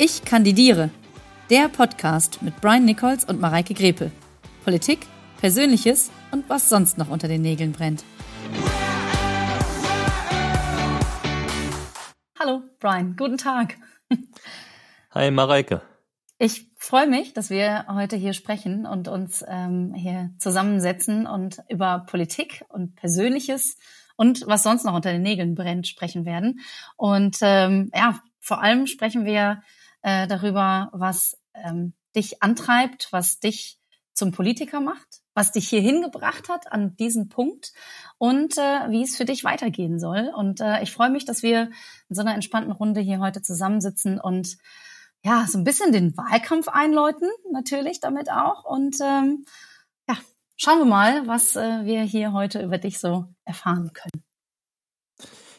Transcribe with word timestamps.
Ich 0.00 0.24
kandidiere. 0.24 0.90
Der 1.50 1.68
Podcast 1.68 2.40
mit 2.40 2.60
Brian 2.60 2.84
Nichols 2.84 3.24
und 3.24 3.40
Mareike 3.40 3.74
Grepe. 3.74 4.12
Politik, 4.62 5.00
Persönliches 5.40 6.12
und 6.30 6.48
was 6.48 6.68
sonst 6.68 6.98
noch 6.98 7.10
unter 7.10 7.26
den 7.26 7.42
Nägeln 7.42 7.72
brennt. 7.72 8.04
Hallo, 12.38 12.62
Brian. 12.78 13.16
Guten 13.16 13.38
Tag. 13.38 13.76
Hi, 15.10 15.32
Mareike. 15.32 15.82
Ich 16.38 16.68
freue 16.76 17.08
mich, 17.08 17.32
dass 17.32 17.50
wir 17.50 17.86
heute 17.88 18.14
hier 18.14 18.34
sprechen 18.34 18.86
und 18.86 19.08
uns 19.08 19.44
ähm, 19.48 19.94
hier 19.94 20.30
zusammensetzen 20.38 21.26
und 21.26 21.58
über 21.68 22.04
Politik 22.08 22.64
und 22.68 22.94
Persönliches 22.94 23.76
und 24.14 24.46
was 24.46 24.62
sonst 24.62 24.84
noch 24.84 24.94
unter 24.94 25.10
den 25.10 25.22
Nägeln 25.22 25.56
brennt 25.56 25.88
sprechen 25.88 26.24
werden. 26.24 26.60
Und 26.96 27.38
ähm, 27.40 27.90
ja, 27.92 28.20
vor 28.38 28.62
allem 28.62 28.86
sprechen 28.86 29.24
wir 29.24 29.60
äh, 30.08 30.26
darüber, 30.26 30.88
was 30.92 31.38
ähm, 31.54 31.92
dich 32.16 32.42
antreibt, 32.42 33.08
was 33.10 33.40
dich 33.40 33.78
zum 34.14 34.32
Politiker 34.32 34.80
macht, 34.80 35.20
was 35.34 35.52
dich 35.52 35.68
hier 35.68 35.80
hingebracht 35.80 36.48
hat 36.48 36.72
an 36.72 36.96
diesen 36.96 37.28
Punkt 37.28 37.72
und 38.16 38.56
äh, 38.56 38.90
wie 38.90 39.02
es 39.02 39.16
für 39.16 39.24
dich 39.24 39.44
weitergehen 39.44 40.00
soll. 40.00 40.32
Und 40.34 40.60
äh, 40.60 40.82
ich 40.82 40.92
freue 40.92 41.10
mich, 41.10 41.24
dass 41.24 41.42
wir 41.42 41.70
in 42.08 42.16
so 42.16 42.22
einer 42.22 42.34
entspannten 42.34 42.72
Runde 42.72 43.00
hier 43.00 43.20
heute 43.20 43.42
zusammensitzen 43.42 44.18
und 44.18 44.56
ja, 45.24 45.46
so 45.46 45.58
ein 45.58 45.64
bisschen 45.64 45.92
den 45.92 46.16
Wahlkampf 46.16 46.68
einläuten, 46.68 47.28
natürlich 47.52 48.00
damit 48.00 48.30
auch. 48.30 48.64
Und 48.64 48.96
ähm, 49.02 49.44
ja, 50.08 50.16
schauen 50.56 50.78
wir 50.78 50.86
mal, 50.86 51.26
was 51.26 51.54
äh, 51.54 51.84
wir 51.84 52.02
hier 52.02 52.32
heute 52.32 52.62
über 52.62 52.78
dich 52.78 52.98
so 52.98 53.26
erfahren 53.44 53.92
können. 53.92 54.24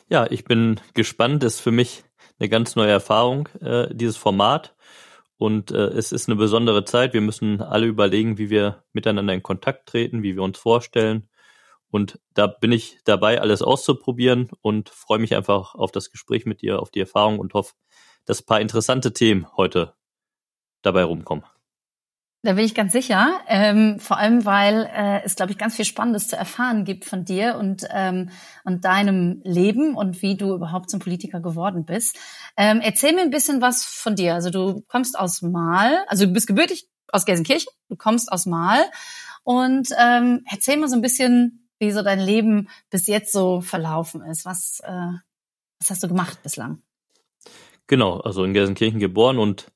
Ja, 0.08 0.26
ich 0.30 0.44
bin 0.44 0.80
gespannt. 0.96 1.44
Das 1.44 1.56
ist 1.56 1.62
für 1.62 1.72
mich 1.72 2.04
eine 2.40 2.50
ganz 2.50 2.76
neue 2.76 2.92
Erfahrung, 2.92 3.48
äh, 3.62 3.94
dieses 3.94 4.18
Format. 4.18 4.76
Und 5.38 5.72
äh, 5.72 5.88
es 5.88 6.12
ist 6.12 6.28
eine 6.28 6.36
besondere 6.36 6.84
Zeit. 6.86 7.14
Wir 7.14 7.22
müssen 7.22 7.62
alle 7.62 7.88
überlegen, 7.88 8.38
wie 8.38 8.50
wir 8.50 8.84
miteinander 8.94 9.34
in 9.34 9.44
Kontakt 9.44 9.88
treten, 9.88 10.24
wie 10.24 10.36
wir 10.36 10.44
uns 10.44 10.58
vorstellen. 10.58 11.30
Und 11.92 12.20
da 12.34 12.48
bin 12.48 12.72
ich 12.72 13.00
dabei, 13.04 13.42
alles 13.42 13.62
auszuprobieren 13.62 14.50
und 14.62 14.90
freue 14.90 15.20
mich 15.20 15.36
einfach 15.36 15.76
auf 15.76 15.92
das 15.92 16.12
Gespräch 16.12 16.46
mit 16.46 16.62
dir, 16.62 16.80
auf 16.80 16.92
die 16.92 17.00
Erfahrung 17.00 17.40
und 17.40 17.54
hoffe, 17.54 17.74
dass 18.26 18.42
ein 18.42 18.46
paar 18.46 18.62
interessante 18.62 19.12
Themen 19.14 19.48
heute 19.58 19.96
dabei 20.82 21.04
rumkommen. 21.04 21.46
Da 22.42 22.54
bin 22.54 22.64
ich 22.64 22.74
ganz 22.74 22.94
sicher. 22.94 23.42
Ähm, 23.48 24.00
vor 24.00 24.18
allem, 24.18 24.46
weil 24.46 24.90
äh, 24.96 25.22
es, 25.26 25.36
glaube 25.36 25.52
ich, 25.52 25.58
ganz 25.58 25.76
viel 25.76 25.84
Spannendes 25.84 26.30
zu 26.30 26.38
erfahren 26.38 26.86
gibt 26.86 27.04
von 27.04 27.26
dir 27.26 27.58
und, 27.58 27.86
ähm, 27.92 28.30
und 28.64 28.86
deinem 28.86 29.42
Leben 29.44 29.94
und 29.94 30.22
wie 30.22 30.38
du 30.38 30.56
überhaupt 30.56 30.90
zum 30.90 31.02
Politiker 31.02 31.42
geworden 31.42 31.84
bist. 31.84 32.18
Ähm, 32.56 32.80
erzähl 32.82 33.14
mir 33.14 33.22
ein 33.22 33.30
bisschen 33.30 33.62
was 33.62 33.84
von 33.84 34.16
dir. 34.16 34.36
Also 34.36 34.52
du 34.52 34.82
kommst 34.88 35.20
aus 35.20 35.42
Mal, 35.42 36.06
also 36.08 36.26
du 36.26 36.32
bist 36.32 36.48
gebürtig 36.48 36.88
aus 37.12 37.26
Gelsenkirchen, 37.26 37.74
du 37.90 37.98
kommst 37.98 38.32
aus 38.32 38.46
Mal 38.46 38.86
und 39.44 39.90
ähm, 40.00 40.46
erzähl 40.50 40.78
mal 40.78 40.88
so 40.88 40.96
ein 40.96 41.02
bisschen, 41.02 41.68
wie 41.78 41.92
so 41.92 42.04
dein 42.04 42.20
Leben 42.20 42.70
bis 42.90 43.08
jetzt 43.08 43.34
so 43.34 43.60
verlaufen 43.60 44.22
ist. 44.22 44.46
Was, 44.46 44.80
äh, 44.86 45.12
was 45.80 45.90
hast 45.90 46.04
du 46.04 46.08
gemacht 46.08 46.42
bislang? 46.42 46.84
Genau, 47.88 48.20
also 48.20 48.46
in 48.46 48.54
Gelsenkirchen 48.54 49.00
geboren 49.00 49.40
und 49.40 49.72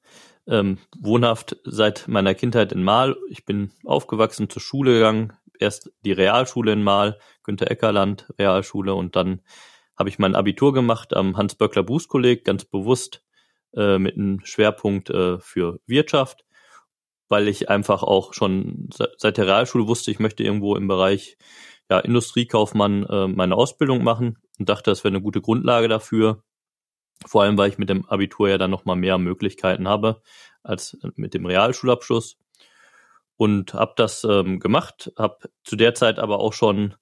ähm, 0.48 0.78
wohnhaft 0.98 1.58
seit 1.64 2.08
meiner 2.08 2.36
Kindheit 2.36 2.72
in 2.72 2.84
Mahl. 2.84 3.18
Ich 3.30 3.46
bin 3.46 3.72
aufgewachsen, 3.86 4.50
zur 4.50 4.62
Schule 4.62 4.94
gegangen, 4.94 5.34
erst 5.60 5.92
die 6.04 6.12
Realschule 6.12 6.74
in 6.74 6.84
Mahl, 6.84 7.18
Günter 7.44 7.70
Eckerland 7.70 8.28
Realschule 8.38 8.94
und 8.94 9.16
dann 9.16 9.42
habe 9.98 10.10
ich 10.10 10.20
mein 10.20 10.36
Abitur 10.36 10.74
gemacht 10.74 11.16
am 11.16 11.38
Hans-Böckler 11.38 11.84
Bußkolleg, 11.84 12.44
ganz 12.44 12.66
bewusst 12.66 13.24
äh, 13.76 14.00
mit 14.00 14.16
einem 14.16 14.40
Schwerpunkt 14.44 15.10
äh, 15.10 15.40
für 15.40 15.80
Wirtschaft, 15.86 16.46
weil 17.30 17.48
ich 17.48 17.70
einfach 17.70 18.04
auch 18.04 18.34
schon 18.34 18.90
seit 18.92 19.38
der 19.38 19.48
Realschule 19.48 19.88
wusste, 19.88 20.12
ich 20.12 20.20
möchte 20.20 20.44
irgendwo 20.44 20.76
im 20.76 20.88
Bereich 20.88 21.38
ja, 21.90 22.00
Industriekaufmann 22.00 23.06
äh, 23.06 23.28
meine 23.28 23.56
Ausbildung 23.56 24.04
machen 24.04 24.38
und 24.60 24.70
dachte, 24.70 24.92
das 24.92 25.04
wäre 25.04 25.14
eine 25.14 25.22
gute 25.22 25.42
Grundlage 25.42 25.88
dafür. 25.88 26.44
Vor 27.26 27.44
allem, 27.44 27.58
weil 27.58 27.70
ich 27.70 27.78
mit 27.78 27.90
dem 27.90 28.06
Abitur 28.06 28.50
ja 28.50 28.58
dann 28.58 28.72
nochmal 28.72 28.96
mehr 28.96 29.18
Möglichkeiten 29.18 29.88
habe 29.88 30.22
als 30.64 30.98
mit 31.16 31.34
dem 31.34 31.46
Realschulabschluss. 31.46 32.38
Und 33.36 33.74
habe 33.74 33.94
das 33.96 34.24
ähm, 34.24 34.60
gemacht, 34.60 35.12
habe 35.18 35.50
zu 35.64 35.76
der 35.76 35.96
Zeit 35.96 36.20
aber 36.20 36.40
auch 36.40 36.54
schon 36.54 36.96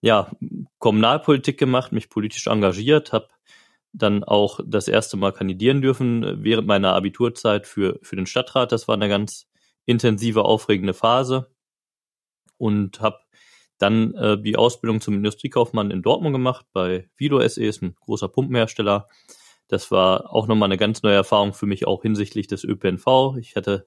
ja, 0.00 0.30
Kommunalpolitik 0.78 1.58
gemacht, 1.58 1.92
mich 1.92 2.08
politisch 2.08 2.46
engagiert, 2.46 3.12
habe 3.12 3.28
dann 3.92 4.24
auch 4.24 4.60
das 4.64 4.88
erste 4.88 5.16
Mal 5.16 5.32
kandidieren 5.32 5.82
dürfen 5.82 6.44
während 6.44 6.66
meiner 6.66 6.94
Abiturzeit 6.94 7.66
für, 7.66 7.98
für 8.02 8.16
den 8.16 8.26
Stadtrat. 8.26 8.72
Das 8.72 8.88
war 8.88 8.94
eine 8.94 9.08
ganz 9.08 9.46
intensive, 9.86 10.44
aufregende 10.44 10.94
Phase 10.94 11.50
und 12.58 13.00
habe 13.00 13.18
dann 13.78 14.14
äh, 14.14 14.40
die 14.40 14.56
Ausbildung 14.56 15.00
zum 15.00 15.14
Industriekaufmann 15.14 15.90
in 15.90 16.02
Dortmund 16.02 16.34
gemacht 16.34 16.66
bei 16.72 17.08
Vido 17.16 17.46
SE, 17.46 17.64
ist 17.64 17.82
ein 17.82 17.94
großer 18.00 18.28
Pumpenhersteller. 18.28 19.08
Das 19.68 19.90
war 19.90 20.32
auch 20.32 20.46
nochmal 20.46 20.68
eine 20.68 20.78
ganz 20.78 21.02
neue 21.02 21.14
Erfahrung 21.14 21.52
für 21.52 21.66
mich, 21.66 21.86
auch 21.86 22.02
hinsichtlich 22.02 22.46
des 22.46 22.64
ÖPNV. 22.64 23.36
Ich 23.38 23.54
hatte 23.54 23.86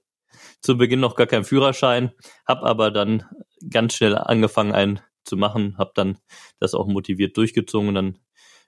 zu 0.61 0.77
Beginn 0.77 0.99
noch 0.99 1.15
gar 1.15 1.27
keinen 1.27 1.43
Führerschein, 1.43 2.11
habe 2.47 2.63
aber 2.63 2.91
dann 2.91 3.25
ganz 3.69 3.95
schnell 3.95 4.15
angefangen, 4.15 4.71
einen 4.71 5.01
zu 5.23 5.37
machen, 5.37 5.77
habe 5.77 5.91
dann 5.95 6.17
das 6.59 6.73
auch 6.73 6.87
motiviert 6.87 7.37
durchgezogen 7.37 7.89
und 7.89 7.95
dann 7.95 8.19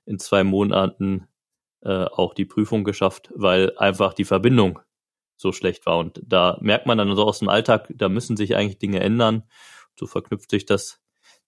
in 0.05 0.19
zwei 0.19 0.43
Monaten 0.43 1.27
äh, 1.81 2.05
auch 2.05 2.33
die 2.33 2.45
Prüfung 2.45 2.83
geschafft, 2.83 3.31
weil 3.35 3.77
einfach 3.77 4.13
die 4.13 4.25
Verbindung 4.25 4.79
so 5.37 5.51
schlecht 5.51 5.85
war. 5.85 5.97
Und 5.97 6.21
da 6.25 6.57
merkt 6.61 6.85
man 6.85 6.97
dann 6.97 7.15
so 7.15 7.23
aus 7.23 7.39
dem 7.39 7.49
Alltag, 7.49 7.91
da 7.95 8.09
müssen 8.09 8.37
sich 8.37 8.55
eigentlich 8.55 8.79
Dinge 8.79 8.99
ändern. 8.99 9.43
So 9.95 10.07
verknüpft 10.07 10.49
sich 10.49 10.65
das 10.65 11.02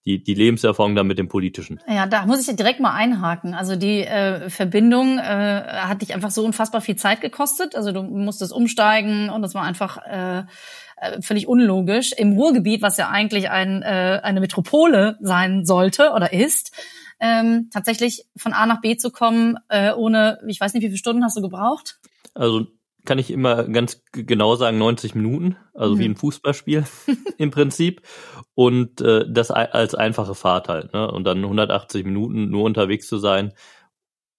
die, 0.06 0.22
die 0.22 0.34
Lebenserfahrung 0.34 0.94
dann 0.94 1.06
mit 1.08 1.18
dem 1.18 1.28
Politischen. 1.28 1.80
Ja, 1.88 2.06
da 2.06 2.24
muss 2.26 2.46
ich 2.46 2.56
direkt 2.56 2.78
mal 2.78 2.94
einhaken. 2.94 3.54
Also 3.54 3.74
die 3.74 4.02
äh, 4.02 4.48
Verbindung 4.48 5.18
äh, 5.18 5.22
hat 5.22 6.00
dich 6.00 6.14
einfach 6.14 6.30
so 6.30 6.44
unfassbar 6.44 6.80
viel 6.80 6.96
Zeit 6.96 7.20
gekostet. 7.20 7.74
Also 7.74 7.90
du 7.90 8.02
musstest 8.02 8.52
umsteigen 8.52 9.28
und 9.28 9.42
das 9.42 9.54
war 9.54 9.62
einfach 9.62 9.98
äh, 10.06 10.44
äh, 10.96 11.20
völlig 11.20 11.48
unlogisch. 11.48 12.12
Im 12.12 12.34
Ruhrgebiet, 12.34 12.82
was 12.82 12.96
ja 12.96 13.08
eigentlich 13.08 13.50
ein, 13.50 13.82
äh, 13.82 14.20
eine 14.22 14.40
Metropole 14.40 15.18
sein 15.20 15.64
sollte 15.64 16.12
oder 16.12 16.32
ist, 16.32 16.72
ähm, 17.18 17.68
tatsächlich 17.72 18.26
von 18.36 18.52
A 18.52 18.66
nach 18.66 18.80
B 18.80 18.96
zu 18.96 19.10
kommen, 19.10 19.58
äh, 19.68 19.92
ohne, 19.92 20.38
ich 20.46 20.60
weiß 20.60 20.72
nicht, 20.74 20.82
wie 20.82 20.88
viele 20.88 20.98
Stunden 20.98 21.24
hast 21.24 21.36
du 21.36 21.42
gebraucht? 21.42 21.98
Also 22.34 22.66
kann 23.06 23.18
ich 23.18 23.30
immer 23.30 23.64
ganz 23.64 24.02
genau 24.12 24.56
sagen, 24.56 24.78
90 24.78 25.14
Minuten, 25.14 25.56
also 25.72 25.94
mhm. 25.94 25.98
wie 25.98 26.04
ein 26.04 26.16
Fußballspiel 26.16 26.84
im 27.38 27.50
Prinzip. 27.50 28.02
Und 28.54 29.00
äh, 29.00 29.24
das 29.28 29.50
als 29.50 29.94
einfache 29.94 30.34
Fahrt 30.34 30.68
halt, 30.68 30.92
ne? 30.92 31.10
Und 31.10 31.24
dann 31.24 31.38
180 31.38 32.04
Minuten 32.04 32.50
nur 32.50 32.64
unterwegs 32.64 33.06
zu 33.08 33.18
sein. 33.18 33.54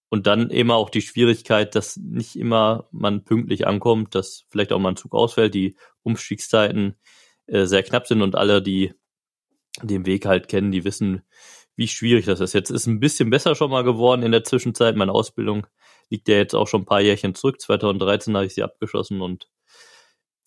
Und 0.09 0.27
dann 0.27 0.50
immer 0.50 0.75
auch 0.75 0.89
die 0.89 1.01
Schwierigkeit, 1.01 1.75
dass 1.75 1.97
nicht 1.97 2.38
immer 2.38 2.88
man 2.91 3.23
pünktlich 3.23 3.67
ankommt, 3.67 4.16
dass 4.16 4.45
vielleicht 4.50 4.72
auch 4.72 4.79
mal 4.79 4.89
ein 4.89 4.95
Zug 4.95 5.13
ausfällt, 5.13 5.53
die 5.53 5.75
Umstiegszeiten 6.03 6.95
äh, 7.47 7.66
sehr 7.66 7.83
knapp 7.83 8.07
sind 8.07 8.22
und 8.22 8.35
alle, 8.35 8.61
die 8.61 8.94
den 9.81 10.06
Weg 10.06 10.25
halt 10.25 10.47
kennen, 10.47 10.72
die 10.72 10.85
wissen, 10.85 11.23
wie 11.75 11.88
schwierig 11.88 12.25
das 12.25 12.39
ist. 12.39 12.53
Jetzt 12.53 12.69
ist 12.69 12.88
ein 12.88 13.00
bisschen 13.00 13.29
besser 13.29 13.56
schon 13.56 13.69
mal 13.69 13.83
geworden 13.83 14.23
in 14.23 14.31
der 14.31 14.44
Zwischenzeit. 14.44 14.95
Meine 14.95 15.11
Ausbildung 15.11 15.67
liegt 16.09 16.28
ja 16.28 16.35
jetzt 16.35 16.56
auch 16.56 16.68
schon 16.68 16.81
ein 16.81 16.85
paar 16.85 17.01
Jährchen 17.01 17.35
zurück. 17.35 17.62
2013 17.62 18.35
habe 18.35 18.45
ich 18.45 18.53
sie 18.53 18.63
abgeschlossen 18.63 19.22
und 19.22 19.47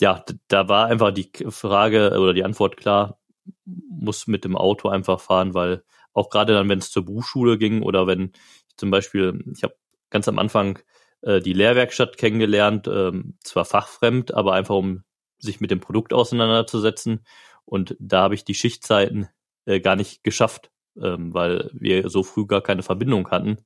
ja, 0.01 0.25
da 0.49 0.69
war 0.69 0.87
einfach 0.87 1.13
die 1.13 1.31
Frage 1.49 2.19
oder 2.19 2.33
die 2.33 2.45
Antwort 2.45 2.77
klar, 2.77 3.21
muss 3.65 4.27
mit 4.27 4.45
dem 4.45 4.57
Auto 4.57 4.89
einfach 4.89 5.21
fahren, 5.21 5.55
weil 5.55 5.85
auch 6.13 6.31
gerade 6.31 6.55
dann, 6.55 6.69
wenn 6.69 6.79
es 6.79 6.91
zur 6.91 7.05
Berufsschule 7.05 7.59
ging 7.59 7.83
oder 7.83 8.07
wenn 8.07 8.33
ich 8.69 8.77
zum 8.77 8.91
Beispiel, 8.91 9.45
ich 9.55 9.63
habe 9.63 9.77
ganz 10.09 10.27
am 10.29 10.39
Anfang 10.39 10.79
äh, 11.23 11.41
die 11.41 11.53
Lehrwerkstatt 11.53 12.17
kennengelernt, 12.17 12.89
ähm, 12.89 13.37
zwar 13.41 13.65
fachfremd, 13.65 14.35
aber 14.35 14.55
einfach 14.55 14.77
um 14.77 15.05
sich 15.39 15.61
mit 15.61 15.71
dem 15.71 15.81
Produkt 15.81 16.13
auseinanderzusetzen. 16.13 17.25
Und 17.65 17.97
da 18.01 18.23
habe 18.23 18.35
ich 18.35 18.45
die 18.45 18.55
Schichtzeiten 18.55 19.29
äh, 19.67 19.81
gar 19.81 19.97
nicht 19.97 20.25
geschafft 20.25 20.71
ähm, 21.03 21.33
weil 21.35 21.71
wir 21.73 22.09
so 22.09 22.23
früh 22.23 22.47
gar 22.47 22.61
keine 22.61 22.83
Verbindung 22.83 23.31
hatten, 23.31 23.59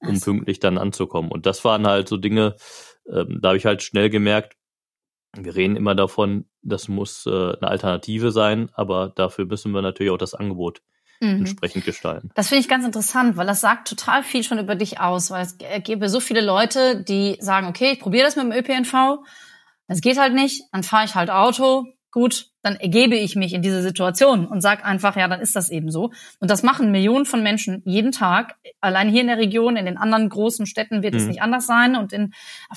um 0.00 0.10
also. 0.10 0.32
pünktlich 0.32 0.60
dann 0.60 0.78
anzukommen. 0.78 1.30
Und 1.30 1.46
das 1.46 1.64
waren 1.64 1.86
halt 1.86 2.08
so 2.08 2.16
Dinge, 2.16 2.56
ähm, 3.08 3.38
da 3.40 3.48
habe 3.48 3.58
ich 3.58 3.66
halt 3.66 3.82
schnell 3.82 4.10
gemerkt, 4.10 4.56
wir 5.36 5.54
reden 5.54 5.76
immer 5.76 5.94
davon, 5.94 6.46
das 6.62 6.88
muss 6.88 7.24
äh, 7.26 7.30
eine 7.30 7.68
Alternative 7.68 8.32
sein, 8.32 8.70
aber 8.72 9.12
dafür 9.14 9.46
müssen 9.46 9.72
wir 9.72 9.82
natürlich 9.82 10.10
auch 10.10 10.18
das 10.18 10.34
Angebot 10.34 10.82
mhm. 11.20 11.38
entsprechend 11.38 11.84
gestalten. 11.84 12.30
Das 12.34 12.48
finde 12.48 12.62
ich 12.62 12.68
ganz 12.68 12.84
interessant, 12.84 13.36
weil 13.36 13.46
das 13.46 13.60
sagt 13.60 13.88
total 13.88 14.22
viel 14.22 14.42
schon 14.42 14.58
über 14.58 14.74
dich 14.74 15.00
aus, 15.00 15.30
weil 15.30 15.44
es 15.44 15.56
gäbe 15.84 16.08
so 16.08 16.20
viele 16.20 16.40
Leute, 16.40 17.02
die 17.04 17.36
sagen, 17.40 17.68
okay, 17.68 17.92
ich 17.92 18.00
probiere 18.00 18.24
das 18.24 18.36
mit 18.36 18.44
dem 18.46 18.52
ÖPNV, 18.52 19.22
es 19.86 20.00
geht 20.00 20.18
halt 20.18 20.34
nicht, 20.34 20.64
dann 20.72 20.82
fahre 20.82 21.04
ich 21.04 21.14
halt 21.14 21.30
Auto, 21.30 21.86
gut, 22.10 22.50
dann 22.62 22.76
ergebe 22.76 23.16
ich 23.16 23.36
mich 23.36 23.52
in 23.52 23.62
diese 23.62 23.82
Situation 23.82 24.46
und 24.46 24.60
sag 24.60 24.84
einfach, 24.84 25.16
ja, 25.16 25.28
dann 25.28 25.40
ist 25.40 25.56
das 25.56 25.70
eben 25.70 25.90
so. 25.90 26.10
Und 26.40 26.50
das 26.50 26.62
machen 26.62 26.90
Millionen 26.90 27.24
von 27.24 27.42
Menschen 27.42 27.82
jeden 27.84 28.12
Tag. 28.12 28.56
Allein 28.80 29.08
hier 29.08 29.20
in 29.20 29.28
der 29.28 29.38
Region, 29.38 29.76
in 29.76 29.86
den 29.86 29.96
anderen 29.96 30.28
großen 30.28 30.66
Städten 30.66 31.02
wird 31.02 31.14
mhm. 31.14 31.20
es 31.20 31.26
nicht 31.26 31.42
anders 31.42 31.66
sein. 31.66 31.96
Und 31.96 32.12
in, 32.12 32.32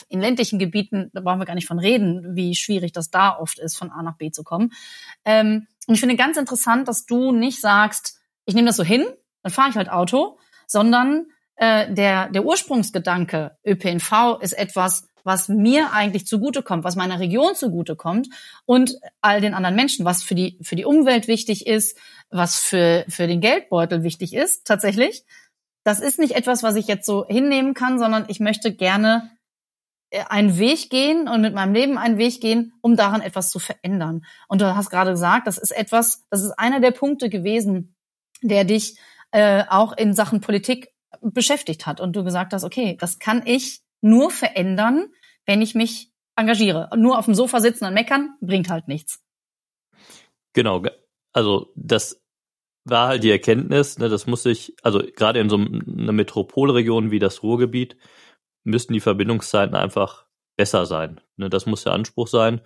in 0.09 0.21
ländlichen 0.21 0.59
Gebieten, 0.59 1.09
da 1.13 1.21
brauchen 1.21 1.39
wir 1.39 1.45
gar 1.45 1.55
nicht 1.55 1.67
von 1.67 1.79
reden, 1.79 2.35
wie 2.35 2.55
schwierig 2.55 2.91
das 2.91 3.09
da 3.09 3.37
oft 3.37 3.59
ist, 3.59 3.75
von 3.75 3.91
A 3.91 4.03
nach 4.03 4.17
B 4.17 4.31
zu 4.31 4.43
kommen. 4.43 4.71
Ähm, 5.25 5.67
und 5.87 5.95
ich 5.95 5.99
finde 5.99 6.15
ganz 6.15 6.37
interessant, 6.37 6.87
dass 6.87 7.05
du 7.05 7.31
nicht 7.31 7.59
sagst, 7.59 8.19
ich 8.45 8.55
nehme 8.55 8.67
das 8.67 8.77
so 8.77 8.83
hin, 8.83 9.05
dann 9.41 9.51
fahre 9.51 9.69
ich 9.69 9.75
halt 9.75 9.89
Auto, 9.89 10.37
sondern 10.67 11.27
äh, 11.55 11.93
der, 11.93 12.29
der 12.29 12.45
Ursprungsgedanke 12.45 13.57
ÖPNV 13.65 14.39
ist 14.41 14.53
etwas, 14.53 15.07
was 15.23 15.47
mir 15.47 15.91
eigentlich 15.93 16.27
zugutekommt, 16.27 16.83
was 16.83 16.95
meiner 16.95 17.19
Region 17.19 17.55
zugutekommt 17.55 18.29
und 18.65 18.97
all 19.21 19.41
den 19.41 19.53
anderen 19.53 19.75
Menschen, 19.75 20.05
was 20.05 20.23
für 20.23 20.35
die, 20.35 20.57
für 20.61 20.75
die 20.75 20.85
Umwelt 20.85 21.27
wichtig 21.27 21.65
ist, 21.67 21.97
was 22.29 22.59
für, 22.59 23.05
für 23.07 23.27
den 23.27 23.41
Geldbeutel 23.41 24.03
wichtig 24.03 24.33
ist, 24.33 24.65
tatsächlich. 24.65 25.25
Das 25.83 25.99
ist 25.99 26.19
nicht 26.19 26.35
etwas, 26.35 26.63
was 26.63 26.75
ich 26.75 26.87
jetzt 26.87 27.05
so 27.05 27.25
hinnehmen 27.27 27.73
kann, 27.73 27.99
sondern 27.99 28.25
ich 28.27 28.39
möchte 28.39 28.73
gerne 28.73 29.31
äh, 30.11 30.23
einen 30.29 30.57
Weg 30.57 30.89
gehen 30.89 31.27
und 31.27 31.41
mit 31.41 31.53
meinem 31.53 31.73
Leben 31.73 31.97
einen 31.97 32.17
Weg 32.17 32.39
gehen, 32.39 32.73
um 32.81 32.95
daran 32.95 33.21
etwas 33.21 33.49
zu 33.49 33.59
verändern. 33.59 34.25
Und 34.47 34.61
du 34.61 34.75
hast 34.75 34.89
gerade 34.89 35.11
gesagt, 35.11 35.47
das 35.47 35.57
ist 35.57 35.71
etwas, 35.71 36.25
das 36.29 36.41
ist 36.41 36.51
einer 36.51 36.79
der 36.79 36.91
Punkte 36.91 37.29
gewesen, 37.29 37.95
der 38.41 38.63
dich 38.63 38.97
äh, 39.31 39.63
auch 39.69 39.97
in 39.97 40.13
Sachen 40.13 40.41
Politik 40.41 40.93
beschäftigt 41.21 41.85
hat 41.85 42.01
und 42.01 42.15
du 42.15 42.23
gesagt 42.23 42.53
hast, 42.53 42.63
okay, 42.63 42.97
das 42.99 43.19
kann 43.19 43.43
ich 43.45 43.81
nur 44.03 44.31
verändern, 44.31 45.07
wenn 45.45 45.61
ich 45.61 45.75
mich 45.75 46.11
engagiere. 46.35 46.89
Nur 46.95 47.17
auf 47.17 47.25
dem 47.25 47.35
Sofa 47.35 47.59
sitzen 47.59 47.85
und 47.85 47.93
meckern 47.93 48.35
bringt 48.41 48.69
halt 48.69 48.87
nichts. 48.87 49.23
Genau, 50.53 50.83
also 51.31 51.71
das 51.75 52.21
war 52.85 53.07
halt 53.07 53.23
die 53.23 53.31
Erkenntnis, 53.31 53.97
ne, 53.97 54.09
das 54.09 54.27
muss 54.27 54.43
sich, 54.43 54.75
also 54.83 55.01
gerade 55.15 55.39
in 55.39 55.49
so 55.49 55.55
einer 55.57 56.11
Metropolregion 56.11 57.11
wie 57.11 57.19
das 57.19 57.41
Ruhrgebiet, 57.43 57.97
müssten 58.63 58.93
die 58.93 58.99
Verbindungszeiten 58.99 59.75
einfach 59.75 60.25
besser 60.57 60.85
sein. 60.85 61.21
Ne, 61.37 61.49
das 61.49 61.65
muss 61.65 61.83
der 61.83 61.93
Anspruch 61.93 62.27
sein. 62.27 62.61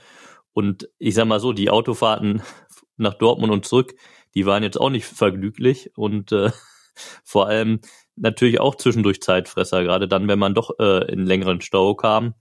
Und 0.53 0.89
ich 0.97 1.13
sag 1.15 1.25
mal 1.25 1.39
so, 1.39 1.53
die 1.53 1.69
Autofahrten 1.69 2.41
nach 2.97 3.13
Dortmund 3.13 3.53
und 3.53 3.65
zurück, 3.65 3.93
die 4.33 4.45
waren 4.45 4.63
jetzt 4.63 4.79
auch 4.79 4.89
nicht 4.89 5.05
vergnüglich 5.05 5.91
und 5.95 6.31
äh, 6.31 6.51
vor 7.23 7.47
allem 7.47 7.79
natürlich 8.17 8.59
auch 8.59 8.75
zwischendurch 8.75 9.21
Zeitfresser, 9.21 9.83
gerade 9.83 10.07
dann, 10.07 10.27
wenn 10.27 10.39
man 10.39 10.53
doch 10.53 10.71
äh, 10.79 11.11
in 11.11 11.25
längeren 11.25 11.61
Stau 11.61 11.95
kam. 11.95 12.33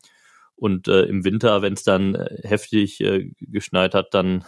Und 0.57 0.89
äh, 0.89 1.03
im 1.03 1.25
Winter, 1.25 1.61
wenn 1.63 1.75
es 1.75 1.85
dann 1.85 2.15
äh, 2.15 2.41
heftig 2.43 3.01
äh, 3.01 3.31
geschneit 3.41 3.95
hat, 3.95 4.15
dann 4.15 4.45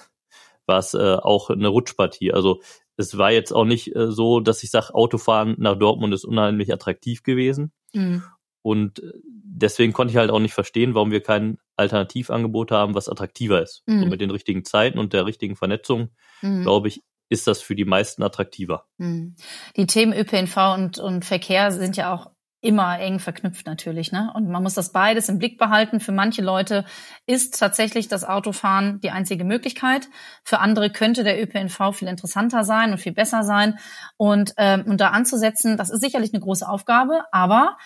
war 0.66 0.78
es 0.78 0.94
äh, 0.94 1.16
auch 1.16 1.50
eine 1.50 1.68
Rutschpartie. 1.68 2.32
Also 2.32 2.60
es 2.96 3.16
war 3.18 3.30
jetzt 3.30 3.52
auch 3.52 3.64
nicht 3.64 3.94
äh, 3.94 4.10
so, 4.10 4.40
dass 4.40 4.62
ich 4.62 4.70
sage, 4.70 4.94
Autofahren 4.94 5.54
nach 5.58 5.78
Dortmund 5.78 6.14
ist 6.14 6.24
unheimlich 6.24 6.72
attraktiv 6.72 7.22
gewesen. 7.22 7.72
Mhm. 7.92 8.22
Und 8.62 9.02
deswegen 9.24 9.92
konnte 9.92 10.12
ich 10.12 10.16
halt 10.16 10.30
auch 10.30 10.40
nicht 10.40 10.54
verstehen, 10.54 10.94
warum 10.94 11.10
wir 11.10 11.22
kein 11.22 11.58
Alternativangebot 11.76 12.70
haben, 12.70 12.94
was 12.94 13.08
attraktiver 13.08 13.62
ist. 13.62 13.82
Mhm. 13.86 14.00
So 14.00 14.06
mit 14.06 14.20
den 14.20 14.30
richtigen 14.30 14.64
Zeiten 14.64 14.98
und 14.98 15.12
der 15.12 15.26
richtigen 15.26 15.56
Vernetzung, 15.56 16.10
mhm. 16.42 16.62
glaube 16.62 16.88
ich, 16.88 17.02
ist 17.28 17.46
das 17.46 17.60
für 17.60 17.74
die 17.74 17.84
meisten 17.84 18.22
attraktiver. 18.22 18.86
Hm. 18.98 19.36
Die 19.76 19.86
Themen 19.86 20.12
ÖPNV 20.12 20.56
und, 20.74 20.98
und 20.98 21.24
Verkehr 21.24 21.72
sind 21.72 21.96
ja 21.96 22.12
auch 22.12 22.30
immer 22.60 22.98
eng 22.98 23.20
verknüpft 23.20 23.66
natürlich, 23.66 24.10
ne? 24.10 24.32
Und 24.34 24.48
man 24.48 24.62
muss 24.62 24.74
das 24.74 24.90
beides 24.90 25.28
im 25.28 25.38
Blick 25.38 25.58
behalten. 25.58 26.00
Für 26.00 26.10
manche 26.10 26.42
Leute 26.42 26.84
ist 27.24 27.58
tatsächlich 27.58 28.08
das 28.08 28.24
Autofahren 28.24 29.00
die 29.00 29.10
einzige 29.10 29.44
Möglichkeit. 29.44 30.08
Für 30.42 30.58
andere 30.58 30.90
könnte 30.90 31.22
der 31.22 31.40
ÖPNV 31.40 31.92
viel 31.94 32.08
interessanter 32.08 32.64
sein 32.64 32.90
und 32.90 32.98
viel 32.98 33.12
besser 33.12 33.44
sein. 33.44 33.78
Und, 34.16 34.54
ähm, 34.56 34.84
und 34.86 35.00
da 35.00 35.10
anzusetzen, 35.10 35.76
das 35.76 35.90
ist 35.90 36.00
sicherlich 36.00 36.34
eine 36.34 36.42
große 36.42 36.68
Aufgabe, 36.68 37.22
aber 37.30 37.76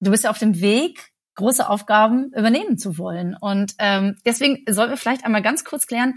du 0.00 0.10
bist 0.10 0.24
ja 0.24 0.30
auf 0.30 0.38
dem 0.38 0.62
Weg, 0.62 1.12
große 1.34 1.68
Aufgaben 1.68 2.32
übernehmen 2.32 2.78
zu 2.78 2.96
wollen. 2.96 3.36
Und 3.38 3.74
ähm, 3.78 4.16
deswegen 4.24 4.64
sollten 4.72 4.92
wir 4.92 4.96
vielleicht 4.96 5.26
einmal 5.26 5.42
ganz 5.42 5.64
kurz 5.64 5.86
klären, 5.86 6.14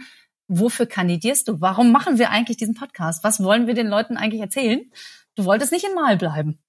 wofür 0.47 0.85
kandidierst 0.85 1.47
du? 1.47 1.61
Warum 1.61 1.91
machen 1.91 2.17
wir 2.17 2.29
eigentlich 2.29 2.57
diesen 2.57 2.75
Podcast? 2.75 3.23
Was 3.23 3.43
wollen 3.43 3.67
wir 3.67 3.73
den 3.73 3.87
Leuten 3.87 4.17
eigentlich 4.17 4.41
erzählen? 4.41 4.91
Du 5.35 5.45
wolltest 5.45 5.71
nicht 5.71 5.85
in 5.85 5.95
Mal 5.95 6.17
bleiben. 6.17 6.59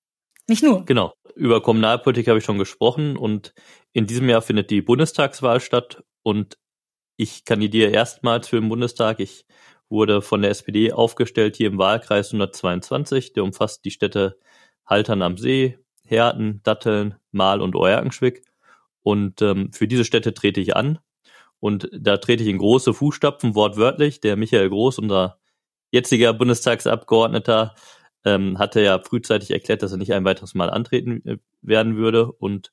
Nicht 0.49 0.63
nur. 0.63 0.85
Genau. 0.85 1.15
Über 1.35 1.63
Kommunalpolitik 1.63 2.29
habe 2.29 2.39
ich 2.39 2.45
schon 2.45 2.59
gesprochen 2.59 3.17
und 3.17 3.55
in 3.93 4.07
diesem 4.07 4.29
Jahr 4.29 4.43
findet 4.43 4.71
die 4.71 4.83
Bundestagswahl 4.83 5.61
statt 5.61 6.05
und 6.23 6.59
ich 7.17 7.45
kandidiere 7.45 7.91
erstmals 7.91 8.49
für 8.49 8.61
den 8.61 8.69
Bundestag. 8.69 9.21
Ich 9.21 9.47
wurde 9.89 10.23
von 10.23 10.43
der 10.43 10.51
SPD 10.51 10.93
aufgestellt 10.93 11.57
hier 11.57 11.69
im 11.69 11.79
Wahlkreis 11.79 12.29
122. 12.29 13.33
Der 13.33 13.45
umfasst 13.45 13.85
die 13.85 13.91
Städte 13.91 14.39
Haltern 14.87 15.23
am 15.23 15.39
See, 15.39 15.79
Herten, 16.05 16.61
Datteln, 16.63 17.15
Mahl 17.31 17.63
und 17.63 17.77
Euerkenschwick. 17.77 18.43
Und 19.03 19.43
ähm, 19.43 19.73
für 19.73 19.89
diese 19.89 20.05
Städte 20.05 20.35
trete 20.35 20.61
ich 20.61 20.77
an 20.77 20.99
und 21.65 21.89
da 21.99 22.19
trete 22.19 22.43
ich 22.43 22.51
in 22.51 22.59
große 22.59 22.93
Fußstapfen, 22.93 23.55
wortwörtlich. 23.55 24.21
Der 24.21 24.37
Michael 24.37 24.69
Groß, 24.69 24.99
unser 24.99 25.39
jetziger 25.91 26.35
Bundestagsabgeordneter, 26.35 27.75
ähm, 28.27 28.59
hatte 28.59 28.83
ja 28.83 29.03
frühzeitig 29.03 29.51
erklärt, 29.51 29.83
dass 29.83 29.91
er 29.91 29.97
nicht 29.97 30.13
ein 30.13 30.27
weiteres 30.27 30.55
Mal 30.55 30.69
antreten 30.69 31.27
äh, 31.27 31.39
werden 31.63 31.97
würde. 31.97 32.31
Und 32.31 32.71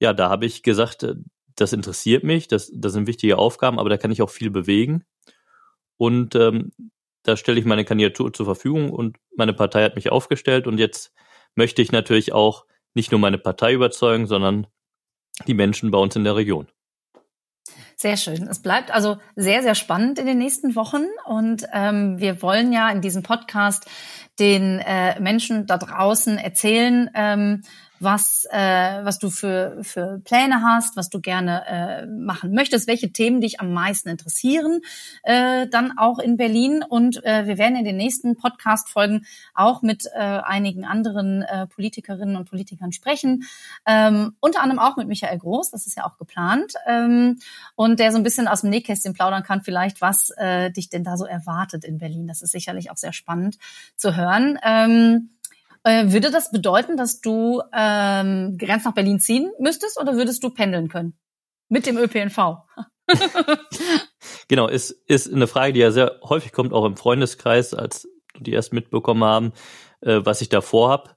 ja, 0.00 0.12
da 0.12 0.28
habe 0.28 0.44
ich 0.44 0.64
gesagt, 0.64 1.04
äh, 1.04 1.14
das 1.54 1.72
interessiert 1.72 2.24
mich, 2.24 2.48
das, 2.48 2.68
das 2.74 2.94
sind 2.94 3.06
wichtige 3.06 3.38
Aufgaben, 3.38 3.78
aber 3.78 3.90
da 3.90 3.96
kann 3.96 4.10
ich 4.10 4.22
auch 4.22 4.30
viel 4.30 4.50
bewegen. 4.50 5.04
Und 5.96 6.34
ähm, 6.34 6.72
da 7.22 7.36
stelle 7.36 7.60
ich 7.60 7.64
meine 7.64 7.84
Kandidatur 7.84 8.32
zur 8.32 8.46
Verfügung 8.46 8.90
und 8.90 9.18
meine 9.36 9.54
Partei 9.54 9.84
hat 9.84 9.94
mich 9.94 10.10
aufgestellt 10.10 10.66
und 10.66 10.78
jetzt 10.78 11.14
möchte 11.54 11.80
ich 11.80 11.92
natürlich 11.92 12.32
auch 12.32 12.66
nicht 12.92 13.12
nur 13.12 13.20
meine 13.20 13.38
Partei 13.38 13.72
überzeugen, 13.72 14.26
sondern 14.26 14.66
die 15.46 15.54
Menschen 15.54 15.92
bei 15.92 15.98
uns 15.98 16.16
in 16.16 16.24
der 16.24 16.34
Region. 16.34 16.66
Sehr 17.98 18.18
schön. 18.18 18.46
Es 18.46 18.58
bleibt 18.58 18.90
also 18.90 19.16
sehr, 19.36 19.62
sehr 19.62 19.74
spannend 19.74 20.18
in 20.18 20.26
den 20.26 20.36
nächsten 20.36 20.76
Wochen. 20.76 21.06
Und 21.24 21.66
ähm, 21.72 22.18
wir 22.18 22.42
wollen 22.42 22.70
ja 22.70 22.90
in 22.90 23.00
diesem 23.00 23.22
Podcast 23.22 23.86
den 24.38 24.80
äh, 24.80 25.18
Menschen 25.18 25.66
da 25.66 25.78
draußen 25.78 26.36
erzählen, 26.36 27.10
ähm, 27.14 27.62
was, 28.00 28.46
äh, 28.50 29.04
was 29.04 29.18
du 29.18 29.30
für, 29.30 29.78
für 29.82 30.20
Pläne 30.24 30.62
hast, 30.62 30.96
was 30.96 31.08
du 31.08 31.20
gerne 31.20 31.66
äh, 31.66 32.06
machen 32.06 32.52
möchtest, 32.52 32.86
welche 32.86 33.12
Themen 33.12 33.40
dich 33.40 33.60
am 33.60 33.72
meisten 33.72 34.08
interessieren, 34.08 34.80
äh, 35.22 35.66
dann 35.68 35.96
auch 35.96 36.18
in 36.18 36.36
Berlin. 36.36 36.84
Und 36.86 37.24
äh, 37.24 37.46
wir 37.46 37.58
werden 37.58 37.76
in 37.76 37.84
den 37.84 37.96
nächsten 37.96 38.36
Podcast-Folgen 38.36 39.24
auch 39.54 39.82
mit 39.82 40.06
äh, 40.14 40.18
einigen 40.18 40.84
anderen 40.84 41.42
äh, 41.42 41.66
Politikerinnen 41.66 42.36
und 42.36 42.50
Politikern 42.50 42.92
sprechen. 42.92 43.44
Ähm, 43.86 44.36
unter 44.40 44.62
anderem 44.62 44.78
auch 44.78 44.96
mit 44.96 45.08
Michael 45.08 45.38
Groß, 45.38 45.70
das 45.70 45.86
ist 45.86 45.96
ja 45.96 46.04
auch 46.04 46.18
geplant. 46.18 46.74
Ähm, 46.86 47.38
und 47.74 47.85
der 47.94 48.10
so 48.10 48.18
ein 48.18 48.24
bisschen 48.24 48.48
aus 48.48 48.62
dem 48.62 48.70
Nähkästchen 48.70 49.12
plaudern 49.12 49.44
kann, 49.44 49.62
vielleicht, 49.62 50.00
was 50.00 50.30
äh, 50.36 50.72
dich 50.72 50.88
denn 50.88 51.04
da 51.04 51.16
so 51.16 51.24
erwartet 51.24 51.84
in 51.84 51.98
Berlin. 51.98 52.26
Das 52.26 52.42
ist 52.42 52.50
sicherlich 52.50 52.90
auch 52.90 52.96
sehr 52.96 53.12
spannend 53.12 53.58
zu 53.96 54.16
hören. 54.16 54.58
Ähm, 54.64 55.30
äh, 55.84 56.10
würde 56.10 56.32
das 56.32 56.50
bedeuten, 56.50 56.96
dass 56.96 57.20
du 57.20 57.62
ähm, 57.72 58.58
ganz 58.58 58.84
nach 58.84 58.94
Berlin 58.94 59.20
ziehen 59.20 59.52
müsstest 59.60 60.00
oder 60.00 60.16
würdest 60.16 60.42
du 60.42 60.50
pendeln 60.50 60.88
können? 60.88 61.16
Mit 61.68 61.86
dem 61.86 61.96
ÖPNV? 61.96 62.56
genau, 64.48 64.66
ist, 64.66 64.90
ist 64.90 65.32
eine 65.32 65.46
Frage, 65.46 65.72
die 65.72 65.80
ja 65.80 65.92
sehr 65.92 66.18
häufig 66.24 66.50
kommt, 66.50 66.72
auch 66.72 66.84
im 66.84 66.96
Freundeskreis, 66.96 67.72
als 67.72 68.08
die 68.40 68.52
erst 68.52 68.72
mitbekommen 68.72 69.22
haben, 69.22 69.52
äh, 70.00 70.20
was 70.24 70.40
ich 70.40 70.48
da 70.48 70.60
vorhab. 70.60 71.14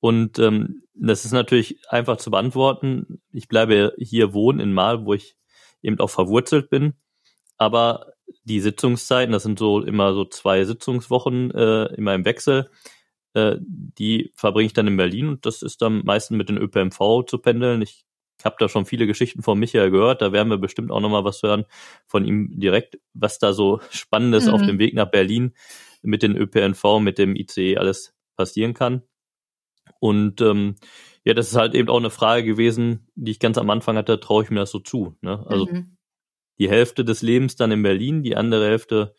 Und 0.00 0.38
ähm, 0.40 0.82
das 0.94 1.24
ist 1.24 1.32
natürlich 1.32 1.78
einfach 1.88 2.16
zu 2.16 2.30
beantworten. 2.30 3.20
Ich 3.32 3.48
bleibe 3.48 3.94
hier 3.98 4.32
wohnen 4.32 4.60
in 4.60 4.72
Mal, 4.72 5.04
wo 5.04 5.14
ich 5.14 5.36
eben 5.82 5.98
auch 6.00 6.10
verwurzelt 6.10 6.70
bin. 6.70 6.94
Aber 7.56 8.12
die 8.44 8.60
Sitzungszeiten, 8.60 9.32
das 9.32 9.42
sind 9.42 9.58
so 9.58 9.82
immer 9.82 10.14
so 10.14 10.24
zwei 10.24 10.64
Sitzungswochen 10.64 11.50
äh, 11.50 11.94
immer 11.94 12.14
im 12.14 12.24
Wechsel, 12.24 12.70
äh, 13.34 13.56
die 13.60 14.32
verbringe 14.34 14.66
ich 14.66 14.72
dann 14.72 14.86
in 14.86 14.96
Berlin 14.96 15.28
und 15.28 15.46
das 15.46 15.62
ist 15.62 15.82
dann 15.82 16.04
meistens 16.04 16.36
mit 16.36 16.48
den 16.48 16.58
ÖPMV 16.58 17.24
zu 17.26 17.38
pendeln. 17.38 17.82
Ich 17.82 18.04
habe 18.44 18.56
da 18.58 18.68
schon 18.68 18.86
viele 18.86 19.06
Geschichten 19.06 19.42
von 19.42 19.58
Michael 19.58 19.90
gehört, 19.90 20.22
da 20.22 20.32
werden 20.32 20.48
wir 20.48 20.58
bestimmt 20.58 20.90
auch 20.90 21.00
nochmal 21.00 21.24
was 21.24 21.42
hören 21.42 21.64
von 22.06 22.24
ihm 22.24 22.58
direkt, 22.60 22.98
was 23.12 23.38
da 23.38 23.52
so 23.52 23.80
Spannendes 23.90 24.46
mhm. 24.46 24.54
auf 24.54 24.62
dem 24.62 24.78
Weg 24.78 24.94
nach 24.94 25.10
Berlin 25.10 25.54
mit 26.02 26.22
den 26.22 26.36
ÖPNV, 26.36 27.00
mit 27.00 27.18
dem 27.18 27.34
ICE 27.34 27.76
alles 27.76 28.14
passieren 28.36 28.74
kann. 28.74 29.02
Und 30.00 30.40
ähm, 30.40 30.76
ja, 31.28 31.34
das 31.34 31.48
ist 31.48 31.56
halt 31.56 31.74
eben 31.74 31.90
auch 31.90 31.98
eine 31.98 32.08
Frage 32.08 32.42
gewesen, 32.42 33.06
die 33.14 33.32
ich 33.32 33.38
ganz 33.38 33.58
am 33.58 33.68
Anfang 33.68 33.98
hatte, 33.98 34.18
traue 34.18 34.44
ich 34.44 34.50
mir 34.50 34.60
das 34.60 34.70
so 34.70 34.78
zu. 34.78 35.14
Ne? 35.20 35.44
Also 35.46 35.66
mhm. 35.66 35.98
die 36.58 36.70
Hälfte 36.70 37.04
des 37.04 37.20
Lebens 37.20 37.54
dann 37.54 37.70
in 37.70 37.82
Berlin, 37.82 38.22
die 38.22 38.34
andere 38.34 38.66
Hälfte 38.66 39.14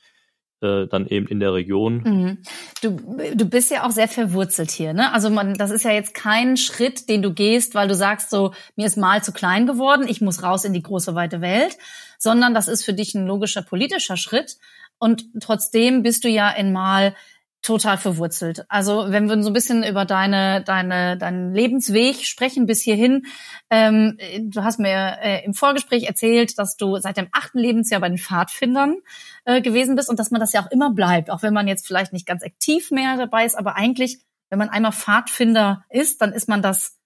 äh, 0.62 0.88
dann 0.88 1.06
eben 1.06 1.28
in 1.28 1.39
der 1.39 1.54
Region. 1.54 2.01
Mhm. 2.04 2.38
Du, 2.82 2.98
du 3.36 3.46
bist 3.46 3.70
ja 3.70 3.86
auch 3.86 3.92
sehr 3.92 4.08
verwurzelt 4.08 4.72
hier, 4.72 4.94
ne? 4.94 5.13
Also 5.13 5.30
man, 5.30 5.54
das 5.54 5.70
ist 5.70 5.86
ja 5.86 5.92
jetzt 5.92 6.16
kein 6.16 6.58
Schritt, 6.58 7.10
den 7.10 7.22
du 7.22 7.32
gehst, 7.32 7.75
weil 7.75 7.88
du 7.88 7.94
sagst 7.94 8.32
so, 8.32 8.56
mir 8.75 8.88
ist 8.88 8.98
mal 8.98 9.24
zu 9.24 9.32
klein 9.32 9.68
geworden, 9.68 10.08
ich 10.10 10.20
muss 10.20 10.42
raus 10.42 10.66
in 10.66 10.74
die 10.74 10.82
große 10.82 11.13
weite 11.13 11.42
Welt, 11.42 11.78
sondern 12.18 12.56
das 12.56 12.68
ist 12.68 12.84
für 12.84 12.94
dich 12.94 13.13
ein 13.13 13.28
logischer 13.28 13.62
politischer 13.62 14.18
Schritt. 14.18 14.58
Und 14.98 15.28
trotzdem 15.42 16.01
bist 16.01 16.24
du 16.24 16.28
ja 16.28 16.50
in 16.50 16.74
Mal 16.74 17.13
total 17.62 17.98
verwurzelt. 17.98 18.66
Also 18.70 19.06
wenn 19.10 19.28
wir 19.28 19.42
so 19.44 19.50
ein 19.50 19.54
bisschen 19.54 19.84
über 19.84 20.06
deine, 20.06 20.63
deine, 20.63 21.18
deinen 21.18 21.54
Lebensweg 21.54 22.25
sprechen 22.25 22.66
bis 22.66 22.82
hierhin, 22.82 23.25
ähm, 23.70 24.18
du 24.39 24.63
hast 24.63 24.80
mir 24.80 25.18
äh, 25.22 25.44
im 25.44 25.54
Vorgespräch 25.54 26.04
erzählt, 26.04 26.58
dass 26.58 26.78
du 26.78 26.98
seit 26.98 27.18
dem 27.18 27.28
achten 27.32 27.60
Lebensjahr 27.60 28.00
bei 28.00 28.08
den 28.08 28.18
Pfadfindern 28.18 28.98
äh, 29.46 29.62
gewesen 29.62 29.96
bist 29.96 30.10
und 30.10 30.20
dass 30.20 30.32
man 30.32 30.39
das 30.39 30.54
ja 30.54 30.62
auch 30.62 30.72
immer 30.72 30.94
bleibt, 30.94 31.30
auch 31.30 31.44
wenn 31.44 31.54
man 31.54 31.68
jetzt 31.68 31.86
vielleicht 31.86 32.13
nicht 32.13 32.25
ganz 32.25 32.44
aktiv 32.44 32.92
mehr 32.92 33.18
dabei 33.18 33.46
ist, 33.46 33.56
aber 33.56 33.75
eigentlich, 33.75 34.20
wenn 34.50 34.60
man 34.60 34.70
einmal 34.70 34.94
Pfadfinder 34.94 35.84
ist, 35.89 36.22
dann 36.22 36.32
ist 36.32 36.48
man 36.48 36.62
das 36.62 36.98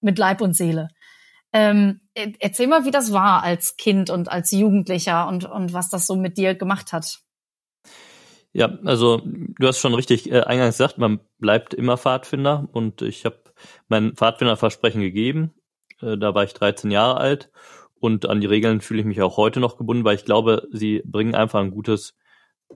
mit 0.00 0.18
Leib 0.18 0.40
und 0.40 0.54
Seele. 0.54 0.88
Ähm, 1.52 2.00
erzähl 2.14 2.66
mal, 2.66 2.84
wie 2.84 2.90
das 2.90 3.12
war 3.12 3.42
als 3.42 3.76
Kind 3.76 4.10
und 4.10 4.30
als 4.30 4.50
Jugendlicher 4.50 5.28
und, 5.28 5.44
und 5.44 5.72
was 5.72 5.90
das 5.90 6.06
so 6.06 6.16
mit 6.16 6.38
dir 6.38 6.54
gemacht 6.54 6.92
hat. 6.92 7.20
Ja, 8.52 8.78
also 8.84 9.22
du 9.24 9.66
hast 9.66 9.78
schon 9.78 9.94
richtig 9.94 10.30
äh, 10.30 10.40
eingangs 10.40 10.76
gesagt, 10.76 10.98
man 10.98 11.20
bleibt 11.38 11.72
immer 11.72 11.96
Pfadfinder 11.96 12.68
und 12.72 13.00
ich 13.00 13.24
habe 13.24 13.38
mein 13.88 14.14
Pfadfinderversprechen 14.14 15.00
gegeben. 15.00 15.54
Äh, 16.00 16.18
da 16.18 16.34
war 16.34 16.44
ich 16.44 16.52
13 16.52 16.90
Jahre 16.90 17.18
alt 17.18 17.50
und 17.98 18.26
an 18.26 18.40
die 18.40 18.46
Regeln 18.46 18.82
fühle 18.82 19.00
ich 19.00 19.06
mich 19.06 19.22
auch 19.22 19.38
heute 19.38 19.60
noch 19.60 19.78
gebunden, 19.78 20.04
weil 20.04 20.16
ich 20.16 20.26
glaube, 20.26 20.68
sie 20.70 21.02
bringen 21.06 21.34
einfach 21.34 21.60
ein 21.60 21.70
gutes 21.70 22.14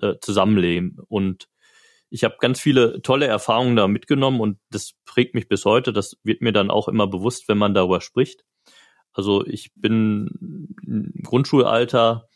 äh, 0.00 0.14
Zusammenleben 0.20 0.98
und 1.08 1.48
ich 2.08 2.24
habe 2.24 2.36
ganz 2.40 2.60
viele 2.60 3.02
tolle 3.02 3.26
Erfahrungen 3.26 3.76
da 3.76 3.88
mitgenommen 3.88 4.40
und 4.40 4.58
das 4.70 4.92
prägt 5.04 5.34
mich 5.34 5.48
bis 5.48 5.64
heute. 5.64 5.92
Das 5.92 6.16
wird 6.22 6.40
mir 6.40 6.52
dann 6.52 6.70
auch 6.70 6.88
immer 6.88 7.06
bewusst, 7.06 7.48
wenn 7.48 7.58
man 7.58 7.74
darüber 7.74 8.00
spricht. 8.00 8.44
Also 9.12 9.44
ich 9.44 9.72
bin 9.74 10.70
im 10.86 11.22
Grundschulalter 11.22 12.28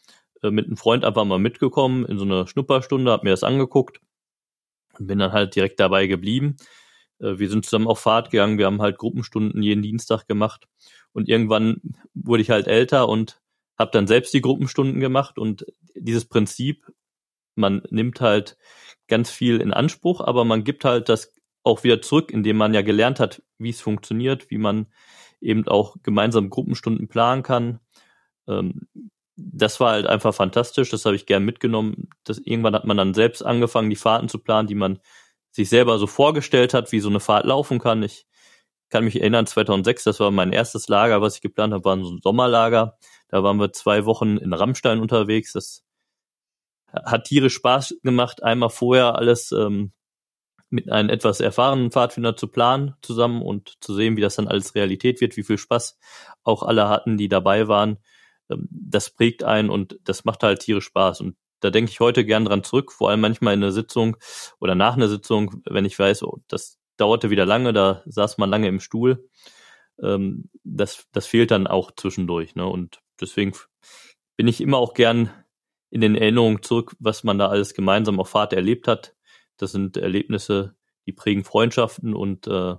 äh, 0.42 0.50
mit 0.50 0.66
einem 0.66 0.76
Freund 0.76 1.04
einfach 1.04 1.24
mal 1.24 1.38
mitgekommen 1.38 2.04
in 2.06 2.18
so 2.18 2.24
eine 2.24 2.46
Schnupperstunde, 2.46 3.10
hab 3.10 3.24
mir 3.24 3.30
das 3.30 3.44
angeguckt 3.44 4.00
und 4.98 5.06
bin 5.06 5.18
dann 5.18 5.32
halt 5.32 5.54
direkt 5.54 5.80
dabei 5.80 6.06
geblieben. 6.06 6.56
Äh, 7.20 7.38
wir 7.38 7.48
sind 7.48 7.64
zusammen 7.64 7.86
auf 7.86 8.00
Fahrt 8.00 8.30
gegangen, 8.30 8.58
wir 8.58 8.66
haben 8.66 8.82
halt 8.82 8.98
Gruppenstunden 8.98 9.62
jeden 9.62 9.82
Dienstag 9.82 10.26
gemacht 10.26 10.68
und 11.12 11.28
irgendwann 11.28 11.80
wurde 12.14 12.42
ich 12.42 12.50
halt 12.50 12.66
älter 12.66 13.08
und 13.08 13.40
habe 13.78 13.90
dann 13.92 14.06
selbst 14.06 14.34
die 14.34 14.42
Gruppenstunden 14.42 15.00
gemacht 15.00 15.38
und 15.38 15.66
dieses 15.94 16.26
Prinzip, 16.26 16.86
man 17.54 17.82
nimmt 17.90 18.20
halt 18.20 18.56
ganz 19.08 19.30
viel 19.30 19.60
in 19.60 19.72
Anspruch, 19.72 20.20
aber 20.20 20.44
man 20.44 20.64
gibt 20.64 20.84
halt 20.84 21.08
das 21.08 21.32
auch 21.62 21.84
wieder 21.84 22.00
zurück, 22.00 22.30
indem 22.30 22.56
man 22.56 22.74
ja 22.74 22.82
gelernt 22.82 23.20
hat, 23.20 23.42
wie 23.58 23.70
es 23.70 23.80
funktioniert, 23.80 24.50
wie 24.50 24.58
man 24.58 24.86
eben 25.40 25.66
auch 25.66 25.96
gemeinsam 26.02 26.50
Gruppenstunden 26.50 27.08
planen 27.08 27.42
kann. 27.42 27.80
Ähm, 28.48 28.88
das 29.52 29.80
war 29.80 29.92
halt 29.92 30.06
einfach 30.06 30.34
fantastisch, 30.34 30.90
das 30.90 31.04
habe 31.04 31.16
ich 31.16 31.26
gern 31.26 31.44
mitgenommen. 31.44 32.08
Das, 32.24 32.38
irgendwann 32.38 32.74
hat 32.74 32.84
man 32.84 32.96
dann 32.96 33.14
selbst 33.14 33.42
angefangen, 33.44 33.90
die 33.90 33.96
Fahrten 33.96 34.28
zu 34.28 34.38
planen, 34.38 34.68
die 34.68 34.74
man 34.74 35.00
sich 35.50 35.68
selber 35.68 35.98
so 35.98 36.06
vorgestellt 36.06 36.74
hat, 36.74 36.92
wie 36.92 37.00
so 37.00 37.08
eine 37.08 37.20
Fahrt 37.20 37.46
laufen 37.46 37.78
kann. 37.78 38.02
Ich 38.02 38.26
kann 38.90 39.04
mich 39.04 39.20
erinnern, 39.20 39.46
2006, 39.46 40.04
das 40.04 40.20
war 40.20 40.30
mein 40.30 40.52
erstes 40.52 40.88
Lager, 40.88 41.20
was 41.22 41.36
ich 41.36 41.42
geplant 41.42 41.72
habe, 41.72 41.84
war 41.84 41.98
so 42.02 42.10
ein 42.10 42.20
Sommerlager. 42.22 42.98
Da 43.28 43.42
waren 43.42 43.58
wir 43.58 43.72
zwei 43.72 44.04
Wochen 44.04 44.36
in 44.36 44.52
Rammstein 44.52 45.00
unterwegs. 45.00 45.52
Das 45.52 45.84
hat 46.92 47.24
tierisch 47.24 47.54
Spaß 47.54 47.96
gemacht, 48.02 48.42
einmal 48.42 48.70
vorher 48.70 49.14
alles 49.14 49.52
ähm, 49.52 49.92
mit 50.70 50.90
einem 50.90 51.08
etwas 51.08 51.40
erfahrenen 51.40 51.90
Pfadfinder 51.90 52.36
zu 52.36 52.48
planen 52.48 52.94
zusammen 53.02 53.42
und 53.42 53.74
zu 53.80 53.94
sehen, 53.94 54.16
wie 54.16 54.20
das 54.20 54.36
dann 54.36 54.48
alles 54.48 54.74
Realität 54.74 55.20
wird, 55.20 55.36
wie 55.36 55.42
viel 55.42 55.58
Spaß 55.58 55.98
auch 56.42 56.62
alle 56.62 56.88
hatten, 56.88 57.16
die 57.16 57.28
dabei 57.28 57.68
waren. 57.68 57.98
Ähm, 58.50 58.68
das 58.70 59.10
prägt 59.10 59.44
einen 59.44 59.70
und 59.70 59.98
das 60.04 60.24
macht 60.24 60.42
halt 60.42 60.60
tierisch 60.60 60.86
Spaß. 60.86 61.20
Und 61.20 61.36
da 61.60 61.70
denke 61.70 61.90
ich 61.90 62.00
heute 62.00 62.24
gern 62.24 62.44
dran 62.44 62.64
zurück, 62.64 62.92
vor 62.92 63.10
allem 63.10 63.20
manchmal 63.20 63.54
in 63.54 63.62
einer 63.62 63.72
Sitzung 63.72 64.16
oder 64.60 64.74
nach 64.74 64.94
einer 64.94 65.08
Sitzung, 65.08 65.62
wenn 65.66 65.84
ich 65.84 65.98
weiß, 65.98 66.22
oh, 66.24 66.38
das 66.48 66.78
dauerte 66.96 67.30
wieder 67.30 67.46
lange, 67.46 67.72
da 67.72 68.02
saß 68.06 68.38
man 68.38 68.50
lange 68.50 68.68
im 68.68 68.80
Stuhl. 68.80 69.28
Ähm, 70.02 70.50
das, 70.64 71.06
das 71.12 71.26
fehlt 71.26 71.50
dann 71.50 71.66
auch 71.66 71.90
zwischendurch. 71.96 72.54
Ne? 72.54 72.66
Und 72.66 73.00
deswegen 73.20 73.52
bin 74.36 74.48
ich 74.48 74.60
immer 74.60 74.78
auch 74.78 74.94
gern 74.94 75.30
in 75.90 76.00
den 76.00 76.14
Erinnerungen 76.14 76.62
zurück, 76.62 76.96
was 76.98 77.24
man 77.24 77.38
da 77.38 77.48
alles 77.48 77.74
gemeinsam 77.74 78.20
auf 78.20 78.30
Fahrt 78.30 78.52
erlebt 78.52 78.88
hat. 78.88 79.14
Das 79.56 79.72
sind 79.72 79.96
Erlebnisse, 79.96 80.76
die 81.06 81.12
prägen 81.12 81.44
Freundschaften 81.44 82.14
und 82.14 82.46
äh, 82.46 82.76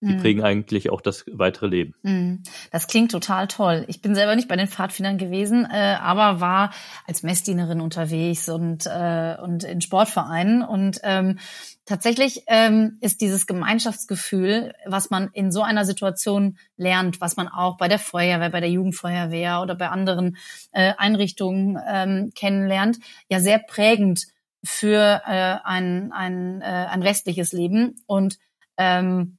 die 0.00 0.14
mhm. 0.14 0.20
prägen 0.20 0.42
eigentlich 0.42 0.90
auch 0.90 1.02
das 1.02 1.24
weitere 1.30 1.66
Leben. 1.66 1.94
Mhm. 2.02 2.42
Das 2.70 2.86
klingt 2.86 3.10
total 3.10 3.48
toll. 3.48 3.84
Ich 3.88 4.00
bin 4.00 4.14
selber 4.14 4.34
nicht 4.34 4.48
bei 4.48 4.56
den 4.56 4.66
Pfadfindern 4.66 5.18
gewesen, 5.18 5.66
äh, 5.70 5.96
aber 6.00 6.40
war 6.40 6.72
als 7.06 7.22
Messdienerin 7.22 7.82
unterwegs 7.82 8.48
und, 8.48 8.86
äh, 8.86 9.36
und 9.42 9.62
in 9.64 9.82
Sportvereinen. 9.82 10.62
Und 10.62 11.00
ähm, 11.02 11.38
tatsächlich 11.84 12.44
ähm, 12.46 12.96
ist 13.02 13.20
dieses 13.20 13.46
Gemeinschaftsgefühl, 13.46 14.72
was 14.86 15.10
man 15.10 15.28
in 15.34 15.52
so 15.52 15.62
einer 15.62 15.84
Situation 15.84 16.56
lernt, 16.78 17.20
was 17.20 17.36
man 17.36 17.48
auch 17.48 17.76
bei 17.76 17.88
der 17.88 17.98
Feuerwehr, 17.98 18.50
bei 18.50 18.60
der 18.60 18.70
Jugendfeuerwehr 18.70 19.60
oder 19.60 19.74
bei 19.74 19.88
anderen 19.88 20.38
äh, 20.72 20.94
Einrichtungen 20.96 21.78
ähm, 21.86 22.32
kennenlernt, 22.34 22.98
ja 23.28 23.38
sehr 23.38 23.58
prägend 23.58 24.28
für 24.64 25.22
äh, 25.26 25.56
ein, 25.62 26.10
ein, 26.12 26.62
äh, 26.62 26.64
ein 26.64 27.02
restliches 27.02 27.52
Leben. 27.52 27.96
Und 28.06 28.38
ähm, 28.78 29.36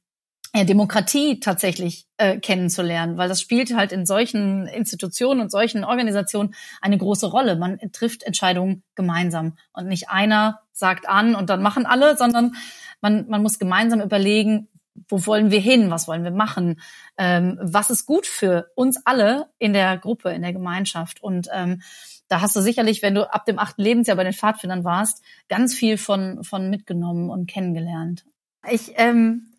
Demokratie 0.54 1.40
tatsächlich 1.40 2.06
äh, 2.18 2.38
kennenzulernen, 2.38 3.16
weil 3.16 3.28
das 3.28 3.40
spielt 3.40 3.74
halt 3.74 3.90
in 3.90 4.04
solchen 4.04 4.66
Institutionen 4.66 5.40
und 5.40 5.50
solchen 5.50 5.82
Organisationen 5.82 6.54
eine 6.82 6.98
große 6.98 7.26
Rolle. 7.26 7.56
Man 7.56 7.78
trifft 7.92 8.22
Entscheidungen 8.22 8.82
gemeinsam 8.94 9.56
und 9.72 9.88
nicht 9.88 10.10
einer 10.10 10.60
sagt 10.72 11.08
an 11.08 11.34
und 11.34 11.48
dann 11.48 11.62
machen 11.62 11.86
alle, 11.86 12.16
sondern 12.18 12.54
man, 13.00 13.28
man 13.28 13.42
muss 13.42 13.58
gemeinsam 13.58 14.02
überlegen, 14.02 14.68
wo 15.08 15.24
wollen 15.26 15.50
wir 15.50 15.60
hin, 15.60 15.90
was 15.90 16.06
wollen 16.06 16.24
wir 16.24 16.30
machen, 16.30 16.80
ähm, 17.16 17.58
was 17.62 17.88
ist 17.88 18.04
gut 18.04 18.26
für 18.26 18.70
uns 18.74 19.00
alle 19.06 19.48
in 19.58 19.72
der 19.72 19.96
Gruppe, 19.96 20.30
in 20.30 20.42
der 20.42 20.52
Gemeinschaft. 20.52 21.22
Und 21.22 21.48
ähm, 21.52 21.80
da 22.28 22.42
hast 22.42 22.54
du 22.56 22.60
sicherlich, 22.60 23.02
wenn 23.02 23.14
du 23.14 23.32
ab 23.32 23.46
dem 23.46 23.58
achten 23.58 23.82
Lebensjahr 23.82 24.18
bei 24.18 24.24
den 24.24 24.34
Pfadfindern 24.34 24.84
warst, 24.84 25.22
ganz 25.48 25.74
viel 25.74 25.96
von, 25.96 26.44
von 26.44 26.68
mitgenommen 26.68 27.30
und 27.30 27.46
kennengelernt. 27.46 28.24
Ich 28.70 28.92
ähm, 28.96 29.51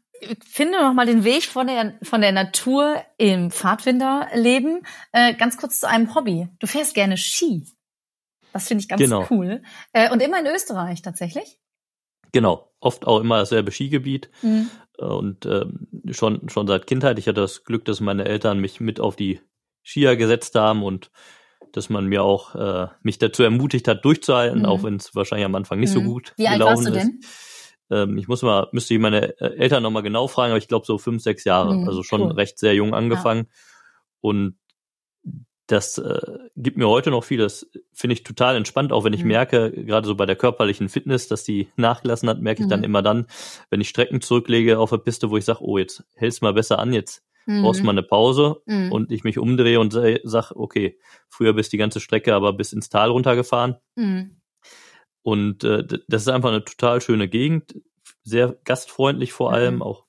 finde 0.45 0.81
noch 0.81 0.93
mal 0.93 1.05
den 1.05 1.23
Weg 1.23 1.43
von 1.43 1.67
der 1.67 1.95
von 2.03 2.21
der 2.21 2.31
Natur 2.31 3.01
im 3.17 3.51
Pfadfinderleben 3.51 4.85
äh, 5.11 5.33
ganz 5.33 5.57
kurz 5.57 5.79
zu 5.79 5.87
einem 5.87 6.13
Hobby. 6.15 6.47
Du 6.59 6.67
fährst 6.67 6.95
gerne 6.95 7.17
Ski. 7.17 7.65
Das 8.51 8.67
finde 8.67 8.81
ich 8.81 8.89
ganz 8.89 9.01
genau. 9.01 9.25
cool. 9.29 9.61
Äh, 9.93 10.11
und 10.11 10.21
immer 10.21 10.39
in 10.39 10.45
Österreich 10.45 11.01
tatsächlich. 11.01 11.59
Genau, 12.31 12.71
oft 12.79 13.05
auch 13.05 13.19
immer 13.19 13.37
dasselbe 13.37 13.71
Skigebiet 13.71 14.29
mhm. 14.41 14.69
und 14.97 15.45
ähm, 15.45 15.87
schon 16.11 16.49
schon 16.49 16.67
seit 16.67 16.87
Kindheit. 16.87 17.19
Ich 17.19 17.27
hatte 17.27 17.41
das 17.41 17.63
Glück, 17.63 17.85
dass 17.85 17.99
meine 17.99 18.25
Eltern 18.25 18.59
mich 18.59 18.79
mit 18.79 18.99
auf 18.99 19.15
die 19.15 19.39
Skier 19.83 20.15
gesetzt 20.15 20.55
haben 20.55 20.83
und 20.83 21.11
dass 21.73 21.89
man 21.89 22.05
mir 22.05 22.23
auch 22.23 22.55
äh, 22.55 22.87
mich 23.01 23.17
dazu 23.17 23.43
ermutigt 23.43 23.87
hat, 23.87 24.05
durchzuhalten, 24.05 24.59
mhm. 24.59 24.65
auch 24.65 24.83
wenn 24.83 24.95
es 24.95 25.13
wahrscheinlich 25.15 25.45
am 25.45 25.55
Anfang 25.55 25.79
nicht 25.79 25.89
mhm. 25.89 25.93
so 25.93 26.01
gut 26.01 26.33
Wie 26.37 26.47
alt 26.47 26.61
warst 26.61 26.87
du 26.87 26.91
denn? 26.91 27.19
Ist. 27.19 27.52
Ähm, 27.93 28.17
ich 28.17 28.27
muss 28.27 28.41
mal, 28.41 28.67
müsste 28.71 28.93
ich 28.93 28.99
meine 28.99 29.39
äh, 29.39 29.55
Eltern 29.57 29.83
nochmal 29.83 30.03
genau 30.03 30.27
fragen, 30.27 30.51
aber 30.51 30.57
ich 30.57 30.67
glaube 30.67 30.85
so 30.85 30.97
fünf, 30.97 31.21
sechs 31.21 31.43
Jahre. 31.43 31.75
Mhm, 31.75 31.87
also 31.87 32.03
schon 32.03 32.21
cool. 32.21 32.31
recht 32.31 32.57
sehr 32.57 32.73
jung 32.73 32.93
angefangen. 32.93 33.47
Ja. 33.47 33.53
Und 34.21 34.57
das 35.67 35.97
äh, 35.97 36.19
gibt 36.55 36.77
mir 36.77 36.89
heute 36.89 37.09
noch 37.09 37.23
viel. 37.23 37.37
Das 37.37 37.69
finde 37.93 38.13
ich 38.13 38.23
total 38.23 38.55
entspannt, 38.55 38.91
auch 38.91 39.03
wenn 39.03 39.13
ich 39.13 39.21
mhm. 39.21 39.29
merke, 39.29 39.71
gerade 39.71 40.07
so 40.07 40.15
bei 40.15 40.25
der 40.25 40.35
körperlichen 40.35 40.89
Fitness, 40.89 41.27
dass 41.27 41.43
die 41.43 41.69
nachgelassen 41.75 42.27
hat, 42.29 42.41
merke 42.41 42.61
ich 42.61 42.65
mhm. 42.65 42.71
dann 42.71 42.83
immer 42.83 43.01
dann, 43.01 43.27
wenn 43.69 43.81
ich 43.81 43.89
Strecken 43.89 44.21
zurücklege 44.21 44.79
auf 44.79 44.89
der 44.89 44.97
Piste, 44.97 45.29
wo 45.29 45.37
ich 45.37 45.45
sage, 45.45 45.63
oh, 45.63 45.77
jetzt 45.77 46.03
hältst 46.15 46.41
mal 46.41 46.53
besser 46.53 46.79
an, 46.79 46.93
jetzt 46.93 47.23
mhm. 47.45 47.61
brauchst 47.61 47.79
du 47.79 47.85
mal 47.85 47.91
eine 47.91 48.03
Pause 48.03 48.61
mhm. 48.65 48.91
und 48.91 49.11
ich 49.11 49.23
mich 49.23 49.37
umdrehe 49.37 49.79
und 49.79 49.93
sage, 49.93 50.55
okay, 50.55 50.97
früher 51.29 51.53
bist 51.53 51.71
die 51.71 51.77
ganze 51.77 51.99
Strecke 51.99 52.33
aber 52.35 52.53
bis 52.53 52.73
ins 52.73 52.89
Tal 52.89 53.09
runtergefahren. 53.09 53.77
Und 55.23 55.63
äh, 55.63 55.83
das 56.07 56.21
ist 56.23 56.27
einfach 56.27 56.49
eine 56.49 56.63
total 56.63 57.01
schöne 57.01 57.27
Gegend, 57.27 57.75
sehr 58.23 58.57
gastfreundlich 58.65 59.33
vor 59.33 59.49
mhm. 59.49 59.55
allem, 59.55 59.81
auch 59.81 60.05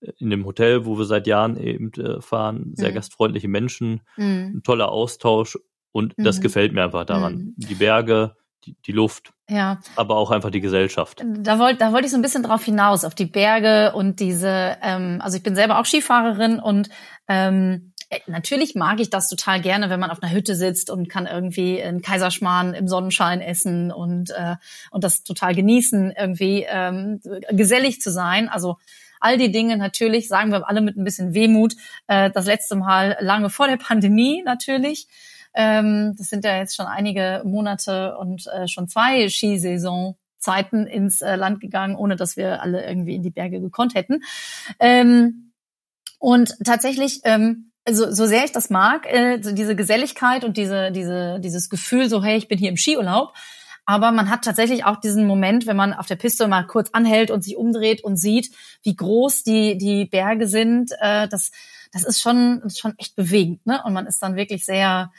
äh, 0.00 0.12
in 0.18 0.30
dem 0.30 0.44
Hotel, 0.44 0.84
wo 0.84 0.98
wir 0.98 1.04
seit 1.04 1.26
Jahren 1.26 1.56
eben 1.56 1.92
äh, 1.94 2.20
fahren, 2.20 2.72
sehr 2.74 2.90
mhm. 2.90 2.94
gastfreundliche 2.94 3.48
Menschen, 3.48 4.02
mhm. 4.16 4.56
ein 4.56 4.62
toller 4.64 4.90
Austausch 4.90 5.58
und 5.92 6.14
das 6.16 6.38
mhm. 6.38 6.42
gefällt 6.42 6.72
mir 6.72 6.82
einfach 6.82 7.04
daran. 7.04 7.34
Mhm. 7.34 7.54
Die 7.56 7.74
Berge, 7.74 8.36
die, 8.64 8.76
die 8.84 8.92
Luft, 8.92 9.32
ja. 9.48 9.78
aber 9.96 10.16
auch 10.16 10.32
einfach 10.32 10.50
die 10.50 10.60
Gesellschaft. 10.60 11.24
Da 11.24 11.58
wollte 11.58 11.78
da 11.78 11.92
wollte 11.92 12.06
ich 12.06 12.10
so 12.10 12.18
ein 12.18 12.22
bisschen 12.22 12.42
drauf 12.42 12.64
hinaus, 12.64 13.04
auf 13.04 13.14
die 13.14 13.26
Berge 13.26 13.94
und 13.94 14.18
diese, 14.18 14.76
ähm, 14.82 15.20
also 15.22 15.36
ich 15.36 15.42
bin 15.42 15.54
selber 15.54 15.78
auch 15.78 15.86
Skifahrerin 15.86 16.58
und 16.58 16.88
ähm, 17.28 17.64
Äh, 17.76 17.87
natürlich 18.26 18.74
mag 18.74 19.00
ich 19.00 19.10
das 19.10 19.28
total 19.28 19.60
gerne, 19.60 19.90
wenn 19.90 20.00
man 20.00 20.10
auf 20.10 20.22
einer 20.22 20.32
Hütte 20.32 20.54
sitzt 20.54 20.90
und 20.90 21.08
kann 21.08 21.26
irgendwie 21.26 21.82
einen 21.82 22.02
Kaiserschmarrn 22.02 22.74
im 22.74 22.88
Sonnenschein 22.88 23.40
essen 23.40 23.92
und, 23.92 24.30
äh, 24.30 24.56
und 24.90 25.04
das 25.04 25.24
total 25.24 25.54
genießen, 25.54 26.12
irgendwie 26.18 26.66
ähm, 26.68 27.20
gesellig 27.50 28.00
zu 28.00 28.10
sein. 28.10 28.48
Also 28.48 28.76
all 29.20 29.36
die 29.36 29.50
Dinge 29.50 29.76
natürlich, 29.76 30.28
sagen 30.28 30.50
wir 30.52 30.68
alle 30.68 30.80
mit 30.80 30.96
ein 30.96 31.04
bisschen 31.04 31.34
Wehmut, 31.34 31.74
äh, 32.06 32.30
das 32.30 32.46
letzte 32.46 32.76
Mal 32.76 33.16
lange 33.20 33.50
vor 33.50 33.68
der 33.68 33.76
Pandemie 33.76 34.42
natürlich. 34.42 35.06
Ähm, 35.54 36.14
das 36.16 36.28
sind 36.28 36.44
ja 36.44 36.56
jetzt 36.56 36.76
schon 36.76 36.86
einige 36.86 37.42
Monate 37.44 38.16
und 38.16 38.46
äh, 38.46 38.68
schon 38.68 38.88
zwei 38.88 39.28
Skisaisonzeiten 39.28 40.86
ins 40.86 41.20
äh, 41.20 41.36
Land 41.36 41.60
gegangen, 41.60 41.96
ohne 41.96 42.16
dass 42.16 42.36
wir 42.36 42.62
alle 42.62 42.86
irgendwie 42.86 43.16
in 43.16 43.22
die 43.22 43.30
Berge 43.30 43.60
gekonnt 43.60 43.94
hätten. 43.94 44.22
Ähm, 44.78 45.52
und 46.18 46.56
tatsächlich, 46.64 47.20
ähm, 47.24 47.67
also 47.88 48.12
so 48.12 48.26
sehr 48.26 48.44
ich 48.44 48.52
das 48.52 48.68
mag, 48.68 49.06
äh, 49.06 49.40
so 49.42 49.52
diese 49.52 49.74
Geselligkeit 49.74 50.44
und 50.44 50.56
diese, 50.56 50.92
diese, 50.92 51.40
dieses 51.40 51.70
Gefühl, 51.70 52.08
so 52.08 52.22
hey, 52.22 52.36
ich 52.36 52.46
bin 52.46 52.58
hier 52.58 52.68
im 52.68 52.76
Skiurlaub, 52.76 53.32
aber 53.86 54.12
man 54.12 54.28
hat 54.28 54.44
tatsächlich 54.44 54.84
auch 54.84 54.96
diesen 54.96 55.26
Moment, 55.26 55.66
wenn 55.66 55.76
man 55.76 55.94
auf 55.94 56.04
der 56.04 56.16
Piste 56.16 56.46
mal 56.46 56.66
kurz 56.66 56.90
anhält 56.92 57.30
und 57.30 57.42
sich 57.42 57.56
umdreht 57.56 58.04
und 58.04 58.18
sieht, 58.18 58.54
wie 58.82 58.94
groß 58.94 59.42
die, 59.44 59.78
die 59.78 60.04
Berge 60.04 60.46
sind. 60.46 60.92
Äh, 61.00 61.26
das, 61.28 61.50
das 61.90 62.04
ist 62.04 62.20
schon, 62.20 62.62
schon 62.68 62.92
echt 62.98 63.16
bewegend. 63.16 63.64
Ne? 63.64 63.80
Und 63.82 63.94
man 63.94 64.06
ist 64.06 64.22
dann 64.22 64.36
wirklich 64.36 64.66
sehr, 64.66 65.10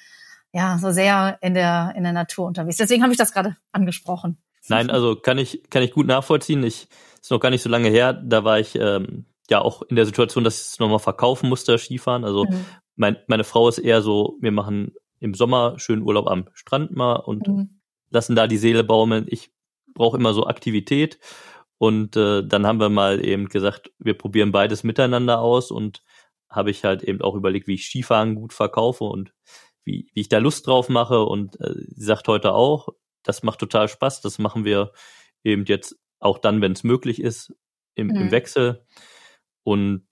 ja, 0.54 0.78
so 0.80 0.92
sehr 0.92 1.40
in 1.42 1.56
der, 1.56 1.94
in 1.96 2.04
der 2.04 2.14
Natur 2.14 2.46
unterwegs. 2.46 2.78
Deswegen 2.78 3.02
habe 3.02 3.12
ich 3.12 3.18
das 3.18 3.34
gerade 3.34 3.58
angesprochen. 3.72 4.38
Nein, 4.68 4.92
also 4.92 5.16
kann 5.16 5.40
ich, 5.40 5.64
kann 5.72 5.82
ich 5.82 5.92
gut 5.92 6.06
nachvollziehen. 6.06 6.64
Ich, 6.64 6.90
ist 7.20 7.32
noch 7.32 7.40
gar 7.40 7.50
nicht 7.50 7.64
so 7.64 7.70
lange 7.70 7.90
her, 7.90 8.14
da 8.14 8.44
war 8.44 8.60
ich 8.60 8.76
ähm, 8.76 9.26
ja 9.50 9.62
auch 9.62 9.82
in 9.84 9.96
der 9.96 10.06
Situation, 10.06 10.44
dass 10.44 10.62
ich 10.62 10.68
es 10.68 10.80
nochmal 10.80 11.00
verkaufen 11.00 11.50
musste, 11.50 11.78
Skifahren. 11.78 12.24
Also 12.24 12.46
mhm. 12.46 12.66
mein, 12.96 13.18
meine 13.28 13.44
Frau 13.44 13.68
ist 13.68 13.78
eher 13.78 14.02
so, 14.02 14.38
wir 14.42 14.52
machen 14.52 14.94
im 15.20 15.34
Sommer 15.34 15.78
schönen 15.78 16.04
Urlaub 16.04 16.28
am 16.28 16.50
Strand 16.54 16.96
mal 16.96 17.16
und 17.16 17.48
mhm 17.48 17.80
lassen 18.10 18.36
da 18.36 18.48
die 18.48 18.58
Seele 18.58 18.84
baumeln. 18.84 19.26
Ich 19.28 19.52
brauche 19.94 20.18
immer 20.18 20.34
so 20.34 20.48
Aktivität. 20.48 21.20
Und 21.78 22.18
äh, 22.18 22.46
dann 22.46 22.68
haben 22.68 22.80
wir 22.80 22.90
mal 22.90 23.24
eben 23.26 23.48
gesagt, 23.48 23.92
wir 24.00 24.18
probieren 24.18 24.52
beides 24.52 24.84
miteinander 24.84 25.40
aus 25.40 25.72
und 25.72 26.04
habe 26.50 26.72
ich 26.72 26.84
halt 26.84 27.04
eben 27.04 27.22
auch 27.22 27.36
überlegt, 27.36 27.68
wie 27.68 27.76
ich 27.76 27.86
Skifahren 27.86 28.36
gut 28.36 28.54
verkaufe 28.54 29.06
und 29.06 29.34
wie, 29.86 30.10
wie 30.14 30.22
ich 30.22 30.30
da 30.30 30.40
Lust 30.40 30.68
drauf 30.68 30.90
mache. 30.90 31.24
Und 31.24 31.60
äh, 31.62 31.74
sie 31.96 32.06
sagt 32.06 32.28
heute 32.28 32.54
auch, 32.54 32.90
das 33.24 33.44
macht 33.44 33.60
total 33.60 33.88
Spaß. 33.88 34.22
Das 34.22 34.40
machen 34.40 34.66
wir 34.66 34.92
eben 35.44 35.66
jetzt 35.66 35.98
auch 36.20 36.38
dann, 36.38 36.62
wenn 36.62 36.74
es 36.74 36.84
möglich 36.84 37.22
ist, 37.22 37.54
im, 37.96 38.08
mhm. 38.08 38.16
im 38.16 38.32
Wechsel. 38.32 38.86
Und 39.70 40.04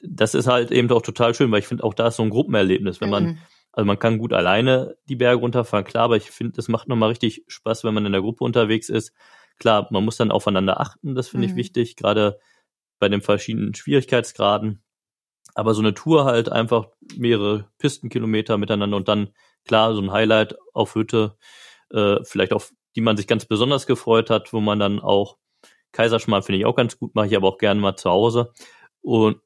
das 0.00 0.34
ist 0.34 0.46
halt 0.46 0.70
eben 0.70 0.90
auch 0.90 1.02
total 1.02 1.34
schön, 1.34 1.50
weil 1.50 1.60
ich 1.60 1.66
finde, 1.66 1.84
auch 1.84 1.94
da 1.94 2.08
ist 2.08 2.16
so 2.16 2.22
ein 2.22 2.30
Gruppenerlebnis, 2.30 3.00
wenn 3.00 3.10
man 3.10 3.24
mhm. 3.24 3.38
Also 3.76 3.84
man 3.84 3.98
kann 3.98 4.16
gut 4.16 4.32
alleine 4.32 4.96
die 5.06 5.16
Berge 5.16 5.38
runterfahren, 5.38 5.84
klar, 5.84 6.04
aber 6.04 6.16
ich 6.16 6.30
finde, 6.30 6.54
das 6.54 6.68
macht 6.68 6.88
nochmal 6.88 7.10
richtig 7.10 7.44
Spaß, 7.46 7.84
wenn 7.84 7.92
man 7.92 8.06
in 8.06 8.12
der 8.12 8.22
Gruppe 8.22 8.42
unterwegs 8.42 8.88
ist. 8.88 9.12
Klar, 9.58 9.86
man 9.90 10.02
muss 10.02 10.16
dann 10.16 10.30
aufeinander 10.30 10.80
achten, 10.80 11.14
das 11.14 11.28
finde 11.28 11.46
mhm. 11.46 11.52
ich 11.52 11.56
wichtig, 11.56 11.96
gerade 11.96 12.38
bei 12.98 13.10
den 13.10 13.20
verschiedenen 13.20 13.74
Schwierigkeitsgraden. 13.74 14.82
Aber 15.54 15.74
so 15.74 15.82
eine 15.82 15.92
Tour 15.92 16.24
halt 16.24 16.50
einfach 16.50 16.88
mehrere 17.16 17.68
Pistenkilometer 17.76 18.56
miteinander 18.56 18.96
und 18.96 19.08
dann 19.08 19.28
klar 19.66 19.94
so 19.94 20.00
ein 20.00 20.10
Highlight 20.10 20.56
auf 20.72 20.94
Hütte, 20.94 21.36
äh, 21.90 22.16
vielleicht 22.24 22.54
auf 22.54 22.72
die 22.96 23.02
man 23.02 23.18
sich 23.18 23.26
ganz 23.26 23.44
besonders 23.44 23.86
gefreut 23.86 24.30
hat, 24.30 24.54
wo 24.54 24.60
man 24.60 24.78
dann 24.78 25.00
auch 25.00 25.36
Kaiserschmarrn 25.92 26.42
finde 26.42 26.60
ich 26.60 26.64
auch 26.64 26.76
ganz 26.76 26.98
gut, 26.98 27.14
mache 27.14 27.26
ich 27.26 27.36
aber 27.36 27.48
auch 27.48 27.58
gerne 27.58 27.78
mal 27.78 27.96
zu 27.96 28.08
Hause. 28.08 28.54
Und 29.06 29.40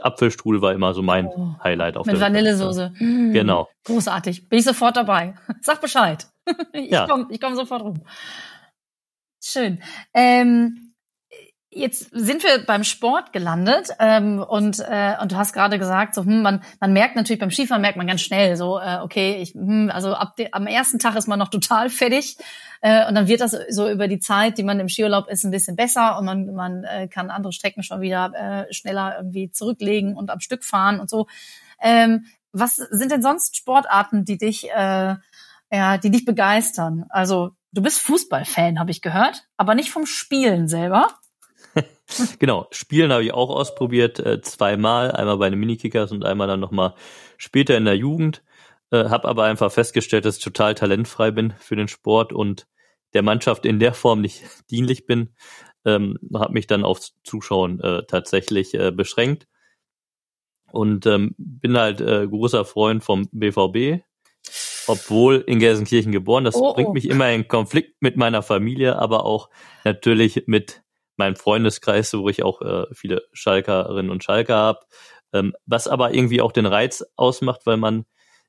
Apfelstrudel 0.00 0.62
war 0.62 0.72
immer 0.72 0.94
so 0.94 1.02
mein 1.02 1.26
oh, 1.26 1.56
Highlight 1.62 1.96
auf 1.96 2.06
Mit 2.06 2.20
Vanillesoße. 2.20 2.92
Mm, 3.00 3.32
genau. 3.32 3.68
Großartig. 3.84 4.48
Bin 4.48 4.60
ich 4.60 4.64
sofort 4.64 4.96
dabei. 4.96 5.34
Sag 5.60 5.80
Bescheid. 5.80 6.28
ich 6.72 6.90
ja. 6.92 7.06
komme 7.08 7.26
ich 7.30 7.40
komm 7.40 7.56
sofort 7.56 7.82
rum. 7.82 8.02
Schön. 9.42 9.82
Ähm, 10.14 10.85
Jetzt 11.76 12.08
sind 12.10 12.42
wir 12.42 12.64
beim 12.64 12.84
Sport 12.84 13.34
gelandet 13.34 13.90
ähm, 13.98 14.38
und 14.38 14.80
äh, 14.80 15.14
und 15.20 15.32
du 15.32 15.36
hast 15.36 15.52
gerade 15.52 15.78
gesagt, 15.78 16.14
so 16.14 16.24
hm, 16.24 16.40
man 16.40 16.62
man 16.80 16.94
merkt 16.94 17.16
natürlich 17.16 17.38
beim 17.38 17.50
Skifahren 17.50 17.82
merkt 17.82 17.98
man 17.98 18.06
ganz 18.06 18.22
schnell 18.22 18.56
so 18.56 18.78
äh, 18.78 19.00
okay, 19.02 19.36
ich, 19.42 19.52
hm, 19.52 19.90
also 19.92 20.14
ab 20.14 20.36
de, 20.36 20.48
am 20.52 20.66
ersten 20.66 20.98
Tag 20.98 21.16
ist 21.16 21.28
man 21.28 21.38
noch 21.38 21.48
total 21.48 21.90
fertig 21.90 22.38
äh, 22.80 23.06
und 23.06 23.14
dann 23.14 23.28
wird 23.28 23.42
das 23.42 23.54
so 23.68 23.90
über 23.90 24.08
die 24.08 24.20
Zeit, 24.20 24.56
die 24.56 24.62
man 24.62 24.80
im 24.80 24.88
Skiurlaub 24.88 25.28
ist, 25.28 25.44
ein 25.44 25.50
bisschen 25.50 25.76
besser 25.76 26.18
und 26.18 26.24
man 26.24 26.54
man 26.54 26.84
äh, 26.84 27.08
kann 27.08 27.28
andere 27.28 27.52
Strecken 27.52 27.82
schon 27.82 28.00
wieder 28.00 28.32
äh, 28.34 28.72
schneller 28.72 29.16
irgendwie 29.18 29.50
zurücklegen 29.50 30.16
und 30.16 30.30
am 30.30 30.40
Stück 30.40 30.64
fahren 30.64 30.98
und 30.98 31.10
so. 31.10 31.26
Ähm, 31.82 32.24
was 32.52 32.76
sind 32.76 33.12
denn 33.12 33.20
sonst 33.20 33.54
Sportarten, 33.54 34.24
die 34.24 34.38
dich 34.38 34.70
äh, 34.70 35.16
ja, 35.70 35.98
die 35.98 36.10
dich 36.10 36.24
begeistern? 36.24 37.04
Also 37.10 37.50
du 37.72 37.82
bist 37.82 38.00
Fußballfan, 38.00 38.78
habe 38.78 38.90
ich 38.90 39.02
gehört, 39.02 39.44
aber 39.58 39.74
nicht 39.74 39.90
vom 39.90 40.06
Spielen 40.06 40.68
selber. 40.68 41.08
genau, 42.38 42.66
Spielen 42.70 43.12
habe 43.12 43.24
ich 43.24 43.34
auch 43.34 43.50
ausprobiert, 43.50 44.20
äh, 44.20 44.40
zweimal, 44.40 45.10
einmal 45.12 45.38
bei 45.38 45.50
den 45.50 45.58
Minikickers 45.58 46.12
und 46.12 46.24
einmal 46.24 46.46
dann 46.46 46.60
nochmal 46.60 46.94
später 47.36 47.76
in 47.76 47.84
der 47.84 47.96
Jugend. 47.96 48.42
Äh, 48.90 49.08
habe 49.08 49.28
aber 49.28 49.44
einfach 49.44 49.72
festgestellt, 49.72 50.24
dass 50.24 50.38
ich 50.38 50.44
total 50.44 50.74
talentfrei 50.74 51.32
bin 51.32 51.54
für 51.58 51.76
den 51.76 51.88
Sport 51.88 52.32
und 52.32 52.68
der 53.14 53.22
Mannschaft 53.22 53.66
in 53.66 53.80
der 53.80 53.94
Form 53.94 54.20
nicht 54.20 54.42
dienlich 54.70 55.06
bin. 55.06 55.30
Ähm, 55.84 56.18
habe 56.34 56.52
mich 56.52 56.66
dann 56.66 56.84
aufs 56.84 57.14
Zuschauen 57.22 57.80
äh, 57.80 58.04
tatsächlich 58.06 58.74
äh, 58.74 58.90
beschränkt 58.90 59.46
und 60.72 61.06
ähm, 61.06 61.34
bin 61.38 61.76
halt 61.78 62.00
äh, 62.00 62.26
großer 62.26 62.64
Freund 62.64 63.04
vom 63.04 63.28
BVB, 63.30 64.02
obwohl 64.88 65.44
in 65.46 65.60
Gelsenkirchen 65.60 66.10
geboren. 66.10 66.44
Das 66.44 66.56
oh, 66.56 66.74
bringt 66.74 66.92
mich 66.92 67.08
immer 67.08 67.30
in 67.30 67.46
Konflikt 67.46 68.02
mit 68.02 68.16
meiner 68.16 68.42
Familie, 68.42 68.98
aber 68.98 69.24
auch 69.24 69.48
natürlich 69.84 70.44
mit 70.46 70.82
meinem 71.16 71.36
Freundeskreis, 71.36 72.12
wo 72.14 72.28
ich 72.28 72.42
auch 72.42 72.62
äh, 72.62 72.86
viele 72.92 73.22
Schalkerinnen 73.32 74.10
und 74.10 74.24
Schalker 74.24 74.56
habe, 74.56 74.80
ähm, 75.32 75.54
was 75.66 75.88
aber 75.88 76.14
irgendwie 76.14 76.40
auch 76.40 76.52
den 76.52 76.66
Reiz 76.66 77.04
ausmacht, 77.16 77.62
weil 77.64 77.76
man 77.76 78.04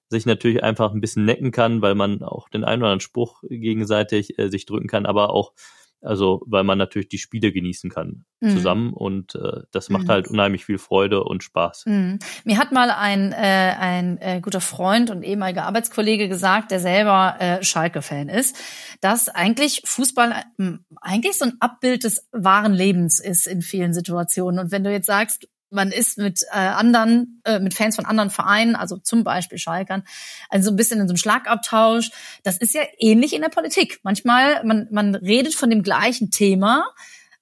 sich 0.10 0.26
natürlich 0.26 0.64
einfach 0.64 0.94
ein 0.94 1.02
bisschen 1.02 1.26
necken 1.26 1.52
kann, 1.52 1.82
weil 1.82 1.96
man 1.96 2.24
auch 2.24 2.50
den 2.50 2.64
einen 2.64 2.82
oder 2.82 2.92
anderen 2.92 3.02
Spruch 3.02 3.44
gegenseitig 3.44 4.40
äh, 4.40 4.50
sich 4.50 4.66
drücken 4.66 4.88
kann, 4.88 5.06
aber 5.06 5.32
auch 5.32 5.54
also, 6.02 6.44
weil 6.46 6.64
man 6.64 6.78
natürlich 6.78 7.10
die 7.10 7.18
Spiele 7.18 7.52
genießen 7.52 7.90
kann 7.90 8.26
mhm. 8.40 8.50
zusammen 8.52 8.94
und 8.94 9.36
äh, 9.36 9.62
das 9.72 9.90
macht 9.90 10.06
mhm. 10.06 10.10
halt 10.10 10.28
unheimlich 10.28 10.66
viel 10.66 10.78
Freude 10.78 11.24
und 11.24 11.44
Spaß. 11.44 11.86
Mhm. 11.88 12.20
Mir 12.44 12.58
hat 12.58 12.72
mal 12.72 12.92
ein, 12.92 13.32
äh, 13.32 13.36
ein 13.80 14.18
äh, 14.20 14.40
guter 14.42 14.62
Freund 14.62 15.10
und 15.10 15.24
ehemaliger 15.24 15.66
Arbeitskollege 15.66 16.30
gesagt, 16.30 16.72
der 16.72 16.80
selber 16.80 17.36
äh, 17.40 17.64
Schalke-Fan 17.64 18.30
ist, 18.30 18.56
dass 19.02 19.28
eigentlich 19.30 19.82
Fußball 19.86 20.44
äh, 20.60 20.72
eigentlich 21.02 21.38
so 21.38 21.46
ein 21.46 21.58
Abbild 21.60 22.04
des 22.04 22.28
wahren 22.32 22.74
Lebens 22.74 23.20
ist 23.20 23.48
in 23.48 23.62
vielen 23.62 23.94
Situationen. 23.94 24.60
Und 24.60 24.72
wenn 24.72 24.84
du 24.84 24.92
jetzt 24.92 25.08
sagst, 25.08 25.48
man 25.70 25.92
ist 25.92 26.18
mit 26.18 26.44
äh, 26.52 26.58
anderen, 26.58 27.42
äh, 27.46 27.60
mit 27.60 27.74
Fans 27.74 27.96
von 27.96 28.06
anderen 28.06 28.30
Vereinen, 28.30 28.76
also 28.76 28.98
zum 28.98 29.24
Beispiel 29.24 29.58
Schalkern, 29.58 30.04
also 30.50 30.72
ein 30.72 30.76
bisschen 30.76 31.00
in 31.00 31.08
so 31.08 31.12
einem 31.12 31.18
Schlagabtausch. 31.18 32.12
Das 32.44 32.58
ist 32.58 32.74
ja 32.74 32.82
ähnlich 33.00 33.34
in 33.34 33.42
der 33.42 33.50
Politik. 33.50 34.00
Manchmal, 34.04 34.64
man, 34.64 34.88
man 34.92 35.16
redet 35.16 35.56
von 35.56 35.70
dem 35.70 35.84
gleichen 35.84 36.32
Thema, 36.32 36.86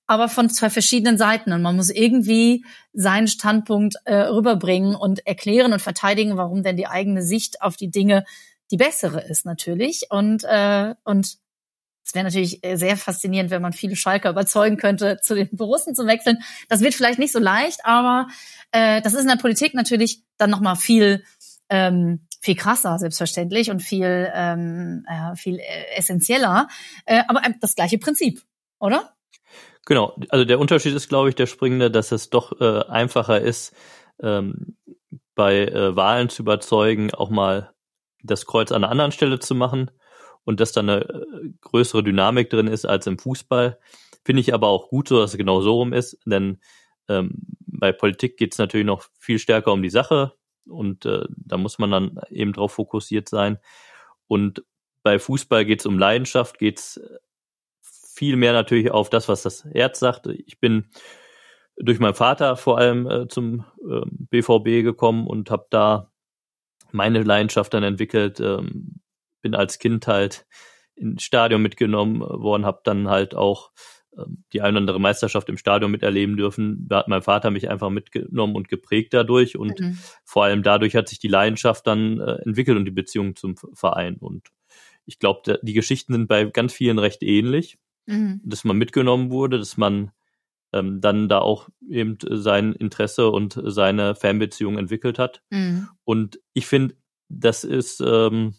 aber 0.07 0.29
von 0.29 0.49
zwei 0.49 0.69
verschiedenen 0.69 1.17
Seiten. 1.17 1.51
Und 1.51 1.61
man 1.61 1.75
muss 1.75 1.89
irgendwie 1.89 2.65
seinen 2.93 3.27
Standpunkt 3.27 3.95
äh, 4.05 4.15
rüberbringen 4.15 4.95
und 4.95 5.25
erklären 5.25 5.73
und 5.73 5.81
verteidigen, 5.81 6.37
warum 6.37 6.63
denn 6.63 6.77
die 6.77 6.87
eigene 6.87 7.23
Sicht 7.23 7.61
auf 7.61 7.75
die 7.75 7.91
Dinge 7.91 8.23
die 8.71 8.77
bessere 8.77 9.21
ist 9.21 9.45
natürlich. 9.45 10.07
Und, 10.09 10.43
äh, 10.43 10.95
und 11.03 11.37
es 12.05 12.13
wäre 12.13 12.23
natürlich 12.23 12.63
äh, 12.63 12.75
sehr 12.75 12.97
faszinierend, 12.97 13.49
wenn 13.49 13.63
man 13.63 13.73
viele 13.73 13.95
Schalker 13.95 14.29
überzeugen 14.29 14.77
könnte, 14.77 15.17
zu 15.21 15.33
den 15.33 15.49
Borussen 15.51 15.95
zu 15.95 16.05
wechseln. 16.05 16.37
Das 16.69 16.81
wird 16.81 16.93
vielleicht 16.93 17.17
nicht 17.17 17.33
so 17.33 17.39
leicht, 17.39 17.79
aber 17.83 18.27
äh, 18.71 19.01
das 19.01 19.13
ist 19.13 19.21
in 19.21 19.27
der 19.27 19.37
Politik 19.37 19.73
natürlich 19.73 20.21
dann 20.37 20.51
nochmal 20.51 20.75
viel 20.75 21.23
ähm, 21.67 22.27
viel 22.41 22.55
krasser, 22.55 22.99
selbstverständlich, 22.99 23.71
und 23.71 23.81
viel, 23.81 24.31
ähm, 24.35 25.03
äh, 25.07 25.35
viel 25.35 25.59
essentieller. 25.95 26.67
Äh, 27.07 27.23
aber 27.27 27.41
das 27.59 27.73
gleiche 27.73 27.97
Prinzip, 27.97 28.43
oder? 28.77 29.15
Genau, 29.87 30.15
also 30.29 30.45
der 30.45 30.59
Unterschied 30.59 30.93
ist, 30.93 31.09
glaube 31.09 31.29
ich, 31.29 31.35
der 31.35 31.47
springende, 31.47 31.89
dass 31.89 32.11
es 32.11 32.29
doch 32.29 32.61
äh, 32.61 32.83
einfacher 32.87 33.41
ist, 33.41 33.73
ähm, 34.21 34.77
bei 35.33 35.65
äh, 35.65 35.95
Wahlen 35.95 36.29
zu 36.29 36.43
überzeugen, 36.43 37.11
auch 37.15 37.31
mal 37.31 37.73
das 38.21 38.45
Kreuz 38.45 38.71
an 38.71 38.83
einer 38.83 38.91
anderen 38.91 39.11
Stelle 39.11 39.39
zu 39.39 39.55
machen 39.55 39.89
und 40.45 40.59
dass 40.59 40.71
da 40.71 40.81
eine 40.81 41.01
äh, 41.09 41.49
größere 41.61 42.03
Dynamik 42.03 42.49
drin 42.49 42.67
ist 42.67 42.85
als 42.85 43.07
im 43.07 43.19
Fußball. 43.19 43.79
Finde 44.23 44.39
ich 44.39 44.53
aber 44.53 44.67
auch 44.69 44.89
gut 44.89 45.09
so, 45.09 45.19
dass 45.19 45.31
es 45.31 45.37
genau 45.37 45.61
so 45.61 45.73
rum 45.73 45.93
ist, 45.93 46.17
denn 46.25 46.59
ähm, 47.09 47.31
bei 47.67 47.91
Politik 47.91 48.37
geht 48.37 48.53
es 48.53 48.57
natürlich 48.57 48.87
noch 48.87 49.03
viel 49.19 49.39
stärker 49.39 49.73
um 49.73 49.83
die 49.83 49.89
Sache 49.89 50.33
und 50.65 51.05
äh, 51.05 51.25
da 51.29 51.57
muss 51.57 51.77
man 51.77 51.91
dann 51.91 52.19
eben 52.29 52.53
drauf 52.53 52.73
fokussiert 52.73 53.29
sein. 53.29 53.59
Und 54.27 54.63
bei 55.03 55.19
Fußball 55.19 55.65
geht 55.65 55.81
es 55.81 55.85
um 55.85 55.99
Leidenschaft, 55.99 56.57
geht 56.57 56.79
es 56.79 57.01
viel 57.81 58.37
mehr 58.37 58.53
natürlich 58.53 58.91
auf 58.91 59.09
das, 59.09 59.27
was 59.27 59.43
das 59.43 59.65
Herz 59.65 59.99
sagt. 59.99 60.27
Ich 60.27 60.59
bin 60.59 60.89
durch 61.77 61.99
meinen 61.99 62.15
Vater 62.15 62.55
vor 62.55 62.77
allem 62.77 63.07
äh, 63.07 63.27
zum 63.27 63.65
äh, 63.81 64.01
BVB 64.05 64.83
gekommen 64.83 65.27
und 65.27 65.51
habe 65.51 65.67
da 65.69 66.11
meine 66.91 67.21
Leidenschaft 67.23 67.73
dann 67.73 67.83
entwickelt. 67.83 68.39
Ähm, 68.39 69.01
bin 69.45 69.53
als 69.53 69.77
Kind 69.77 70.07
halt 70.07 70.47
ins 70.95 71.21
Stadion 71.21 71.61
mitgenommen 71.61 72.21
worden, 72.21 72.65
habe 72.65 72.81
dann 72.83 73.09
halt 73.09 73.35
auch 73.35 73.69
ähm, 74.17 74.43
die 74.51 74.61
ein 74.61 74.71
oder 74.71 74.79
andere 74.79 74.99
Meisterschaft 74.99 75.49
im 75.49 75.57
Stadion 75.57 75.91
miterleben 75.91 76.35
dürfen. 76.35 76.87
Da 76.87 76.97
hat 76.97 77.07
mein 77.07 77.21
Vater 77.21 77.51
mich 77.51 77.69
einfach 77.69 77.91
mitgenommen 77.91 78.55
und 78.55 78.69
geprägt 78.69 79.13
dadurch 79.13 79.55
und 79.55 79.79
mhm. 79.79 79.99
vor 80.23 80.45
allem 80.45 80.63
dadurch 80.63 80.95
hat 80.95 81.07
sich 81.07 81.19
die 81.19 81.27
Leidenschaft 81.27 81.85
dann 81.85 82.19
äh, 82.19 82.37
entwickelt 82.43 82.75
und 82.75 82.85
die 82.85 82.91
Beziehung 82.91 83.35
zum 83.35 83.55
Verein 83.73 84.15
und 84.17 84.49
ich 85.05 85.19
glaube, 85.19 85.59
die 85.61 85.73
Geschichten 85.73 86.13
sind 86.13 86.27
bei 86.27 86.45
ganz 86.45 86.73
vielen 86.73 86.97
recht 86.97 87.21
ähnlich, 87.21 87.77
mhm. 88.07 88.41
dass 88.43 88.63
man 88.63 88.75
mitgenommen 88.75 89.29
wurde, 89.29 89.59
dass 89.59 89.77
man 89.77 90.09
ähm, 90.73 90.99
dann 90.99 91.29
da 91.29 91.39
auch 91.39 91.69
eben 91.87 92.17
sein 92.27 92.73
Interesse 92.73 93.29
und 93.29 93.61
seine 93.63 94.15
Fanbeziehung 94.15 94.79
entwickelt 94.79 95.19
hat. 95.19 95.43
Mhm. 95.51 95.89
Und 96.03 96.39
ich 96.53 96.65
finde, 96.65 96.95
das 97.29 97.63
ist, 97.63 98.01
ähm, 98.01 98.55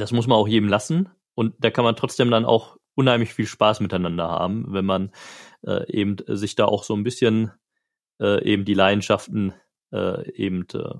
das 0.00 0.12
muss 0.12 0.26
man 0.26 0.38
auch 0.38 0.48
jedem 0.48 0.68
lassen. 0.68 1.08
Und 1.34 1.54
da 1.58 1.70
kann 1.70 1.84
man 1.84 1.96
trotzdem 1.96 2.30
dann 2.30 2.44
auch 2.44 2.76
unheimlich 2.94 3.32
viel 3.32 3.46
Spaß 3.46 3.80
miteinander 3.80 4.28
haben, 4.28 4.72
wenn 4.72 4.84
man 4.84 5.12
äh, 5.66 5.90
eben 5.90 6.16
sich 6.26 6.56
da 6.56 6.66
auch 6.66 6.84
so 6.84 6.94
ein 6.94 7.04
bisschen 7.04 7.52
äh, 8.20 8.42
eben 8.44 8.64
die 8.64 8.74
Leidenschaften 8.74 9.54
äh, 9.92 10.30
eben 10.32 10.66
äh, 10.74 10.94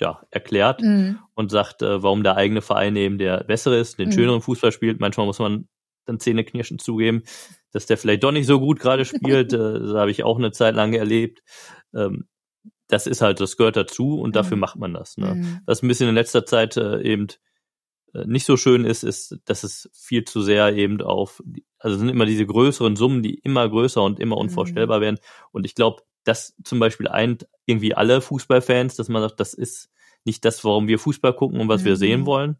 ja, 0.00 0.22
erklärt 0.30 0.80
mhm. 0.82 1.18
und 1.34 1.50
sagt, 1.50 1.82
äh, 1.82 2.02
warum 2.02 2.22
der 2.22 2.36
eigene 2.36 2.62
Verein 2.62 2.96
eben 2.96 3.18
der 3.18 3.44
bessere 3.44 3.78
ist, 3.78 3.98
den 3.98 4.08
mhm. 4.08 4.12
schöneren 4.12 4.40
Fußball 4.40 4.72
spielt. 4.72 5.00
Manchmal 5.00 5.26
muss 5.26 5.38
man 5.38 5.68
dann 6.06 6.20
Zähneknirschen 6.20 6.78
zugeben, 6.78 7.22
dass 7.72 7.86
der 7.86 7.98
vielleicht 7.98 8.24
doch 8.24 8.32
nicht 8.32 8.46
so 8.46 8.60
gut 8.60 8.80
gerade 8.80 9.04
spielt. 9.04 9.52
äh, 9.52 9.80
das 9.80 9.94
habe 9.94 10.10
ich 10.10 10.24
auch 10.24 10.38
eine 10.38 10.52
Zeit 10.52 10.74
lang 10.74 10.92
erlebt. 10.92 11.42
Ähm, 11.94 12.28
das 12.88 13.06
ist 13.06 13.20
halt, 13.20 13.40
das 13.40 13.56
gehört 13.56 13.76
dazu 13.76 14.18
und 14.18 14.34
dafür 14.34 14.56
mhm. 14.56 14.60
macht 14.60 14.76
man 14.78 14.94
das. 14.94 15.18
Ne? 15.18 15.34
Mhm. 15.34 15.60
Was 15.66 15.82
ein 15.82 15.88
bisschen 15.88 16.08
in 16.08 16.14
letzter 16.14 16.46
Zeit 16.46 16.76
äh, 16.76 17.02
eben 17.02 17.26
nicht 18.12 18.46
so 18.46 18.56
schön 18.56 18.84
ist, 18.84 19.04
ist, 19.04 19.38
dass 19.44 19.64
es 19.64 19.90
viel 19.92 20.24
zu 20.24 20.42
sehr 20.42 20.74
eben 20.74 21.00
auf, 21.02 21.42
also 21.78 21.96
sind 21.96 22.08
immer 22.08 22.26
diese 22.26 22.46
größeren 22.46 22.96
Summen, 22.96 23.22
die 23.22 23.34
immer 23.34 23.68
größer 23.68 24.02
und 24.02 24.20
immer 24.20 24.36
mhm. 24.36 24.42
unvorstellbar 24.42 24.98
mhm. 24.98 25.02
werden. 25.02 25.18
Und 25.52 25.64
ich 25.64 25.74
glaube, 25.74 26.02
das 26.24 26.54
zum 26.64 26.78
Beispiel 26.78 27.08
eint 27.08 27.46
irgendwie 27.66 27.94
alle 27.94 28.20
Fußballfans, 28.20 28.96
dass 28.96 29.08
man 29.08 29.22
sagt, 29.22 29.40
das 29.40 29.54
ist 29.54 29.90
nicht 30.24 30.44
das, 30.44 30.64
warum 30.64 30.88
wir 30.88 30.98
Fußball 30.98 31.34
gucken 31.34 31.60
und 31.60 31.68
was 31.68 31.82
mhm. 31.82 31.86
wir 31.86 31.96
sehen 31.96 32.20
mhm. 32.20 32.26
wollen. 32.26 32.56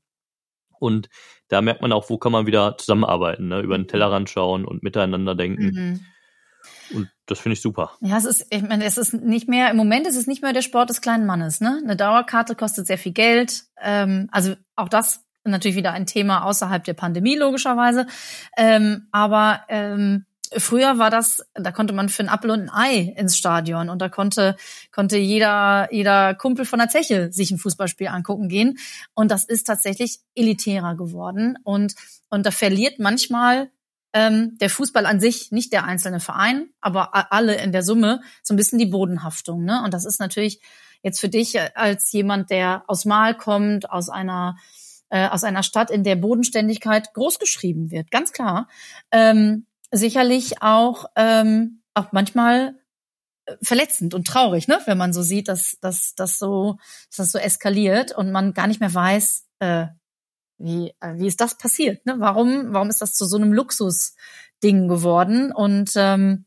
Und 0.81 1.09
da 1.49 1.61
merkt 1.61 1.83
man 1.83 1.93
auch, 1.93 2.09
wo 2.09 2.19
kann 2.19 2.33
man 2.33 2.47
wieder 2.47 2.77
zusammenarbeiten, 2.79 3.49
ne? 3.49 3.61
über 3.61 3.77
den 3.77 3.89
Tellerrand 3.89 4.31
schauen 4.31 4.65
und 4.65 4.83
miteinander 4.83 5.35
denken. 5.35 5.65
Mhm. 5.65 6.01
Und 6.95 7.11
das 7.27 7.41
finde 7.41 7.55
ich 7.55 7.61
super. 7.61 7.93
Ja, 8.01 8.17
es 8.17 8.25
ist, 8.25 8.47
ich 8.51 8.63
meine, 8.63 8.85
es 8.85 8.97
ist 8.97 9.13
nicht 9.13 9.49
mehr, 9.49 9.71
im 9.71 9.77
Moment 9.77 10.07
ist 10.07 10.17
es 10.17 10.27
nicht 10.27 10.43
mehr 10.43 10.53
der 10.53 10.63
Sport 10.63 10.91
des 10.91 11.01
kleinen 11.01 11.27
Mannes, 11.27 11.61
ne? 11.61 11.81
Eine 11.83 11.97
Dauerkarte 11.97 12.55
kostet 12.55 12.87
sehr 12.87 12.99
viel 12.99 13.13
Geld. 13.13 13.65
Ähm, 13.81 14.29
also 14.33 14.55
auch 14.75 14.89
das 14.89 15.25
natürlich 15.51 15.77
wieder 15.77 15.93
ein 15.93 16.07
Thema 16.07 16.45
außerhalb 16.45 16.85
der 16.85 16.95
Pandemie, 16.95 17.37
logischerweise. 17.37 18.07
Ähm, 18.57 19.09
aber 19.13 19.63
ähm, 19.69 20.27
früher 20.57 20.99
war 20.99 21.11
das, 21.11 21.47
da 21.55 21.73
konnte 21.73 21.93
man 21.93 22.09
für 22.09 22.23
ein 22.23 22.29
Apfel 22.29 22.51
und 22.51 22.69
ein 22.69 22.71
Ei 22.71 23.15
ins 23.17 23.37
Stadion 23.37 23.89
und 23.89 24.01
da 24.01 24.09
konnte, 24.09 24.57
konnte 24.93 25.19
jeder, 25.19 25.89
jeder 25.93 26.35
Kumpel 26.35 26.65
von 26.65 26.79
der 26.79 26.89
Zeche 26.89 27.33
sich 27.33 27.51
ein 27.51 27.59
Fußballspiel 27.59 28.09
angucken 28.09 28.49
gehen. 28.49 28.79
Und 29.15 29.31
das 29.31 29.45
ist 29.45 29.65
tatsächlich 29.65 30.21
elitärer 30.35 30.97
geworden. 30.97 31.59
Und, 31.65 31.95
und 32.31 32.47
da 32.47 32.51
verliert 32.51 32.99
manchmal 32.99 33.71
ähm, 34.13 34.57
der 34.59 34.71
Fußball 34.71 35.07
an 35.07 35.21
sich, 35.21 35.53
nicht 35.53 35.73
der 35.73 35.85
einzelne 35.85 36.21
Verein, 36.21 36.71
aber 36.81 37.33
alle 37.33 37.57
in 37.57 37.73
der 37.73 37.83
Summe 37.83 38.21
so 38.43 38.55
ein 38.55 38.57
bisschen 38.57 38.79
die 38.79 38.87
Bodenhaftung. 38.87 39.65
Ne? 39.65 39.83
Und 39.85 39.93
das 39.93 40.05
ist 40.05 40.21
natürlich 40.21 40.61
jetzt 41.03 41.21
für 41.21 41.29
dich 41.29 41.59
als 41.77 42.11
jemand, 42.13 42.51
der 42.51 42.85
aus 42.87 43.05
Mal 43.05 43.37
kommt, 43.37 43.91
aus 43.91 44.09
einer 44.09 44.57
äh, 45.11 45.29
aus 45.29 45.45
einer 45.45 45.63
Stadt, 45.63 45.91
in 45.91 46.05
der 46.05 46.17
Bodenständigkeit 46.17 47.13
großgeschrieben 47.15 47.91
wird, 47.91 48.11
ganz 48.11 48.33
klar. 48.33 48.69
Ähm, 49.11 49.67
sicherlich 49.91 50.63
auch, 50.63 51.07
ähm, 51.17 51.83
auch 51.95 52.13
manchmal 52.13 52.75
äh, 53.47 53.57
verletzend 53.63 54.15
und 54.15 54.27
traurig, 54.27 54.69
ne? 54.69 54.79
wenn 54.87 54.99
man 54.99 55.13
so 55.13 55.23
sieht, 55.23 55.49
dass, 55.49 55.79
dass, 55.81 56.15
dass, 56.15 56.39
so, 56.39 56.79
dass 57.09 57.17
das 57.17 57.33
so 57.33 57.39
eskaliert 57.39 58.13
und 58.13 58.33
man 58.33 58.53
gar 58.53 58.67
nicht 58.67 58.81
mehr 58.81 58.93
weiß, 58.93 59.47
äh, 59.61 59.87
wie, 60.59 60.93
äh, 61.01 61.15
wie 61.15 61.27
ist 61.27 61.41
das 61.41 61.57
passiert? 61.57 62.05
Ne? 62.05 62.17
Warum, 62.19 62.73
warum 62.73 62.91
ist 62.91 63.01
das 63.01 63.15
zu 63.15 63.25
so 63.25 63.37
einem 63.37 63.53
Luxusding 63.53 64.89
geworden? 64.89 65.53
Und 65.53 65.93
ähm, 65.97 66.45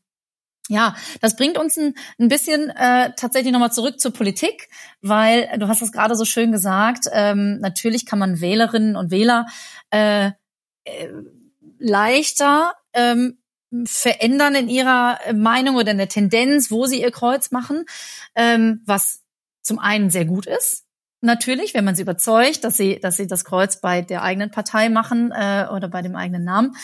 ja, 0.70 0.96
das 1.20 1.36
bringt 1.36 1.58
uns 1.58 1.78
ein, 1.78 1.96
ein 2.20 2.28
bisschen 2.28 2.70
äh, 2.70 3.12
tatsächlich 3.16 3.52
nochmal 3.52 3.72
zurück 3.72 4.00
zur 4.00 4.14
Politik, 4.14 4.70
weil 5.02 5.50
du 5.58 5.68
hast 5.68 5.82
das 5.82 5.92
gerade 5.92 6.16
so 6.16 6.26
schön 6.26 6.52
gesagt, 6.52 7.06
ähm, 7.12 7.60
natürlich 7.60 8.06
kann 8.06 8.20
man 8.20 8.42
Wählerinnen 8.42 8.96
und 8.96 9.12
Wähler 9.12 9.48
äh, 9.90 10.32
äh, 10.84 11.10
leichter 11.80 12.74
ähm, 12.94 13.40
verändern 13.86 14.56
in 14.56 14.70
ihrer 14.70 15.20
Meinung 15.34 15.76
oder 15.76 15.92
in 15.92 15.98
der 15.98 16.10
Tendenz, 16.10 16.72
wo 16.72 16.86
sie 16.86 17.02
ihr 17.02 17.12
Kreuz 17.12 17.52
machen, 17.52 17.86
ähm, 18.36 18.82
was 18.86 19.22
zum 19.62 19.80
einen 19.80 20.10
sehr 20.10 20.26
gut 20.26 20.46
ist. 20.46 20.86
Natürlich, 21.22 21.74
wenn 21.74 21.86
man 21.86 21.96
sie 21.96 22.02
überzeugt, 22.02 22.64
dass 22.64 22.78
sie, 22.78 23.00
dass 23.00 23.18
sie 23.18 23.28
das 23.28 23.46
Kreuz 23.46 23.80
bei 23.80 24.02
der 24.02 24.24
eigenen 24.24 24.52
Partei 24.52 24.90
machen 24.90 25.32
äh, 25.32 25.68
oder 25.72 25.88
bei 25.88 26.02
dem 26.02 26.16
eigenen 26.16 26.44
Namen. 26.44 26.76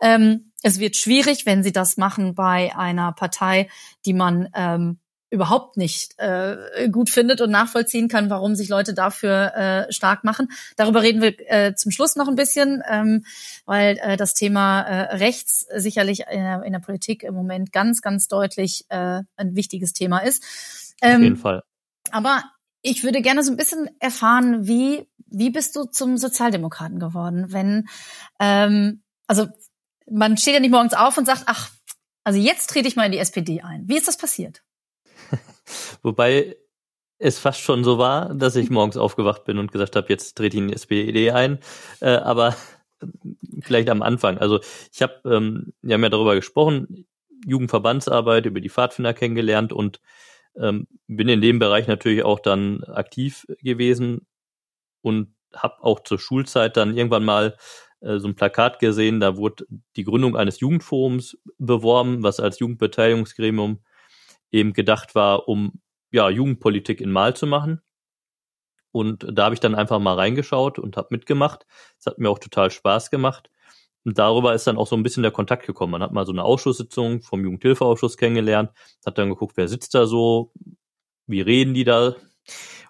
Ähm, 0.00 0.52
es 0.64 0.80
wird 0.80 0.96
schwierig, 0.96 1.44
wenn 1.44 1.62
sie 1.62 1.72
das 1.72 1.98
machen 1.98 2.34
bei 2.34 2.74
einer 2.74 3.12
Partei, 3.12 3.68
die 4.06 4.14
man 4.14 4.48
ähm, 4.54 4.98
überhaupt 5.28 5.76
nicht 5.76 6.14
äh, 6.18 6.88
gut 6.90 7.10
findet 7.10 7.42
und 7.42 7.50
nachvollziehen 7.50 8.08
kann, 8.08 8.30
warum 8.30 8.54
sich 8.54 8.70
Leute 8.70 8.94
dafür 8.94 9.54
äh, 9.54 9.92
stark 9.92 10.24
machen. 10.24 10.48
Darüber 10.76 11.02
reden 11.02 11.20
wir 11.20 11.34
äh, 11.52 11.74
zum 11.74 11.92
Schluss 11.92 12.16
noch 12.16 12.28
ein 12.28 12.34
bisschen, 12.34 12.82
ähm, 12.88 13.26
weil 13.66 13.98
äh, 14.00 14.16
das 14.16 14.32
Thema 14.32 14.80
äh, 14.80 15.16
rechts 15.16 15.66
sicherlich 15.76 16.20
in 16.30 16.42
der, 16.42 16.62
in 16.62 16.72
der 16.72 16.80
Politik 16.80 17.24
im 17.24 17.34
Moment 17.34 17.70
ganz, 17.70 18.00
ganz 18.00 18.28
deutlich 18.28 18.86
äh, 18.88 19.20
ein 19.36 19.56
wichtiges 19.56 19.92
Thema 19.92 20.20
ist. 20.20 20.94
Ähm, 21.02 21.16
Auf 21.16 21.22
jeden 21.22 21.36
Fall. 21.36 21.62
Aber 22.10 22.42
ich 22.80 23.04
würde 23.04 23.20
gerne 23.20 23.42
so 23.42 23.52
ein 23.52 23.58
bisschen 23.58 23.90
erfahren, 24.00 24.66
wie 24.66 25.06
wie 25.26 25.50
bist 25.50 25.76
du 25.76 25.84
zum 25.84 26.16
Sozialdemokraten 26.16 27.00
geworden, 27.00 27.46
wenn 27.48 27.88
ähm, 28.38 29.02
also 29.26 29.48
man 30.10 30.36
steht 30.36 30.54
ja 30.54 30.60
nicht 30.60 30.70
morgens 30.70 30.94
auf 30.94 31.16
und 31.16 31.26
sagt, 31.26 31.44
ach, 31.46 31.70
also 32.24 32.38
jetzt 32.38 32.70
trete 32.70 32.88
ich 32.88 32.96
mal 32.96 33.06
in 33.06 33.12
die 33.12 33.18
SPD 33.18 33.60
ein. 33.62 33.84
Wie 33.86 33.96
ist 33.96 34.08
das 34.08 34.16
passiert? 34.16 34.62
Wobei 36.02 36.56
es 37.18 37.38
fast 37.38 37.60
schon 37.60 37.84
so 37.84 37.98
war, 37.98 38.34
dass 38.34 38.56
ich 38.56 38.70
morgens 38.70 38.96
aufgewacht 38.96 39.44
bin 39.44 39.58
und 39.58 39.72
gesagt 39.72 39.96
habe, 39.96 40.08
jetzt 40.08 40.36
trete 40.36 40.56
ich 40.56 40.62
in 40.62 40.68
die 40.68 40.74
SPD 40.74 41.30
ein. 41.30 41.58
Äh, 42.00 42.16
aber 42.16 42.56
vielleicht 43.60 43.88
am 43.88 44.02
Anfang. 44.02 44.38
Also 44.38 44.60
ich 44.92 45.02
habe, 45.02 45.20
ähm, 45.24 45.72
wir 45.82 45.94
haben 45.94 46.02
ja 46.02 46.10
darüber 46.10 46.34
gesprochen, 46.34 47.06
Jugendverbandsarbeit, 47.46 48.46
über 48.46 48.60
die 48.60 48.70
Pfadfinder 48.70 49.14
kennengelernt 49.14 49.72
und 49.72 50.00
ähm, 50.56 50.86
bin 51.06 51.28
in 51.28 51.40
dem 51.40 51.58
Bereich 51.58 51.86
natürlich 51.86 52.24
auch 52.24 52.40
dann 52.40 52.84
aktiv 52.84 53.46
gewesen 53.60 54.26
und 55.02 55.34
habe 55.54 55.82
auch 55.82 56.00
zur 56.00 56.18
Schulzeit 56.18 56.76
dann 56.76 56.96
irgendwann 56.96 57.24
mal 57.24 57.56
äh, 58.04 58.18
so 58.18 58.28
ein 58.28 58.36
Plakat 58.36 58.78
gesehen, 58.78 59.20
da 59.20 59.36
wurde 59.36 59.66
die 59.96 60.04
Gründung 60.04 60.36
eines 60.36 60.60
Jugendforums 60.60 61.38
beworben, 61.58 62.22
was 62.22 62.40
als 62.40 62.58
Jugendbeteiligungsgremium 62.58 63.80
eben 64.52 64.72
gedacht 64.72 65.14
war, 65.14 65.48
um 65.48 65.80
ja 66.12 66.28
Jugendpolitik 66.30 67.00
in 67.00 67.10
Mal 67.10 67.34
zu 67.34 67.46
machen. 67.46 67.80
Und 68.92 69.26
da 69.32 69.46
habe 69.46 69.54
ich 69.54 69.60
dann 69.60 69.74
einfach 69.74 69.98
mal 69.98 70.14
reingeschaut 70.14 70.78
und 70.78 70.96
habe 70.96 71.08
mitgemacht. 71.10 71.66
Es 71.98 72.06
hat 72.06 72.18
mir 72.18 72.30
auch 72.30 72.38
total 72.38 72.70
Spaß 72.70 73.10
gemacht. 73.10 73.50
Und 74.04 74.18
darüber 74.18 74.54
ist 74.54 74.66
dann 74.66 74.76
auch 74.76 74.86
so 74.86 74.94
ein 74.96 75.02
bisschen 75.02 75.22
der 75.22 75.32
Kontakt 75.32 75.66
gekommen. 75.66 75.92
Man 75.92 76.02
hat 76.02 76.12
mal 76.12 76.26
so 76.26 76.32
eine 76.32 76.44
Ausschusssitzung 76.44 77.22
vom 77.22 77.42
Jugendhilfeausschuss 77.42 78.16
kennengelernt, 78.16 78.70
hat 79.04 79.18
dann 79.18 79.30
geguckt, 79.30 79.56
wer 79.56 79.66
sitzt 79.66 79.94
da 79.94 80.06
so, 80.06 80.52
wie 81.26 81.40
reden 81.40 81.74
die 81.74 81.84
da. 81.84 82.14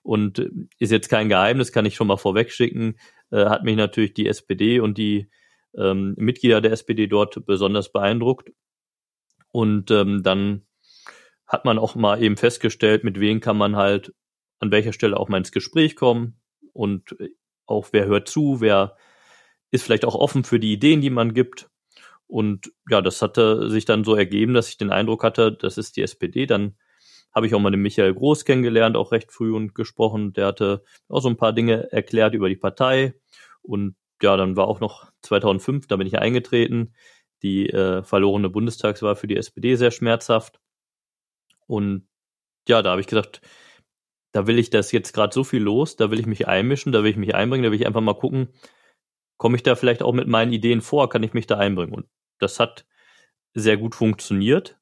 Und 0.03 0.39
äh, 0.39 0.51
ist 0.79 0.93
jetzt 0.93 1.09
kein 1.09 1.29
Geheimnis, 1.29 1.73
kann 1.73 1.87
ich 1.87 1.95
schon 1.95 2.07
mal 2.07 2.17
vorwegschicken, 2.17 2.99
äh, 3.31 3.47
hat 3.47 3.65
mich 3.65 3.77
natürlich 3.77 4.15
die 4.15 4.27
SPD 4.27 4.81
und 4.81 4.99
die 4.99 5.31
ähm, 5.77 6.15
Mitglieder 6.17 6.61
der 6.61 6.73
SPD 6.73 7.07
dort 7.07 7.45
besonders 7.47 7.93
beeindruckt. 7.93 8.53
Und 9.51 9.91
ähm, 9.91 10.23
dann 10.23 10.67
hat 11.47 11.65
man 11.65 11.79
auch 11.79 11.95
mal 11.95 12.23
eben 12.23 12.37
festgestellt, 12.37 13.05
mit 13.05 13.21
wem 13.21 13.41
kann 13.41 13.57
man 13.57 13.77
halt 13.77 14.15
an 14.61 14.71
welcher 14.71 14.93
Stelle 14.93 15.19
auch 15.19 15.29
mal 15.29 15.39
ins 15.39 15.53
Gespräch 15.53 15.95
kommen 15.95 16.41
und 16.73 17.17
auch 17.67 17.89
wer 17.93 18.07
hört 18.07 18.29
zu, 18.29 18.61
wer 18.61 18.97
ist 19.71 19.85
vielleicht 19.85 20.05
auch 20.05 20.15
offen 20.15 20.45
für 20.45 20.61
die 20.61 20.73
Ideen, 20.73 21.01
die 21.01 21.11
man 21.11 21.35
gibt. 21.35 21.69
Und 22.27 22.73
ja, 22.89 23.01
das 23.03 23.23
hatte 23.23 23.69
sich 23.69 23.85
dann 23.85 24.05
so 24.05 24.15
ergeben, 24.15 24.55
dass 24.55 24.69
ich 24.69 24.79
den 24.79 24.91
Eindruck 24.91 25.25
hatte, 25.25 25.53
das 25.53 25.79
ist 25.79 25.97
die 25.97 26.03
SPD. 26.03 26.47
Dann 26.47 26.77
habe 27.35 27.47
ich 27.47 27.55
auch 27.55 27.61
mal 27.61 27.71
den 27.71 27.83
Michael 27.83 28.15
Groß 28.15 28.45
kennengelernt, 28.45 28.97
auch 28.97 29.13
recht 29.13 29.33
früh 29.33 29.53
und 29.53 29.75
gesprochen. 29.75 30.33
Der 30.33 30.47
hatte 30.47 30.85
auch 31.09 31.21
so 31.21 31.29
ein 31.29 31.37
paar 31.37 31.53
Dinge 31.53 31.91
erklärt 31.91 32.35
über 32.35 32.49
die 32.49 32.57
Partei. 32.57 33.15
Und 33.63 33.97
ja, 34.23 34.37
dann 34.37 34.57
war 34.57 34.69
auch 34.69 34.81
noch 34.81 35.11
2005, 35.23 35.87
da 35.87 35.97
bin 35.97 36.07
ich 36.07 36.19
eingetreten. 36.19 36.95
Die 37.43 37.69
äh, 37.69 38.03
verlorene 38.03 38.49
Bundestagswahl 38.49 39.17
für 39.17 39.27
die 39.27 39.37
SPD 39.37 39.75
sehr 39.75 39.91
schmerzhaft. 39.91 40.61
Und 41.67 42.07
ja, 42.69 42.83
da 42.83 42.93
habe 42.93 43.01
ich 43.01 43.07
gesagt, 43.07 43.41
da 44.33 44.47
will 44.47 44.59
ich 44.59 44.71
das 44.71 44.93
jetzt 44.93 45.13
gerade 45.13 45.35
so 45.35 45.45
viel 45.45 45.63
los, 45.63 45.97
da 45.97 46.11
will 46.11 46.21
ich 46.21 46.27
mich 46.27 46.49
einmischen, 46.49 46.93
da 46.93 47.03
will 47.03 47.11
ich 47.11 47.17
mich 47.17 47.35
einbringen, 47.35 47.65
da 47.65 47.71
will 47.71 47.81
ich 47.81 47.87
einfach 47.87 48.01
mal 48.01 48.15
gucken, 48.15 48.49
komme 49.37 49.57
ich 49.57 49.63
da 49.63 49.77
vielleicht 49.77 50.03
auch 50.03 50.13
mit 50.13 50.29
meinen 50.29 50.53
Ideen 50.53 50.81
vor, 50.81 51.09
kann 51.09 51.23
ich 51.23 51.35
mich 51.35 51.47
da 51.47 51.59
einbringen. 51.59 51.95
Und 51.95 52.07
das 52.39 52.61
hat 52.61 52.87
sehr 53.55 53.77
gut 53.77 53.95
funktioniert. 53.95 54.79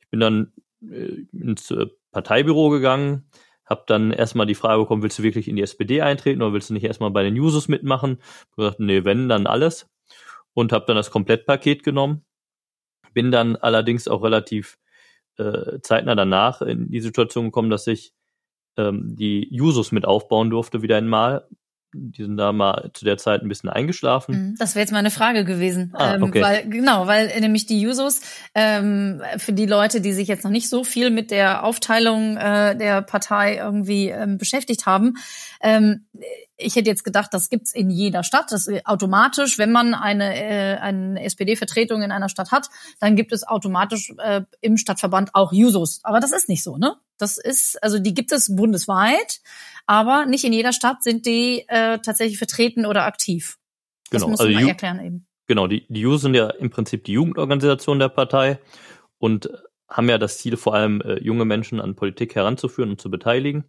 Ich 0.00 0.08
bin 0.10 0.20
dann 0.20 0.52
ins 0.80 1.70
äh, 1.70 1.86
Parteibüro 2.12 2.70
gegangen, 2.70 3.28
habe 3.64 3.84
dann 3.86 4.12
erstmal 4.12 4.46
die 4.46 4.54
Frage 4.54 4.82
bekommen, 4.82 5.02
willst 5.02 5.18
du 5.18 5.22
wirklich 5.22 5.48
in 5.48 5.56
die 5.56 5.62
SPD 5.62 6.00
eintreten 6.02 6.42
oder 6.42 6.52
willst 6.52 6.70
du 6.70 6.74
nicht 6.74 6.84
erstmal 6.84 7.10
bei 7.10 7.22
den 7.22 7.38
Users 7.38 7.68
mitmachen? 7.68 8.18
Ich 8.50 8.56
gesagt, 8.56 8.80
nee, 8.80 9.04
wenn, 9.04 9.28
dann 9.28 9.46
alles. 9.46 9.88
Und 10.54 10.72
habe 10.72 10.86
dann 10.86 10.96
das 10.96 11.10
Komplettpaket 11.10 11.82
genommen. 11.82 12.24
Bin 13.12 13.30
dann 13.30 13.56
allerdings 13.56 14.08
auch 14.08 14.22
relativ 14.22 14.78
äh, 15.36 15.80
zeitnah 15.82 16.14
danach 16.14 16.62
in 16.62 16.90
die 16.90 17.00
Situation 17.00 17.46
gekommen, 17.46 17.70
dass 17.70 17.86
ich 17.86 18.12
ähm, 18.76 19.16
die 19.16 19.48
Jusos 19.50 19.92
mit 19.92 20.06
aufbauen 20.06 20.50
durfte, 20.50 20.82
wieder 20.82 20.96
einmal, 20.96 21.46
die 21.96 22.22
sind 22.22 22.36
da 22.36 22.52
mal 22.52 22.90
zu 22.94 23.04
der 23.04 23.18
Zeit 23.18 23.42
ein 23.42 23.48
bisschen 23.48 23.70
eingeschlafen. 23.70 24.34
Mhm, 24.34 24.56
das 24.58 24.74
wäre 24.74 24.82
jetzt 24.82 24.92
meine 24.92 25.10
Frage 25.10 25.44
gewesen. 25.44 25.92
Ah, 25.94 26.14
ähm, 26.14 26.22
okay. 26.22 26.42
weil, 26.42 26.68
genau, 26.68 27.06
weil 27.06 27.40
nämlich 27.40 27.66
die 27.66 27.80
Jusos, 27.80 28.20
ähm, 28.54 29.22
für 29.38 29.52
die 29.52 29.66
Leute, 29.66 30.00
die 30.00 30.12
sich 30.12 30.28
jetzt 30.28 30.44
noch 30.44 30.50
nicht 30.50 30.68
so 30.68 30.84
viel 30.84 31.10
mit 31.10 31.30
der 31.30 31.64
Aufteilung 31.64 32.36
äh, 32.36 32.76
der 32.76 33.02
Partei 33.02 33.56
irgendwie 33.56 34.08
ähm, 34.08 34.38
beschäftigt 34.38 34.86
haben, 34.86 35.14
ähm, 35.60 36.06
ich 36.58 36.74
hätte 36.76 36.88
jetzt 36.88 37.04
gedacht, 37.04 37.34
das 37.34 37.50
gibt's 37.50 37.72
in 37.72 37.90
jeder 37.90 38.22
Stadt. 38.22 38.50
Das 38.50 38.66
ist 38.66 38.86
automatisch, 38.86 39.58
wenn 39.58 39.72
man 39.72 39.94
eine, 39.94 40.34
äh, 40.34 40.76
eine 40.78 41.22
SPD-Vertretung 41.22 42.02
in 42.02 42.10
einer 42.10 42.28
Stadt 42.28 42.50
hat, 42.50 42.68
dann 42.98 43.16
gibt 43.16 43.32
es 43.32 43.46
automatisch 43.46 44.12
äh, 44.18 44.42
im 44.60 44.76
Stadtverband 44.76 45.34
auch 45.34 45.52
Jusos. 45.52 46.00
Aber 46.02 46.20
das 46.20 46.32
ist 46.32 46.48
nicht 46.48 46.62
so, 46.62 46.78
ne? 46.78 46.96
Das 47.18 47.38
ist, 47.38 47.82
also 47.82 47.98
die 47.98 48.14
gibt 48.14 48.32
es 48.32 48.54
bundesweit, 48.54 49.40
aber 49.86 50.26
nicht 50.26 50.44
in 50.44 50.52
jeder 50.52 50.72
Stadt 50.72 51.02
sind 51.02 51.26
die 51.26 51.64
äh, 51.68 51.98
tatsächlich 51.98 52.38
vertreten 52.38 52.86
oder 52.86 53.04
aktiv. 53.04 53.56
Das 54.10 54.22
Genau, 54.22 54.30
musst 54.30 54.40
du 54.42 54.48
also 54.48 54.58
Ju- 54.58 54.68
erklären 54.68 55.04
eben. 55.04 55.26
Genau, 55.48 55.66
die, 55.68 55.86
die 55.88 56.00
Jusos 56.00 56.22
sind 56.22 56.34
ja 56.34 56.50
im 56.50 56.70
Prinzip 56.70 57.04
die 57.04 57.12
Jugendorganisation 57.12 57.98
der 58.00 58.08
Partei 58.08 58.58
und 59.18 59.48
haben 59.88 60.08
ja 60.08 60.18
das 60.18 60.38
Ziel, 60.38 60.56
vor 60.56 60.74
allem 60.74 61.00
äh, 61.02 61.22
junge 61.22 61.44
Menschen 61.44 61.80
an 61.80 61.94
Politik 61.94 62.34
heranzuführen 62.34 62.90
und 62.90 63.00
zu 63.00 63.10
beteiligen. 63.10 63.64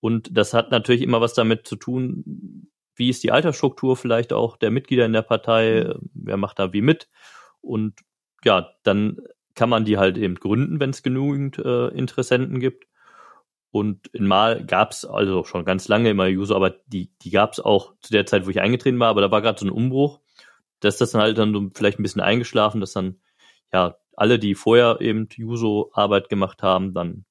Und 0.00 0.36
das 0.36 0.52
hat 0.54 0.70
natürlich 0.70 1.02
immer 1.02 1.20
was 1.20 1.34
damit 1.34 1.66
zu 1.66 1.76
tun, 1.76 2.68
wie 2.96 3.08
ist 3.08 3.22
die 3.22 3.30
Altersstruktur 3.30 3.96
vielleicht 3.96 4.32
auch 4.32 4.56
der 4.56 4.70
Mitglieder 4.70 5.06
in 5.06 5.12
der 5.12 5.22
Partei, 5.22 5.84
Mhm. 5.84 5.90
äh, 5.90 5.94
wer 6.14 6.36
macht 6.36 6.58
da 6.58 6.72
wie 6.72 6.82
mit. 6.82 7.08
Und 7.60 7.94
ja, 8.44 8.70
dann 8.82 9.18
kann 9.54 9.68
man 9.68 9.84
die 9.84 9.96
halt 9.98 10.16
eben 10.18 10.34
gründen, 10.36 10.80
wenn 10.80 10.90
es 10.90 11.02
genügend 11.02 11.58
äh, 11.58 11.88
Interessenten 11.88 12.58
gibt. 12.58 12.86
Und 13.72 14.08
in 14.08 14.26
Mal 14.26 14.64
gab's 14.66 15.04
also 15.04 15.44
schon 15.44 15.64
ganz 15.64 15.86
lange 15.88 16.10
immer 16.10 16.26
User, 16.26 16.56
aber 16.56 16.70
die, 16.86 17.10
die 17.22 17.30
gab's 17.30 17.60
auch 17.60 17.94
zu 18.02 18.12
der 18.12 18.26
Zeit, 18.26 18.46
wo 18.46 18.50
ich 18.50 18.60
eingetreten 18.60 18.98
war, 18.98 19.08
aber 19.08 19.20
da 19.20 19.30
war 19.30 19.42
gerade 19.42 19.60
so 19.60 19.66
ein 19.66 19.70
Umbruch. 19.70 20.20
dass 20.80 20.96
das 20.96 21.10
dann 21.12 21.20
halt 21.20 21.36
dann 21.38 21.52
so 21.52 21.70
vielleicht 21.74 21.98
ein 21.98 22.02
bisschen 22.02 22.22
eingeschlafen, 22.22 22.80
dass 22.80 22.92
dann 22.94 23.20
ja 23.72 23.96
alle, 24.16 24.38
die 24.38 24.54
vorher 24.54 25.00
eben 25.00 25.28
Juso-Arbeit 25.30 26.28
gemacht 26.30 26.62
haben, 26.62 26.94
dann 26.94 27.24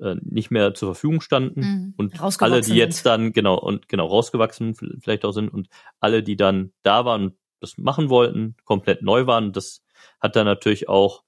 äh, 0.00 0.16
nicht 0.22 0.50
mehr 0.50 0.74
zur 0.74 0.94
Verfügung 0.94 1.20
standen 1.20 1.60
Mhm. 1.60 1.94
und 1.98 2.14
alle, 2.40 2.60
die 2.62 2.74
jetzt 2.78 3.04
dann 3.06 3.32
genau 3.32 3.56
und 3.58 3.88
genau 3.88 4.06
rausgewachsen 4.06 4.74
vielleicht 5.00 5.24
auch 5.24 5.32
sind 5.32 5.48
und 5.50 5.68
alle, 6.00 6.22
die 6.22 6.36
dann 6.36 6.72
da 6.82 7.04
waren 7.04 7.24
und 7.24 7.34
das 7.60 7.78
machen 7.78 8.08
wollten, 8.08 8.56
komplett 8.64 9.02
neu 9.02 9.26
waren, 9.26 9.52
das 9.52 9.84
hat 10.18 10.34
dann 10.34 10.46
natürlich 10.46 10.88
auch 10.88 11.22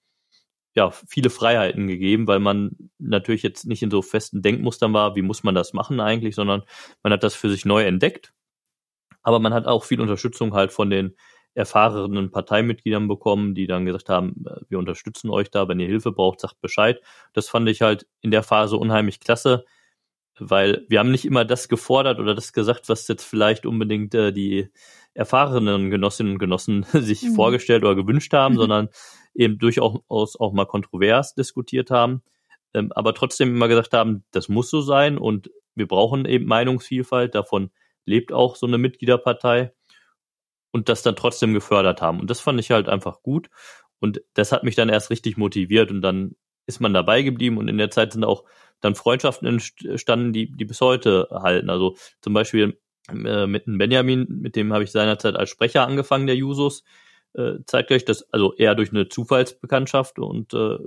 ja 0.75 0.91
viele 0.91 1.31
Freiheiten 1.31 1.87
gegeben, 1.87 2.27
weil 2.27 2.41
man 2.41 2.77
natürlich 2.99 3.43
jetzt 3.43 3.67
nicht 3.67 3.83
in 3.83 3.91
so 3.91 4.03
festen 4.03 4.43
Denkmustern 4.43 4.93
war, 4.93 5.15
wie 5.17 5.23
muss 5.23 5.45
man 5.45 5.55
das 5.55 5.73
machen 5.73 6.01
eigentlich, 6.01 6.35
sondern 6.35 6.63
man 7.03 7.13
hat 7.13 7.23
das 7.23 7.35
für 7.35 7.49
sich 7.51 7.65
neu 7.65 7.85
entdeckt. 7.85 8.33
Aber 9.23 9.39
man 9.39 9.55
hat 9.55 9.67
auch 9.67 9.85
viel 9.85 10.01
Unterstützung 10.01 10.53
halt 10.55 10.73
von 10.73 10.91
den 10.91 11.17
erfahrenen 11.55 12.31
Parteimitgliedern 12.33 13.07
bekommen, 13.07 13.55
die 13.55 13.67
dann 13.69 13.87
gesagt 13.87 14.09
haben, 14.09 14.45
äh, 14.47 14.61
wir 14.69 14.79
unterstützen 14.79 15.31
euch 15.31 15.51
da, 15.51 15.69
wenn 15.69 15.81
ihr 15.81 15.87
Hilfe 15.87 16.11
braucht, 16.13 16.41
sagt 16.41 16.61
Bescheid. 16.61 17.01
Das 17.33 17.49
fand 17.49 17.69
ich 17.69 17.81
halt 17.81 18.07
in 18.23 18.31
der 18.33 18.43
Phase 18.43 18.77
unheimlich 18.77 19.21
klasse, 19.21 19.65
weil 20.39 20.85
wir 20.89 20.99
haben 20.99 21.13
nicht 21.13 21.25
immer 21.25 21.45
das 21.45 21.69
gefordert 21.69 22.19
oder 22.19 22.35
das 22.35 22.53
gesagt, 22.53 22.89
was 22.89 23.07
jetzt 23.09 23.25
vielleicht 23.25 23.67
unbedingt 23.67 24.15
äh, 24.15 24.33
die 24.33 24.69
erfahrenen 25.15 25.91
Genossinnen 25.91 26.33
und 26.35 26.39
Genossen 26.41 26.83
sich 26.93 27.23
Mhm. 27.23 27.35
vorgestellt 27.37 27.85
oder 27.85 27.95
gewünscht 27.95 28.33
haben, 28.33 28.55
Mhm. 28.55 28.59
sondern 28.61 28.89
eben 29.35 29.59
durchaus 29.59 30.39
auch 30.39 30.53
mal 30.53 30.67
kontrovers 30.67 31.35
diskutiert 31.35 31.91
haben, 31.91 32.23
ähm, 32.73 32.93
aber 32.93 33.15
trotzdem 33.15 33.51
immer 33.51 33.69
gesagt 33.69 33.93
haben, 33.93 34.25
das 34.31 34.49
muss 34.49 34.71
so 34.71 34.81
sein 34.81 35.19
und 35.19 35.51
wir 35.75 35.89
brauchen 35.89 36.25
eben 36.25 36.47
Meinungsvielfalt, 36.47 37.35
davon 37.35 37.71
lebt 38.05 38.33
auch 38.33 38.57
so 38.57 38.67
eine 38.67 38.79
Mitgliederpartei 38.79 39.73
und 40.71 40.89
das 40.89 41.03
dann 41.03 41.17
trotzdem 41.17 41.55
gefördert 41.55 42.03
haben. 42.03 42.21
Und 42.21 42.31
das 42.31 42.41
fand 42.41 42.61
ich 42.61 42.71
halt 42.71 42.89
einfach 42.89 43.23
gut. 43.23 43.49
Und 44.01 44.23
das 44.35 44.53
hat 44.53 44.65
mich 44.65 44.75
dann 44.75 44.89
erst 44.89 45.11
richtig 45.11 45.37
motiviert 45.37 45.91
und 45.91 46.03
dann 46.03 46.37
ist 46.67 46.81
man 46.81 46.93
dabei 46.93 47.23
geblieben 47.23 47.59
und 47.59 47.69
in 47.69 47.79
der 47.79 47.91
Zeit 47.91 48.13
sind 48.13 48.25
auch 48.25 48.45
dann 48.81 48.95
Freundschaften 48.95 49.47
entstanden, 49.47 50.33
die, 50.33 50.51
die 50.51 50.65
bis 50.65 50.81
heute 50.81 51.29
halten. 51.31 51.71
Also 51.71 51.97
zum 52.21 52.35
Beispiel 52.35 52.79
äh, 53.09 53.47
mit 53.47 53.67
dem 53.67 53.79
Benjamin, 53.79 54.27
mit 54.29 54.57
dem 54.57 54.73
habe 54.73 54.85
ich 54.85 54.91
seinerzeit 54.91 55.37
als 55.37 55.51
Sprecher 55.51 55.87
angefangen, 55.87 56.27
der 56.27 56.37
Jusos, 56.37 56.85
äh, 57.35 57.55
zeitgleich, 57.67 58.05
das, 58.05 58.31
also 58.33 58.55
eher 58.55 58.75
durch 58.75 58.91
eine 58.91 59.09
Zufallsbekanntschaft 59.09 60.19
und 60.19 60.55
äh, 60.55 60.79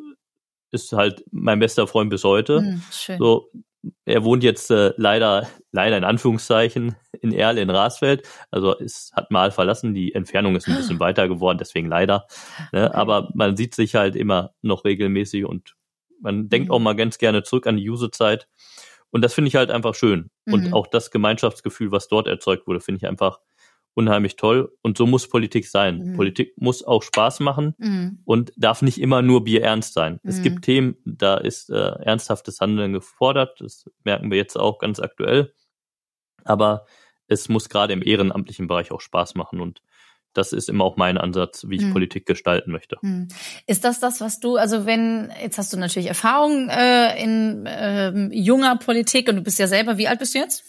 ist 0.72 0.92
halt 0.94 1.24
mein 1.32 1.60
bester 1.60 1.88
Freund 1.88 2.10
bis 2.10 2.24
heute. 2.24 2.62
Mhm, 2.62 2.82
schön. 2.92 3.18
So, 3.20 3.52
er 4.06 4.24
wohnt 4.24 4.44
jetzt 4.44 4.70
äh, 4.72 4.94
leider, 4.98 5.48
leider 5.72 5.98
in 5.98 6.04
Anführungszeichen 6.04 6.96
in 7.22 7.32
Erl 7.32 7.58
in 7.58 7.70
Rasfeld. 7.70 8.28
Also 8.52 8.78
es 8.78 9.12
hat 9.14 9.32
mal 9.32 9.52
verlassen, 9.52 9.94
die 9.94 10.14
Entfernung 10.14 10.56
ist 10.56 10.68
ein 10.68 10.76
bisschen 10.76 11.00
weiter 11.00 11.28
geworden, 11.28 11.58
deswegen 11.58 11.88
leider. 11.88 12.28
Ne? 12.74 12.94
Aber 12.94 13.30
man 13.34 13.56
sieht 13.56 13.76
sich 13.76 13.96
halt 13.96 14.16
immer 14.16 14.52
noch 14.62 14.84
regelmäßig 14.84 15.46
und 15.46 15.76
man 16.20 16.50
denkt 16.50 16.72
auch 16.72 16.80
mal 16.80 16.96
ganz 16.96 17.18
gerne 17.18 17.44
zurück 17.44 17.68
an 17.68 17.78
die 17.78 17.90
Usezeit. 17.90 18.48
Und 19.10 19.24
das 19.24 19.34
finde 19.34 19.48
ich 19.48 19.56
halt 19.56 19.72
einfach 19.72 19.96
schön. 19.96 20.32
Und 20.46 20.66
Mhm. 20.68 20.74
auch 20.74 20.88
das 20.88 21.12
Gemeinschaftsgefühl, 21.12 21.92
was 21.92 22.10
dort 22.10 22.28
erzeugt 22.28 22.68
wurde, 22.68 22.82
finde 22.82 22.98
ich 22.98 23.08
einfach 23.08 23.40
unheimlich 23.98 24.36
toll. 24.38 24.72
Und 24.82 24.98
so 24.98 25.06
muss 25.06 25.28
Politik 25.28 25.68
sein. 25.68 26.00
Mhm. 26.12 26.16
Politik 26.16 26.54
muss 26.58 26.84
auch 26.84 27.04
Spaß 27.04 27.40
machen 27.42 27.74
Mhm. 27.78 28.20
und 28.24 28.54
darf 28.56 28.82
nicht 28.82 29.02
immer 29.02 29.22
nur 29.22 29.44
bierernst 29.44 29.94
sein. 29.94 30.20
Es 30.24 30.38
Mhm. 30.40 30.44
gibt 30.44 30.62
Themen, 30.66 30.96
da 31.06 31.36
ist 31.38 31.70
äh, 31.70 31.76
ernsthaftes 31.76 32.62
Handeln 32.62 32.94
gefordert. 32.94 33.60
Das 33.60 33.90
merken 34.04 34.30
wir 34.32 34.38
jetzt 34.38 34.56
auch 34.58 34.78
ganz 34.80 35.00
aktuell. 35.00 35.54
Aber 36.46 36.86
es 37.28 37.50
muss 37.50 37.68
gerade 37.70 37.92
im 37.94 38.02
ehrenamtlichen 38.04 38.68
Bereich 38.68 38.92
auch 38.92 39.02
Spaß 39.02 39.36
machen 39.36 39.60
und 39.60 39.82
das 40.34 40.54
ist 40.54 40.70
immer 40.70 40.84
auch 40.84 40.98
mein 40.98 41.18
Ansatz, 41.18 41.66
wie 41.68 41.78
ich 41.78 41.82
Mhm. 41.86 41.94
Politik 41.94 42.28
gestalten 42.28 42.72
möchte. 42.72 42.98
Hm. 43.02 43.28
Ist 43.66 43.84
das 43.84 44.00
das, 44.00 44.22
was 44.22 44.40
du, 44.40 44.56
also 44.58 44.86
wenn, 44.86 45.32
jetzt 45.42 45.58
hast 45.58 45.74
du 45.74 45.78
natürlich 45.78 46.08
Erfahrung 46.08 46.70
äh, 46.70 47.20
in 47.22 47.66
ähm, 47.68 48.30
junger 48.32 48.76
Politik 48.78 49.28
und 49.30 49.38
du 49.38 49.42
bist 49.42 49.58
ja 49.58 49.66
selber, 49.66 49.98
wie 49.98 50.08
alt 50.08 50.20
bist 50.20 50.36
du 50.36 50.40
jetzt? 50.40 50.64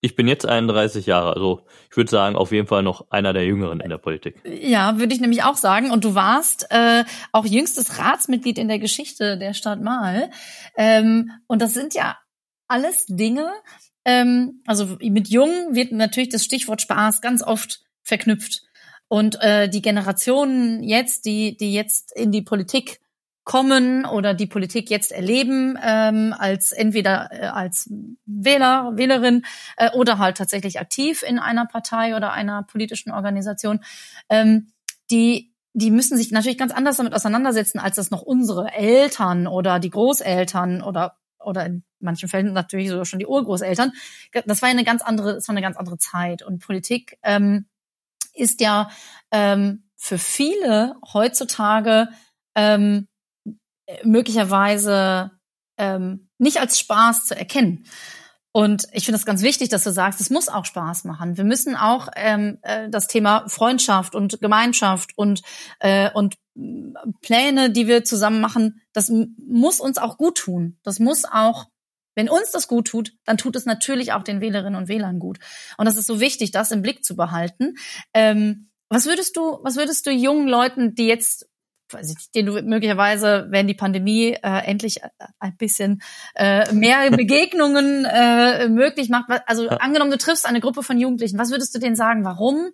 Ich 0.00 0.14
bin 0.14 0.28
jetzt 0.28 0.46
31 0.46 1.06
Jahre, 1.06 1.34
also 1.34 1.66
ich 1.90 1.96
würde 1.96 2.10
sagen, 2.10 2.36
auf 2.36 2.52
jeden 2.52 2.68
Fall 2.68 2.84
noch 2.84 3.10
einer 3.10 3.32
der 3.32 3.44
Jüngeren 3.44 3.80
in 3.80 3.90
der 3.90 3.98
Politik. 3.98 4.40
Ja, 4.44 4.98
würde 4.98 5.12
ich 5.12 5.20
nämlich 5.20 5.42
auch 5.42 5.56
sagen. 5.56 5.90
Und 5.90 6.04
du 6.04 6.14
warst 6.14 6.66
äh, 6.70 7.04
auch 7.32 7.44
jüngstes 7.44 7.98
Ratsmitglied 7.98 8.58
in 8.58 8.68
der 8.68 8.78
Geschichte 8.78 9.38
der 9.38 9.54
Stadt 9.54 9.82
Mahl. 9.82 10.30
Ähm, 10.76 11.32
und 11.48 11.60
das 11.60 11.74
sind 11.74 11.94
ja 11.94 12.16
alles 12.68 13.06
Dinge, 13.06 13.50
ähm, 14.08 14.62
also 14.66 14.96
mit 15.00 15.28
Jung 15.28 15.50
wird 15.74 15.92
natürlich 15.92 16.30
das 16.30 16.42
Stichwort 16.42 16.80
Spaß 16.80 17.20
ganz 17.20 17.42
oft 17.42 17.80
verknüpft. 18.02 18.62
Und 19.06 19.40
äh, 19.42 19.68
die 19.68 19.82
Generationen 19.82 20.82
jetzt, 20.82 21.26
die, 21.26 21.58
die 21.58 21.74
jetzt 21.74 22.16
in 22.16 22.32
die 22.32 22.40
Politik 22.40 23.00
kommen 23.48 24.04
oder 24.04 24.34
die 24.34 24.46
Politik 24.46 24.90
jetzt 24.90 25.10
erleben, 25.10 25.78
ähm, 25.82 26.34
als 26.38 26.70
entweder 26.70 27.30
äh, 27.32 27.46
als 27.46 27.90
Wähler, 28.26 28.92
Wählerin 28.94 29.46
äh, 29.78 29.90
oder 29.92 30.18
halt 30.18 30.36
tatsächlich 30.36 30.78
aktiv 30.78 31.24
in 31.26 31.38
einer 31.38 31.64
Partei 31.64 32.14
oder 32.14 32.32
einer 32.34 32.62
politischen 32.64 33.10
Organisation, 33.10 33.80
ähm, 34.28 34.68
die 35.10 35.54
die 35.72 35.90
müssen 35.90 36.18
sich 36.18 36.30
natürlich 36.30 36.58
ganz 36.58 36.72
anders 36.72 36.98
damit 36.98 37.14
auseinandersetzen, 37.14 37.78
als 37.78 37.96
das 37.96 38.10
noch 38.10 38.20
unsere 38.20 38.70
Eltern 38.70 39.46
oder 39.46 39.78
die 39.78 39.90
Großeltern 39.90 40.82
oder 40.82 41.16
oder 41.38 41.64
in 41.64 41.84
manchen 42.00 42.28
Fällen 42.28 42.52
natürlich 42.52 42.90
sogar 42.90 43.06
schon 43.06 43.18
die 43.18 43.26
Urgroßeltern. 43.26 43.92
Das 44.44 44.60
war 44.60 44.68
eine 44.68 44.84
ganz 44.84 45.00
andere, 45.00 45.34
das 45.34 45.48
war 45.48 45.54
eine 45.54 45.62
ganz 45.62 45.78
andere 45.78 45.96
Zeit 45.96 46.42
und 46.42 46.58
Politik 46.58 47.16
ähm, 47.22 47.64
ist 48.34 48.60
ja 48.60 48.90
ähm, 49.30 49.84
für 49.96 50.18
viele 50.18 50.96
heutzutage 51.14 52.08
ähm, 52.54 53.08
möglicherweise 54.04 55.30
ähm, 55.76 56.28
nicht 56.38 56.60
als 56.60 56.78
Spaß 56.78 57.26
zu 57.26 57.36
erkennen. 57.36 57.84
Und 58.52 58.88
ich 58.92 59.04
finde 59.04 59.18
es 59.18 59.26
ganz 59.26 59.42
wichtig, 59.42 59.68
dass 59.68 59.84
du 59.84 59.92
sagst, 59.92 60.20
es 60.20 60.30
muss 60.30 60.48
auch 60.48 60.64
Spaß 60.64 61.04
machen. 61.04 61.36
Wir 61.36 61.44
müssen 61.44 61.76
auch 61.76 62.08
ähm, 62.16 62.58
äh, 62.62 62.88
das 62.88 63.06
Thema 63.06 63.48
Freundschaft 63.48 64.14
und 64.14 64.40
Gemeinschaft 64.40 65.16
und, 65.16 65.42
äh, 65.80 66.10
und 66.12 66.36
Pläne, 67.20 67.70
die 67.70 67.86
wir 67.86 68.04
zusammen 68.04 68.40
machen, 68.40 68.80
das 68.92 69.12
muss 69.46 69.80
uns 69.80 69.98
auch 69.98 70.18
gut 70.18 70.38
tun. 70.38 70.78
Das 70.82 70.98
muss 70.98 71.24
auch, 71.24 71.66
wenn 72.16 72.28
uns 72.28 72.50
das 72.50 72.66
gut 72.66 72.88
tut, 72.88 73.12
dann 73.24 73.36
tut 73.36 73.54
es 73.54 73.64
natürlich 73.64 74.12
auch 74.12 74.24
den 74.24 74.40
Wählerinnen 74.40 74.74
und 74.74 74.88
Wählern 74.88 75.20
gut. 75.20 75.38
Und 75.76 75.86
das 75.86 75.96
ist 75.96 76.06
so 76.06 76.18
wichtig, 76.18 76.50
das 76.50 76.72
im 76.72 76.82
Blick 76.82 77.04
zu 77.04 77.14
behalten. 77.14 77.76
Ähm, 78.12 78.70
was 78.88 79.06
würdest 79.06 79.36
du, 79.36 79.60
was 79.62 79.76
würdest 79.76 80.06
du 80.06 80.10
jungen 80.10 80.48
Leuten, 80.48 80.94
die 80.94 81.06
jetzt 81.06 81.48
den 82.34 82.46
du 82.46 82.62
möglicherweise, 82.62 83.46
wenn 83.50 83.66
die 83.66 83.74
Pandemie 83.74 84.32
äh, 84.32 84.64
endlich 84.64 85.02
äh, 85.02 85.08
ein 85.38 85.56
bisschen 85.56 86.02
äh, 86.34 86.72
mehr 86.72 87.10
Begegnungen 87.16 88.04
äh, 88.04 88.68
möglich 88.68 89.08
macht. 89.08 89.30
Also 89.46 89.64
ja. 89.64 89.76
angenommen, 89.78 90.10
du 90.10 90.18
triffst 90.18 90.46
eine 90.46 90.60
Gruppe 90.60 90.82
von 90.82 90.98
Jugendlichen, 90.98 91.38
was 91.38 91.50
würdest 91.50 91.74
du 91.74 91.78
denen 91.78 91.96
sagen? 91.96 92.24
Warum? 92.24 92.70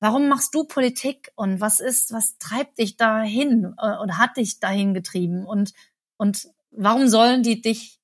Warum 0.00 0.28
machst 0.28 0.54
du 0.54 0.64
Politik 0.64 1.30
und 1.34 1.60
was 1.60 1.80
ist, 1.80 2.12
was 2.12 2.36
treibt 2.38 2.78
dich 2.78 2.96
dahin 2.96 3.74
äh, 3.78 3.96
oder 4.02 4.18
hat 4.18 4.36
dich 4.36 4.60
dahin 4.60 4.94
getrieben 4.94 5.46
und 5.46 5.72
und 6.16 6.48
warum 6.70 7.08
sollen 7.08 7.42
die 7.42 7.60
dich 7.60 8.00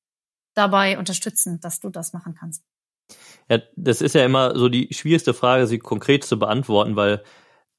dabei 0.55 0.99
unterstützen, 0.99 1.61
dass 1.61 1.81
du 1.81 1.91
das 1.91 2.13
machen 2.13 2.35
kannst? 2.39 2.63
Ja, 3.49 3.59
das 3.77 4.01
ist 4.01 4.15
ja 4.15 4.25
immer 4.25 4.57
so 4.57 4.69
die 4.69 4.89
schwierigste 4.93 5.35
Frage, 5.35 5.67
sie 5.67 5.79
konkret 5.79 6.25
zu 6.25 6.39
beantworten, 6.39 6.97
weil 6.97 7.23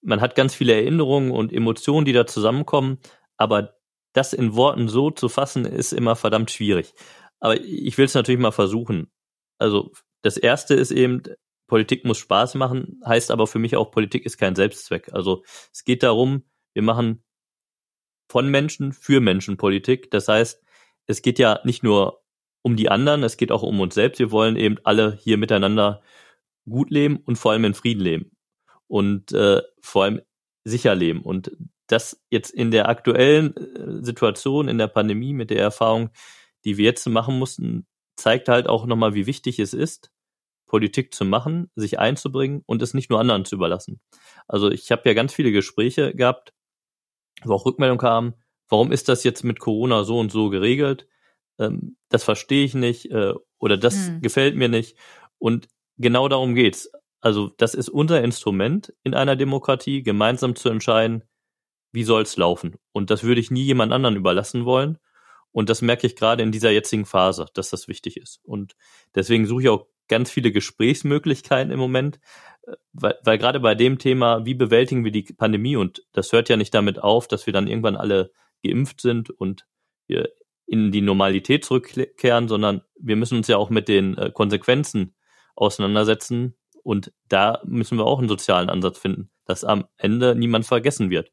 man 0.02 0.22
hat 0.22 0.36
ganz 0.36 0.56
viele 0.56 0.74
Erinnerungen 0.74 1.32
und 1.32 1.54
Emotionen, 1.54 2.06
die 2.06 2.14
da 2.14 2.26
zusammenkommen, 2.26 3.00
aber 3.38 3.76
das 4.14 4.34
in 4.34 4.56
Worten 4.56 4.88
so 4.88 5.12
zu 5.12 5.30
fassen, 5.30 5.66
ist 5.66 5.94
immer 5.94 6.16
verdammt 6.16 6.52
schwierig. 6.52 6.94
Aber 7.40 7.60
ich 7.60 7.98
will 7.98 8.06
es 8.06 8.14
natürlich 8.14 8.42
mal 8.42 8.52
versuchen. 8.52 9.12
Also 9.58 9.92
das 10.22 10.38
erste 10.38 10.74
ist 10.74 10.92
eben, 10.92 11.24
Politik 11.68 12.04
muss 12.04 12.18
Spaß 12.18 12.56
machen, 12.56 13.00
heißt 13.06 13.32
aber 13.32 13.48
für 13.48 13.60
mich 13.60 13.78
auch, 13.78 13.92
Politik 13.92 14.26
ist 14.26 14.38
kein 14.38 14.56
Selbstzweck. 14.56 15.14
Also 15.14 15.44
es 15.72 15.84
geht 15.86 16.04
darum, 16.04 16.44
wir 16.74 16.84
machen 16.84 17.24
von 18.30 18.50
Menschen 18.50 18.92
für 18.92 19.22
Menschen 19.22 19.58
Politik. 19.58 20.12
Das 20.12 20.28
heißt, 20.28 20.62
es 21.08 21.22
geht 21.22 21.40
ja 21.40 21.60
nicht 21.64 21.84
nur 21.84 22.22
um 22.62 22.76
die 22.76 22.90
anderen, 22.90 23.24
es 23.24 23.38
geht 23.38 23.52
auch 23.52 23.64
um 23.64 23.80
uns 23.80 23.96
selbst. 23.96 24.20
Wir 24.20 24.32
wollen 24.32 24.56
eben 24.56 24.78
alle 24.84 25.16
hier 25.16 25.38
miteinander 25.38 26.02
gut 26.70 26.92
leben 26.92 27.18
und 27.18 27.38
vor 27.38 27.52
allem 27.52 27.66
in 27.66 27.74
Frieden 27.74 28.02
leben 28.02 28.32
und 28.92 29.32
äh, 29.32 29.62
vor 29.82 30.04
allem 30.04 30.22
sicher 30.66 30.94
leben. 30.96 31.22
Und 31.22 31.56
das 31.88 32.22
jetzt 32.30 32.50
in 32.50 32.72
der 32.72 32.90
aktuellen 32.90 33.56
äh, 33.56 34.04
Situation, 34.04 34.68
in 34.68 34.78
der 34.78 34.88
Pandemie, 34.88 35.32
mit 35.32 35.50
der 35.50 35.62
Erfahrung, 35.62 36.10
die 36.66 36.78
wir 36.78 36.86
jetzt 36.86 37.08
machen 37.08 37.40
mussten, 37.40 37.88
zeigt 38.18 38.50
halt 38.50 38.68
auch 38.68 38.86
nochmal, 38.86 39.14
wie 39.14 39.28
wichtig 39.28 39.60
es 39.60 39.74
ist, 39.74 40.12
Politik 40.68 41.14
zu 41.14 41.24
machen, 41.24 41.72
sich 41.76 42.00
einzubringen 42.00 42.64
und 42.66 42.82
es 42.82 42.94
nicht 42.94 43.10
nur 43.10 43.22
anderen 43.22 43.46
zu 43.46 43.56
überlassen. 43.56 44.02
Also 44.46 44.70
ich 44.70 44.92
habe 44.92 45.04
ja 45.06 45.14
ganz 45.14 45.34
viele 45.34 45.54
Gespräche 45.54 46.14
gehabt, 46.14 46.54
wo 47.44 47.54
auch 47.54 47.66
Rückmeldung 47.66 47.98
kam, 47.98 48.34
warum 48.68 48.92
ist 48.92 49.08
das 49.08 49.24
jetzt 49.24 49.46
mit 49.46 49.60
Corona 49.60 50.04
so 50.04 50.20
und 50.20 50.34
so 50.34 50.50
geregelt? 50.50 51.08
Ähm, 51.60 51.96
das 52.10 52.26
verstehe 52.26 52.66
ich 52.66 52.74
nicht 52.74 53.10
äh, 53.10 53.34
oder 53.58 53.78
das 53.78 54.08
hm. 54.08 54.22
gefällt 54.22 54.58
mir 54.58 54.68
nicht. 54.68 54.98
Und 55.40 55.70
genau 55.98 56.28
darum 56.28 56.56
geht's. 56.56 56.92
Also 57.22 57.52
das 57.58 57.76
ist 57.76 57.90
unser 57.90 58.24
Instrument 58.24 58.94
in 59.04 59.14
einer 59.14 59.36
Demokratie, 59.36 60.04
gemeinsam 60.04 60.56
zu 60.56 60.70
entscheiden, 60.70 61.24
wie 61.92 62.04
soll's 62.04 62.38
laufen. 62.38 62.76
Und 62.92 63.10
das 63.10 63.24
würde 63.24 63.42
ich 63.42 63.52
nie 63.52 63.64
jemand 63.64 63.94
anderen 63.94 64.16
überlassen 64.16 64.66
wollen. 64.66 64.98
Und 65.52 65.70
das 65.70 65.82
merke 65.82 66.08
ich 66.08 66.16
gerade 66.16 66.44
in 66.44 66.52
dieser 66.52 66.72
jetzigen 66.72 67.06
Phase, 67.06 67.46
dass 67.54 67.70
das 67.70 67.88
wichtig 67.88 68.18
ist. 68.18 68.40
Und 68.44 68.76
deswegen 69.16 69.46
suche 69.46 69.64
ich 69.64 69.70
auch 69.70 69.88
ganz 70.08 70.32
viele 70.32 70.52
Gesprächsmöglichkeiten 70.52 71.72
im 71.72 71.80
Moment, 71.80 72.20
äh, 72.64 72.74
weil, 72.94 73.18
weil 73.24 73.38
gerade 73.38 73.60
bei 73.60 73.76
dem 73.76 74.00
Thema, 74.00 74.46
wie 74.46 74.54
bewältigen 74.54 75.04
wir 75.04 75.12
die 75.12 75.24
Pandemie, 75.24 75.76
und 75.76 76.04
das 76.14 76.32
hört 76.32 76.50
ja 76.50 76.58
nicht 76.58 76.74
damit 76.74 77.00
auf, 77.00 77.28
dass 77.28 77.46
wir 77.46 77.54
dann 77.54 77.68
irgendwann 77.68 77.98
alle 77.98 78.32
geimpft 78.64 79.02
sind 79.02 79.30
und 79.30 79.66
wir 80.08 80.30
in 80.66 80.92
die 80.92 81.02
Normalität 81.02 81.66
zurückkehren, 81.66 82.48
sondern 82.48 82.82
wir 82.98 83.18
müssen 83.18 83.38
uns 83.38 83.48
ja 83.48 83.58
auch 83.58 83.70
mit 83.70 83.90
den 83.90 84.18
äh, 84.18 84.32
Konsequenzen 84.32 85.16
auseinandersetzen, 85.56 86.56
und 86.84 87.13
da 87.28 87.62
müssen 87.63 87.98
wir 87.98 88.06
auch 88.06 88.20
einen 88.20 88.30
sozialen 88.30 88.70
Ansatz 88.70 88.98
finden, 88.98 89.30
dass 89.46 89.63
am 89.63 89.86
Ende 89.98 90.36
niemand 90.36 90.65
vergessen 90.65 91.10
wird. 91.10 91.32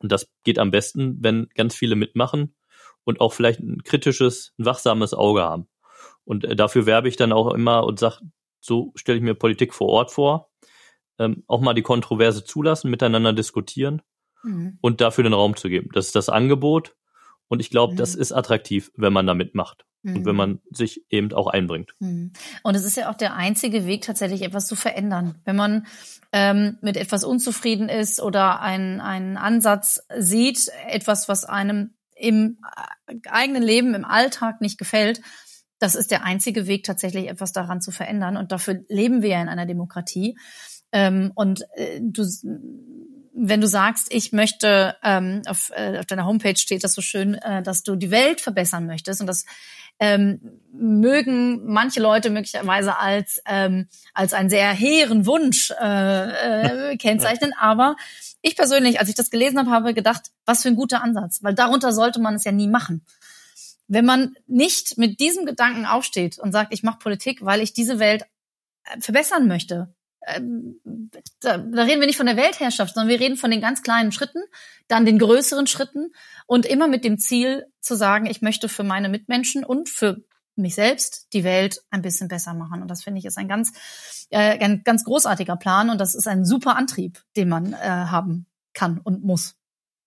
Und 0.00 0.12
das 0.12 0.30
geht 0.42 0.58
am 0.58 0.70
besten, 0.70 1.18
wenn 1.20 1.48
ganz 1.54 1.74
viele 1.74 1.96
mitmachen 1.96 2.54
und 3.04 3.20
auch 3.20 3.32
vielleicht 3.32 3.60
ein 3.60 3.82
kritisches, 3.82 4.52
ein 4.58 4.66
wachsames 4.66 5.14
Auge 5.14 5.42
haben. 5.42 5.68
Und 6.24 6.44
äh, 6.44 6.56
dafür 6.56 6.86
werbe 6.86 7.08
ich 7.08 7.16
dann 7.16 7.32
auch 7.32 7.52
immer 7.52 7.84
und 7.84 7.98
sage, 7.98 8.18
so 8.60 8.92
stelle 8.96 9.18
ich 9.18 9.24
mir 9.24 9.34
Politik 9.34 9.74
vor 9.74 9.88
Ort 9.88 10.10
vor. 10.10 10.50
Ähm, 11.18 11.44
auch 11.46 11.60
mal 11.60 11.74
die 11.74 11.82
Kontroverse 11.82 12.44
zulassen, 12.44 12.90
miteinander 12.90 13.32
diskutieren 13.32 14.02
mhm. 14.42 14.78
und 14.80 15.00
dafür 15.00 15.24
den 15.24 15.32
Raum 15.32 15.54
zu 15.56 15.68
geben. 15.68 15.90
Das 15.92 16.06
ist 16.06 16.16
das 16.16 16.28
Angebot. 16.28 16.96
Und 17.48 17.60
ich 17.60 17.70
glaube, 17.70 17.92
mhm. 17.92 17.98
das 17.98 18.14
ist 18.14 18.32
attraktiv, 18.32 18.90
wenn 18.96 19.12
man 19.12 19.26
da 19.26 19.34
mitmacht 19.34 19.86
mhm. 20.04 20.16
und 20.16 20.24
wenn 20.26 20.36
man 20.36 20.60
sich 20.70 21.02
eben 21.10 21.32
auch 21.32 21.48
einbringt. 21.48 21.92
Mhm. 21.98 22.32
Und 22.62 22.74
es 22.74 22.84
ist 22.84 22.96
ja 22.96 23.10
auch 23.10 23.16
der 23.16 23.34
einzige 23.34 23.86
Weg, 23.86 24.02
tatsächlich 24.02 24.42
etwas 24.42 24.66
zu 24.66 24.76
verändern. 24.76 25.36
Wenn 25.44 25.56
man 25.56 25.86
ähm, 26.32 26.78
mit 26.80 26.96
etwas 26.96 27.24
unzufrieden 27.24 27.88
ist 27.88 28.20
oder 28.20 28.60
einen, 28.60 29.00
einen 29.00 29.36
Ansatz 29.36 30.06
sieht, 30.16 30.70
etwas, 30.88 31.28
was 31.28 31.44
einem 31.44 31.94
im 32.14 32.58
äh, 33.06 33.16
eigenen 33.28 33.62
Leben, 33.62 33.94
im 33.94 34.04
Alltag 34.04 34.60
nicht 34.60 34.78
gefällt, 34.78 35.20
das 35.80 35.96
ist 35.96 36.10
der 36.10 36.24
einzige 36.24 36.66
Weg, 36.66 36.84
tatsächlich 36.84 37.28
etwas 37.28 37.52
daran 37.52 37.80
zu 37.80 37.90
verändern. 37.90 38.36
Und 38.36 38.52
dafür 38.52 38.84
leben 38.88 39.22
wir 39.22 39.30
ja 39.30 39.42
in 39.42 39.48
einer 39.48 39.66
Demokratie. 39.66 40.38
Ähm, 40.92 41.32
und 41.34 41.64
äh, 41.74 42.00
du 42.00 42.24
wenn 43.34 43.60
du 43.60 43.66
sagst, 43.66 44.14
ich 44.14 44.32
möchte, 44.32 44.96
ähm, 45.02 45.42
auf, 45.46 45.72
äh, 45.74 45.98
auf 45.98 46.06
deiner 46.06 46.24
Homepage 46.24 46.56
steht 46.56 46.84
das 46.84 46.94
so 46.94 47.02
schön, 47.02 47.34
äh, 47.34 47.62
dass 47.62 47.82
du 47.82 47.96
die 47.96 48.12
Welt 48.12 48.40
verbessern 48.40 48.86
möchtest 48.86 49.20
und 49.20 49.26
das 49.26 49.44
ähm, 50.00 50.60
mögen 50.72 51.66
manche 51.66 52.00
Leute 52.00 52.30
möglicherweise 52.30 52.98
als 52.98 53.40
ähm, 53.46 53.88
als 54.12 54.32
einen 54.32 54.50
sehr 54.50 54.72
hehren 54.72 55.24
Wunsch 55.26 55.70
äh, 55.70 56.92
äh, 56.92 56.96
kennzeichnen, 56.96 57.52
aber 57.58 57.96
ich 58.42 58.56
persönlich, 58.56 59.00
als 59.00 59.08
ich 59.08 59.14
das 59.14 59.30
gelesen 59.30 59.58
habe, 59.58 59.70
habe 59.70 59.94
gedacht, 59.94 60.30
was 60.44 60.62
für 60.62 60.68
ein 60.68 60.76
guter 60.76 61.02
Ansatz, 61.02 61.42
weil 61.42 61.54
darunter 61.54 61.92
sollte 61.92 62.20
man 62.20 62.34
es 62.34 62.44
ja 62.44 62.52
nie 62.52 62.68
machen. 62.68 63.04
Wenn 63.86 64.04
man 64.04 64.34
nicht 64.46 64.98
mit 64.98 65.20
diesem 65.20 65.46
Gedanken 65.46 65.86
aufsteht 65.86 66.38
und 66.38 66.52
sagt, 66.52 66.72
ich 66.72 66.82
mache 66.82 66.98
Politik, 66.98 67.44
weil 67.44 67.60
ich 67.60 67.72
diese 67.72 67.98
Welt 67.98 68.24
äh, 68.84 69.00
verbessern 69.00 69.46
möchte, 69.46 69.93
da, 71.40 71.58
da 71.58 71.82
reden 71.82 72.00
wir 72.00 72.06
nicht 72.06 72.16
von 72.16 72.26
der 72.26 72.36
Weltherrschaft, 72.36 72.94
sondern 72.94 73.10
wir 73.10 73.20
reden 73.20 73.36
von 73.36 73.50
den 73.50 73.60
ganz 73.60 73.82
kleinen 73.82 74.12
Schritten, 74.12 74.42
dann 74.88 75.04
den 75.04 75.18
größeren 75.18 75.66
Schritten 75.66 76.12
und 76.46 76.66
immer 76.66 76.88
mit 76.88 77.04
dem 77.04 77.18
Ziel 77.18 77.66
zu 77.80 77.94
sagen, 77.94 78.26
ich 78.26 78.42
möchte 78.42 78.68
für 78.68 78.84
meine 78.84 79.08
Mitmenschen 79.08 79.64
und 79.64 79.88
für 79.88 80.24
mich 80.56 80.74
selbst 80.74 81.28
die 81.32 81.44
Welt 81.44 81.82
ein 81.90 82.02
bisschen 82.02 82.28
besser 82.28 82.54
machen. 82.54 82.80
Und 82.80 82.88
das 82.88 83.02
finde 83.02 83.18
ich 83.18 83.24
ist 83.24 83.38
ein 83.38 83.48
ganz, 83.48 83.72
äh, 84.30 84.58
ein 84.58 84.82
ganz 84.84 85.04
großartiger 85.04 85.56
Plan 85.56 85.90
und 85.90 85.98
das 85.98 86.14
ist 86.14 86.28
ein 86.28 86.44
super 86.44 86.76
Antrieb, 86.76 87.22
den 87.36 87.48
man 87.48 87.72
äh, 87.72 87.76
haben 87.76 88.46
kann 88.72 88.98
und 88.98 89.24
muss. 89.24 89.56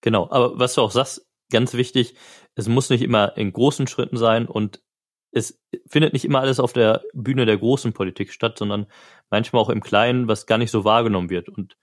Genau, 0.00 0.30
aber 0.30 0.58
was 0.58 0.74
du 0.74 0.82
auch 0.82 0.90
sagst, 0.90 1.26
ganz 1.50 1.74
wichtig, 1.74 2.14
es 2.54 2.68
muss 2.68 2.90
nicht 2.90 3.02
immer 3.02 3.36
in 3.36 3.52
großen 3.52 3.86
Schritten 3.86 4.16
sein 4.16 4.46
und 4.46 4.80
es 5.30 5.60
findet 5.86 6.12
nicht 6.12 6.24
immer 6.24 6.40
alles 6.40 6.60
auf 6.60 6.72
der 6.72 7.02
Bühne 7.12 7.46
der 7.46 7.58
großen 7.58 7.92
Politik 7.92 8.32
statt, 8.32 8.58
sondern 8.58 8.86
manchmal 9.30 9.62
auch 9.62 9.70
im 9.70 9.82
Kleinen, 9.82 10.28
was 10.28 10.46
gar 10.46 10.58
nicht 10.58 10.70
so 10.70 10.84
wahrgenommen 10.84 11.30
wird. 11.30 11.48
Und 11.48 11.76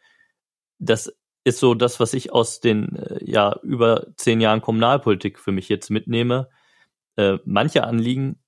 das 0.79 1.13
ist 1.43 1.59
so 1.59 1.75
das, 1.75 1.99
was 1.99 2.13
ich 2.13 2.33
aus 2.33 2.59
den 2.59 2.95
äh, 2.95 3.19
ja 3.23 3.59
über 3.61 4.07
zehn 4.17 4.41
Jahren 4.41 4.61
Kommunalpolitik 4.61 5.39
für 5.39 5.51
mich 5.51 5.69
jetzt 5.69 5.89
mitnehme. 5.89 6.49
Äh, 7.17 7.37
manche 7.45 7.83
Anliegen 7.83 8.39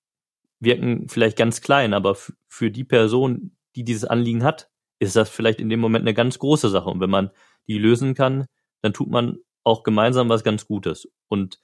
wirken 0.59 1.07
vielleicht 1.07 1.37
ganz 1.37 1.61
klein, 1.61 1.93
aber 1.93 2.17
für 2.47 2.71
die 2.71 2.83
Person, 2.83 3.55
die 3.75 3.83
dieses 3.83 4.05
Anliegen 4.05 4.43
hat, 4.43 4.71
ist 4.99 5.15
das 5.15 5.29
vielleicht 5.29 5.59
in 5.59 5.69
dem 5.69 5.79
Moment 5.79 6.03
eine 6.03 6.15
ganz 6.15 6.39
große 6.39 6.69
Sache. 6.69 6.89
Und 6.89 6.99
wenn 6.99 7.11
man 7.11 7.29
die 7.67 7.77
lösen 7.77 8.15
kann, 8.15 8.47
dann 8.81 8.93
tut 8.93 9.09
man 9.09 9.37
auch 9.63 9.83
gemeinsam 9.83 10.29
was 10.29 10.43
ganz 10.43 10.65
Gutes. 10.65 11.07
Und 11.27 11.59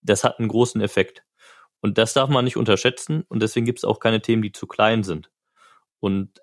das 0.00 0.24
hat 0.24 0.38
einen 0.38 0.48
großen 0.48 0.80
Effekt. 0.80 1.24
Und 1.82 1.98
das 1.98 2.14
darf 2.14 2.30
man 2.30 2.44
nicht 2.44 2.56
unterschätzen 2.56 3.24
und 3.28 3.42
deswegen 3.42 3.66
gibt 3.66 3.80
es 3.80 3.84
auch 3.84 3.98
keine 3.98 4.22
Themen, 4.22 4.40
die 4.40 4.52
zu 4.52 4.66
klein 4.66 5.02
sind. 5.02 5.30
Und 5.98 6.40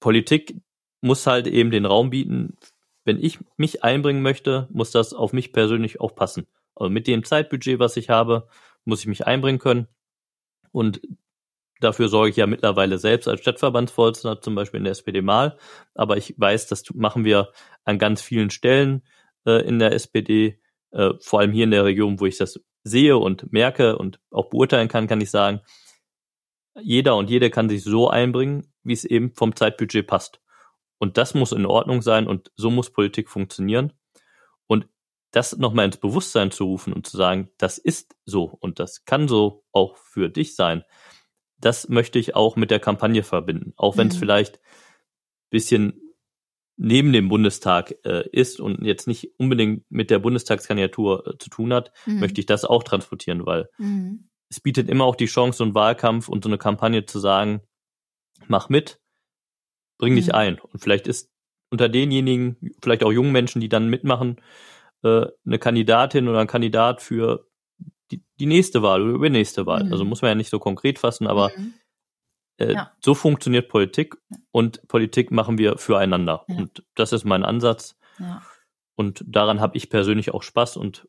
Politik 0.00 0.60
muss 1.00 1.26
halt 1.26 1.46
eben 1.46 1.70
den 1.70 1.86
Raum 1.86 2.10
bieten, 2.10 2.56
wenn 3.04 3.22
ich 3.22 3.38
mich 3.56 3.84
einbringen 3.84 4.22
möchte, 4.22 4.68
muss 4.70 4.90
das 4.90 5.14
auf 5.14 5.32
mich 5.32 5.52
persönlich 5.52 6.00
auch 6.00 6.14
passen. 6.14 6.46
Also 6.74 6.90
mit 6.90 7.06
dem 7.06 7.24
Zeitbudget, 7.24 7.78
was 7.78 7.96
ich 7.96 8.10
habe, 8.10 8.48
muss 8.84 9.00
ich 9.00 9.06
mich 9.06 9.26
einbringen 9.26 9.60
können. 9.60 9.86
Und 10.72 11.00
dafür 11.80 12.08
sorge 12.08 12.30
ich 12.30 12.36
ja 12.36 12.46
mittlerweile 12.46 12.98
selbst 12.98 13.28
als 13.28 13.40
Stadtverbandsvorsitzender, 13.40 14.40
zum 14.40 14.56
Beispiel 14.56 14.78
in 14.78 14.84
der 14.84 14.92
SPD 14.92 15.22
mal. 15.22 15.58
Aber 15.94 16.16
ich 16.16 16.34
weiß, 16.36 16.66
das 16.66 16.84
machen 16.94 17.24
wir 17.24 17.52
an 17.84 17.98
ganz 17.98 18.20
vielen 18.20 18.50
Stellen 18.50 19.02
äh, 19.46 19.66
in 19.66 19.78
der 19.78 19.92
SPD, 19.92 20.60
äh, 20.90 21.10
vor 21.20 21.40
allem 21.40 21.52
hier 21.52 21.64
in 21.64 21.70
der 21.70 21.84
Region, 21.84 22.18
wo 22.20 22.26
ich 22.26 22.36
das 22.36 22.60
sehe 22.82 23.16
und 23.16 23.52
merke 23.52 23.98
und 23.98 24.20
auch 24.30 24.50
beurteilen 24.50 24.88
kann, 24.88 25.06
kann 25.06 25.20
ich 25.20 25.30
sagen, 25.30 25.60
jeder 26.80 27.16
und 27.16 27.28
jede 27.28 27.50
kann 27.50 27.68
sich 27.68 27.82
so 27.82 28.08
einbringen, 28.08 28.72
wie 28.82 28.92
es 28.92 29.04
eben 29.04 29.34
vom 29.34 29.54
Zeitbudget 29.54 30.06
passt. 30.06 30.40
Und 30.98 31.16
das 31.16 31.34
muss 31.34 31.52
in 31.52 31.66
Ordnung 31.66 32.02
sein 32.02 32.26
und 32.26 32.52
so 32.56 32.70
muss 32.70 32.90
Politik 32.90 33.28
funktionieren. 33.28 33.92
Und 34.66 34.88
das 35.30 35.56
nochmal 35.56 35.86
ins 35.86 35.96
Bewusstsein 35.96 36.50
zu 36.50 36.64
rufen 36.64 36.92
und 36.92 37.06
zu 37.06 37.16
sagen, 37.16 37.50
das 37.58 37.78
ist 37.78 38.16
so 38.24 38.44
und 38.44 38.78
das 38.78 39.04
kann 39.04 39.28
so 39.28 39.64
auch 39.72 39.96
für 39.96 40.28
dich 40.28 40.56
sein, 40.56 40.84
das 41.58 41.88
möchte 41.88 42.18
ich 42.18 42.34
auch 42.34 42.56
mit 42.56 42.70
der 42.70 42.80
Kampagne 42.80 43.22
verbinden. 43.22 43.74
Auch 43.76 43.96
wenn 43.96 44.08
es 44.08 44.14
mhm. 44.14 44.20
vielleicht 44.20 44.60
bisschen 45.50 46.09
neben 46.82 47.12
dem 47.12 47.28
Bundestag 47.28 47.94
äh, 48.04 48.26
ist 48.32 48.58
und 48.58 48.82
jetzt 48.82 49.06
nicht 49.06 49.32
unbedingt 49.36 49.84
mit 49.90 50.08
der 50.08 50.18
Bundestagskandidatur 50.18 51.26
äh, 51.26 51.38
zu 51.38 51.50
tun 51.50 51.74
hat, 51.74 51.92
mhm. 52.06 52.20
möchte 52.20 52.40
ich 52.40 52.46
das 52.46 52.64
auch 52.64 52.82
transportieren, 52.82 53.44
weil 53.44 53.68
mhm. 53.76 54.30
es 54.48 54.60
bietet 54.60 54.88
immer 54.88 55.04
auch 55.04 55.14
die 55.14 55.26
Chance, 55.26 55.58
so 55.58 55.64
einen 55.64 55.74
Wahlkampf 55.74 56.30
und 56.30 56.42
so 56.42 56.48
eine 56.48 56.56
Kampagne 56.56 57.04
zu 57.04 57.18
sagen, 57.18 57.60
mach 58.46 58.70
mit, 58.70 58.98
bring 59.98 60.14
dich 60.16 60.28
mhm. 60.28 60.34
ein. 60.34 60.58
Und 60.58 60.80
vielleicht 60.80 61.06
ist 61.06 61.30
unter 61.70 61.90
denjenigen, 61.90 62.56
vielleicht 62.82 63.04
auch 63.04 63.12
jungen 63.12 63.32
Menschen, 63.32 63.60
die 63.60 63.68
dann 63.68 63.90
mitmachen, 63.90 64.40
äh, 65.02 65.26
eine 65.44 65.58
Kandidatin 65.58 66.28
oder 66.28 66.40
ein 66.40 66.46
Kandidat 66.46 67.02
für 67.02 67.46
die, 68.10 68.24
die 68.40 68.46
nächste 68.46 68.80
Wahl 68.80 69.02
oder 69.02 69.12
übernächste 69.12 69.66
Wahl. 69.66 69.84
Mhm. 69.84 69.92
Also 69.92 70.06
muss 70.06 70.22
man 70.22 70.30
ja 70.30 70.34
nicht 70.34 70.50
so 70.50 70.58
konkret 70.58 70.98
fassen, 70.98 71.26
aber 71.26 71.52
mhm. 71.54 71.74
Äh, 72.60 72.74
ja. 72.74 72.92
so 73.00 73.14
funktioniert 73.14 73.68
Politik 73.68 74.16
und 74.52 74.86
Politik 74.88 75.30
machen 75.30 75.58
wir 75.58 75.78
füreinander. 75.78 76.44
Ja. 76.48 76.56
Und 76.56 76.84
das 76.94 77.12
ist 77.12 77.24
mein 77.24 77.44
Ansatz. 77.44 77.96
Ja. 78.18 78.42
Und 78.94 79.24
daran 79.26 79.60
habe 79.60 79.76
ich 79.76 79.88
persönlich 79.88 80.32
auch 80.32 80.42
Spaß 80.42 80.76
und 80.76 81.08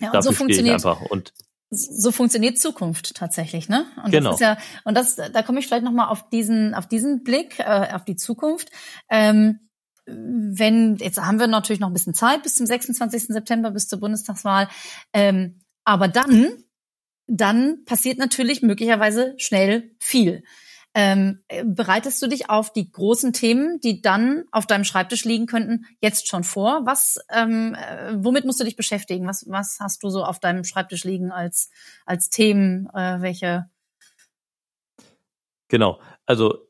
ja, 0.00 0.12
und 0.12 0.22
so 0.22 0.32
funktioniert, 0.32 0.74
einfach. 0.74 1.00
Und 1.02 1.32
so 1.70 2.12
funktioniert 2.12 2.58
Zukunft 2.58 3.14
tatsächlich, 3.14 3.68
ne? 3.68 3.86
Und 4.02 4.10
genau. 4.10 4.30
Das 4.30 4.40
ist 4.40 4.46
ja, 4.46 4.58
und 4.84 4.96
das, 4.96 5.16
da 5.16 5.42
komme 5.42 5.60
ich 5.60 5.66
vielleicht 5.66 5.84
nochmal 5.84 6.08
auf 6.08 6.28
diesen, 6.30 6.74
auf 6.74 6.86
diesen 6.86 7.22
Blick, 7.24 7.58
äh, 7.58 7.88
auf 7.92 8.04
die 8.04 8.16
Zukunft. 8.16 8.70
Ähm, 9.10 9.60
wenn, 10.06 10.96
jetzt 10.96 11.20
haben 11.20 11.38
wir 11.38 11.46
natürlich 11.46 11.80
noch 11.80 11.88
ein 11.88 11.92
bisschen 11.92 12.14
Zeit 12.14 12.42
bis 12.42 12.54
zum 12.54 12.66
26. 12.66 13.26
September, 13.26 13.70
bis 13.70 13.88
zur 13.88 14.00
Bundestagswahl. 14.00 14.68
Ähm, 15.12 15.60
aber 15.84 16.08
dann, 16.08 16.52
dann 17.28 17.84
passiert 17.84 18.18
natürlich 18.18 18.62
möglicherweise 18.62 19.34
schnell 19.36 19.92
viel. 20.00 20.42
Ähm, 20.94 21.44
bereitest 21.64 22.20
du 22.22 22.26
dich 22.26 22.50
auf 22.50 22.72
die 22.72 22.90
großen 22.90 23.32
Themen, 23.32 23.78
die 23.80 24.00
dann 24.00 24.44
auf 24.50 24.66
deinem 24.66 24.84
Schreibtisch 24.84 25.24
liegen 25.24 25.46
könnten, 25.46 25.84
jetzt 26.00 26.26
schon 26.26 26.42
vor? 26.42 26.80
Was, 26.86 27.18
ähm, 27.30 27.74
äh, 27.74 28.14
womit 28.16 28.46
musst 28.46 28.58
du 28.58 28.64
dich 28.64 28.74
beschäftigen? 28.74 29.26
Was, 29.26 29.44
was 29.48 29.78
hast 29.80 30.02
du 30.02 30.08
so 30.08 30.24
auf 30.24 30.40
deinem 30.40 30.64
Schreibtisch 30.64 31.04
liegen 31.04 31.30
als, 31.30 31.70
als 32.06 32.30
Themen? 32.30 32.88
Äh, 32.94 33.20
welche? 33.20 33.70
Genau. 35.68 36.00
Also 36.24 36.66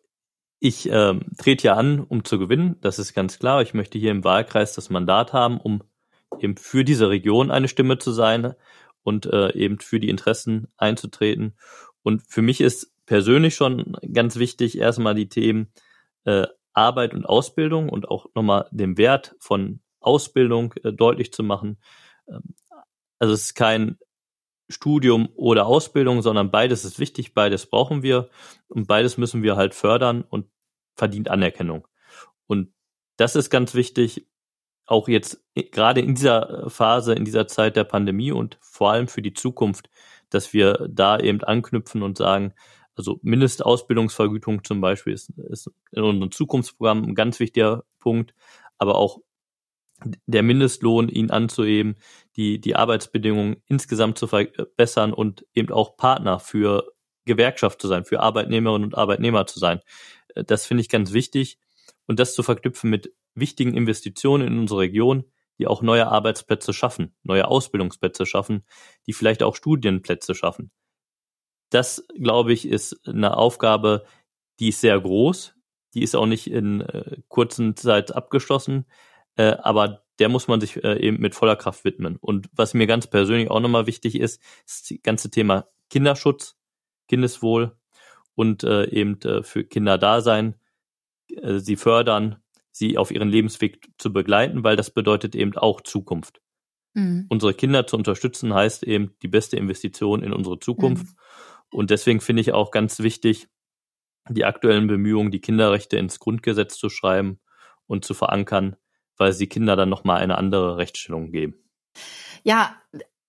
ich 0.61 0.90
ähm, 0.90 1.20
trete 1.38 1.68
ja 1.68 1.74
an, 1.74 2.00
um 2.00 2.24
zu 2.24 2.38
gewinnen. 2.38 2.76
Das 2.80 2.98
ist 2.98 3.14
ganz 3.14 3.38
klar. 3.38 3.62
Ich 3.62 3.72
möchte 3.72 3.98
hier 3.98 4.11
im 4.11 4.24
Wahlkreis 4.24 4.74
das 4.74 4.90
Mandat 4.90 5.32
haben, 5.32 5.61
um 5.61 5.84
eben 6.40 6.56
für 6.56 6.84
diese 6.84 7.09
Region 7.09 7.50
eine 7.52 7.68
Stimme 7.68 7.98
zu 7.98 8.12
sein 8.12 8.54
und 9.09 9.24
äh, 9.24 9.52
eben 9.54 9.80
für 9.80 10.00
die 10.00 10.11
Interessen 10.11 10.68
einzutreten. 10.76 11.56
Und 12.02 12.22
für 12.28 12.42
mich 12.42 12.61
ist 12.61 12.92
persönlich 13.06 13.54
schon 13.54 13.96
ganz 14.12 14.36
wichtig 14.36 14.76
erstmal 14.76 15.14
die 15.14 15.30
Themen 15.30 15.72
äh, 16.24 16.46
Arbeit 16.74 17.14
und 17.14 17.24
Ausbildung 17.24 17.88
und 17.88 18.06
auch 18.06 18.26
nochmal 18.34 18.68
den 18.70 18.98
Wert 18.98 19.34
von 19.40 19.80
Ausbildung 20.00 20.74
äh, 20.84 20.92
deutlich 20.92 21.32
zu 21.32 21.42
machen. 21.42 21.78
Ähm, 22.28 22.54
also 23.18 23.32
es 23.32 23.44
ist 23.46 23.54
kein 23.54 23.98
Studium 24.68 25.30
oder 25.36 25.66
Ausbildung, 25.66 26.20
sondern 26.20 26.50
beides 26.50 26.84
ist 26.84 26.98
wichtig, 26.98 27.32
beides 27.32 27.64
brauchen 27.64 28.02
wir 28.02 28.28
und 28.68 28.86
beides 28.86 29.16
müssen 29.16 29.42
wir 29.42 29.56
halt 29.56 29.74
fördern 29.74 30.22
und 30.28 30.50
verdient 30.94 31.30
Anerkennung. 31.30 31.88
Und 32.46 32.74
das 33.16 33.36
ist 33.36 33.48
ganz 33.48 33.72
wichtig, 33.72 34.28
auch 34.89 35.07
jetzt 35.09 35.43
gerade 35.55 36.01
in 36.01 36.14
dieser 36.14 36.68
Phase, 36.70 37.12
in 37.12 37.24
dieser 37.24 37.47
Zeit 37.47 37.76
der 37.76 37.84
Pandemie 37.84 38.32
und 38.32 38.59
vor 38.61 38.91
allem 38.91 39.07
für 39.07 39.22
die 39.22 39.34
Zukunft, 39.34 39.91
dass 40.30 40.53
wir 40.53 40.89
da 40.91 41.18
eben 41.18 41.43
anknüpfen 41.43 42.03
und 42.03 42.16
sagen, 42.16 42.55
also 42.97 43.20
Mindestausbildungsvergütung 43.22 44.64
zum 44.64 44.80
Beispiel 44.80 45.12
ist, 45.12 45.30
ist 45.51 45.70
in 45.93 46.03
unserem 46.03 46.32
Zukunftsprogramm 46.32 47.05
ein 47.05 47.14
ganz 47.14 47.39
wichtiger 47.39 47.84
Punkt, 48.01 48.34
aber 48.78 48.97
auch 48.97 49.20
der 50.26 50.43
Mindestlohn, 50.43 51.09
ihn 51.09 51.30
anzuheben, 51.30 51.97
die, 52.36 52.61
die 52.61 52.74
Arbeitsbedingungen 52.74 53.57
insgesamt 53.66 54.16
zu 54.16 54.26
verbessern 54.26 55.12
und 55.12 55.45
eben 55.55 55.72
auch 55.72 55.97
Partner 55.97 56.39
für 56.39 56.93
Gewerkschaft 57.24 57.82
zu 57.82 57.89
sein, 57.89 58.05
für 58.05 58.20
Arbeitnehmerinnen 58.20 58.86
und 58.86 58.97
Arbeitnehmer 58.97 59.47
zu 59.47 59.59
sein. 59.59 59.80
Das 60.34 60.66
finde 60.66 60.80
ich 60.80 60.89
ganz 60.89 61.12
wichtig. 61.12 61.59
Und 62.07 62.18
das 62.18 62.34
zu 62.34 62.43
verknüpfen 62.43 62.89
mit 62.89 63.12
wichtigen 63.41 63.74
Investitionen 63.74 64.47
in 64.47 64.59
unsere 64.59 64.80
Region, 64.80 65.24
die 65.59 65.66
auch 65.66 65.82
neue 65.82 66.07
Arbeitsplätze 66.07 66.72
schaffen, 66.72 67.14
neue 67.22 67.49
Ausbildungsplätze 67.49 68.26
schaffen, 68.26 68.64
die 69.07 69.12
vielleicht 69.12 69.43
auch 69.43 69.57
Studienplätze 69.57 70.34
schaffen. 70.34 70.70
Das, 71.70 72.07
glaube 72.16 72.53
ich, 72.53 72.66
ist 72.66 73.07
eine 73.07 73.36
Aufgabe, 73.36 74.05
die 74.61 74.68
ist 74.68 74.80
sehr 74.80 74.99
groß. 75.01 75.55
Die 75.95 76.03
ist 76.03 76.14
auch 76.14 76.26
nicht 76.26 76.51
in 76.51 76.80
äh, 76.82 77.16
kurzen 77.28 77.76
Zeit 77.76 78.14
abgeschlossen. 78.14 78.86
Äh, 79.36 79.57
aber 79.62 80.05
der 80.18 80.28
muss 80.28 80.49
man 80.49 80.61
sich 80.61 80.82
äh, 80.82 80.99
eben 81.01 81.20
mit 81.20 81.34
voller 81.34 81.57
Kraft 81.57 81.84
widmen. 81.84 82.16
Und 82.16 82.49
was 82.53 82.74
mir 82.74 82.86
ganz 82.86 83.07
persönlich 83.07 83.51
auch 83.51 83.61
nochmal 83.61 83.86
wichtig 83.86 84.18
ist, 84.18 84.41
ist 84.66 84.91
das 84.91 84.99
ganze 85.03 85.30
Thema 85.30 85.66
Kinderschutz, 85.91 86.57
Kindeswohl 87.09 87.76
und 88.34 88.64
äh, 88.64 88.86
eben 88.91 89.20
äh, 89.22 89.43
für 89.43 89.64
Kinder 89.64 89.97
da 89.99 90.20
sein, 90.20 90.55
äh, 91.28 91.59
sie 91.59 91.76
fördern, 91.76 92.43
sie 92.79 92.97
auf 92.97 93.11
ihren 93.11 93.29
Lebensweg 93.29 93.91
zu 93.99 94.12
begleiten, 94.12 94.64
weil 94.64 94.76
das 94.76 94.91
bedeutet 94.91 95.35
eben 95.35 95.57
auch 95.57 95.81
Zukunft. 95.81 96.41
Mhm. 96.95 97.26
Unsere 97.29 97.55
Kinder 97.55 97.87
zu 97.87 97.97
unterstützen 97.97 98.55
heißt 98.55 98.85
eben 98.85 99.14
die 99.22 99.29
beste 99.29 99.57
Investition 99.57 100.22
in 100.22 100.33
unsere 100.33 100.59
Zukunft. 100.59 101.07
Mhm. 101.07 101.16
Und 101.70 101.91
deswegen 101.91 102.20
finde 102.20 102.41
ich 102.41 102.53
auch 102.53 102.70
ganz 102.70 103.01
wichtig, 103.01 103.49
die 104.29 104.45
aktuellen 104.45 104.87
Bemühungen, 104.87 105.31
die 105.31 105.41
Kinderrechte 105.41 105.97
ins 105.97 106.18
Grundgesetz 106.18 106.79
zu 106.79 106.89
schreiben 106.89 107.41
und 107.87 108.05
zu 108.05 108.14
verankern, 108.14 108.76
weil 109.16 109.33
sie 109.33 109.47
Kinder 109.47 109.76
dann 109.76 109.89
nochmal 109.89 110.20
eine 110.20 110.39
andere 110.39 110.76
Rechtsstellung 110.76 111.31
geben. 111.31 111.55
Ja, 112.43 112.76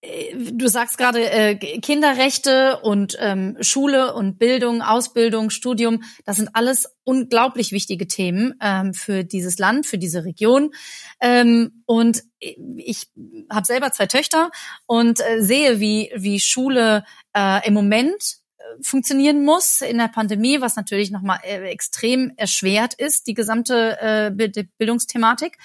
du 0.01 0.67
sagst 0.67 0.97
gerade 0.97 1.29
äh, 1.29 1.55
Kinderrechte 1.55 2.79
und 2.81 3.17
ähm, 3.19 3.57
Schule 3.59 4.13
und 4.13 4.39
Bildung, 4.39 4.81
Ausbildung, 4.81 5.49
Studium, 5.49 6.03
das 6.25 6.37
sind 6.37 6.49
alles 6.53 6.95
unglaublich 7.03 7.71
wichtige 7.71 8.07
Themen 8.07 8.55
ähm, 8.61 8.93
für 8.93 9.23
dieses 9.25 9.57
Land, 9.59 9.85
für 9.85 9.97
diese 9.97 10.23
Region. 10.23 10.71
Ähm, 11.19 11.83
und 11.85 12.23
ich 12.39 13.09
habe 13.49 13.65
selber 13.65 13.91
zwei 13.91 14.05
Töchter 14.05 14.51
und 14.85 15.19
äh, 15.19 15.41
sehe, 15.41 15.81
wie, 15.81 16.11
wie 16.15 16.39
Schule 16.39 17.03
äh, 17.35 17.67
im 17.67 17.73
Moment 17.73 18.39
funktionieren 18.81 19.43
muss 19.43 19.81
in 19.81 19.97
der 19.97 20.07
Pandemie, 20.07 20.61
was 20.61 20.75
natürlich 20.75 21.11
nochmal 21.11 21.39
äh, 21.43 21.69
extrem 21.69 22.31
erschwert 22.37 22.93
ist, 22.93 23.27
die 23.27 23.33
gesamte 23.33 23.97
äh, 23.99 24.31
Bildungsthematik. 24.77 25.57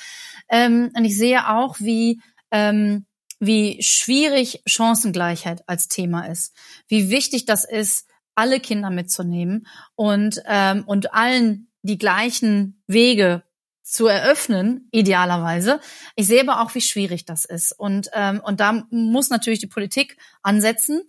Ähm, 0.48 0.90
und 0.96 1.04
ich 1.04 1.16
sehe 1.16 1.48
auch, 1.48 1.76
wie, 1.78 2.20
ähm, 2.50 3.06
wie 3.40 3.82
schwierig 3.82 4.62
Chancengleichheit 4.66 5.62
als 5.68 5.88
Thema 5.88 6.26
ist, 6.26 6.54
wie 6.88 7.10
wichtig 7.10 7.44
das 7.44 7.64
ist, 7.64 8.06
alle 8.34 8.60
Kinder 8.60 8.90
mitzunehmen 8.90 9.66
und, 9.94 10.42
ähm, 10.46 10.84
und 10.86 11.14
allen 11.14 11.68
die 11.82 11.98
gleichen 11.98 12.82
Wege 12.86 13.44
zu 13.84 14.06
eröffnen, 14.06 14.88
idealerweise. 14.92 15.78
Ich 16.16 16.26
sehe 16.26 16.40
aber 16.40 16.62
auch, 16.62 16.74
wie 16.74 16.80
schwierig 16.80 17.26
das 17.26 17.44
ist. 17.44 17.72
Und, 17.72 18.08
ähm, 18.14 18.40
und 18.42 18.58
da 18.58 18.86
muss 18.90 19.28
natürlich 19.28 19.58
die 19.58 19.66
Politik 19.66 20.16
ansetzen. 20.42 21.02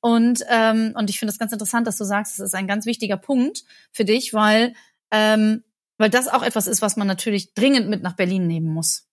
Und, 0.00 0.44
ähm, 0.48 0.92
und 0.94 1.10
ich 1.10 1.18
finde 1.18 1.32
es 1.32 1.38
ganz 1.38 1.52
interessant, 1.52 1.86
dass 1.88 1.98
du 1.98 2.04
sagst, 2.04 2.34
es 2.34 2.38
ist 2.38 2.54
ein 2.54 2.68
ganz 2.68 2.86
wichtiger 2.86 3.16
Punkt 3.16 3.64
für 3.90 4.04
dich, 4.04 4.32
weil, 4.32 4.74
ähm, 5.10 5.64
weil 5.98 6.08
das 6.08 6.28
auch 6.28 6.42
etwas 6.42 6.68
ist, 6.68 6.82
was 6.82 6.96
man 6.96 7.08
natürlich 7.08 7.52
dringend 7.52 7.88
mit 7.88 8.02
nach 8.02 8.14
Berlin 8.14 8.46
nehmen 8.46 8.72
muss 8.72 9.08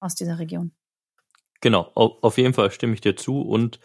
aus 0.00 0.14
dieser 0.14 0.38
Region. 0.38 0.72
Genau, 1.62 1.92
auf 1.94 2.38
jeden 2.38 2.54
Fall 2.54 2.70
stimme 2.72 2.92
ich 2.94 3.00
dir 3.00 3.16
zu. 3.16 3.40
Und 3.40 3.78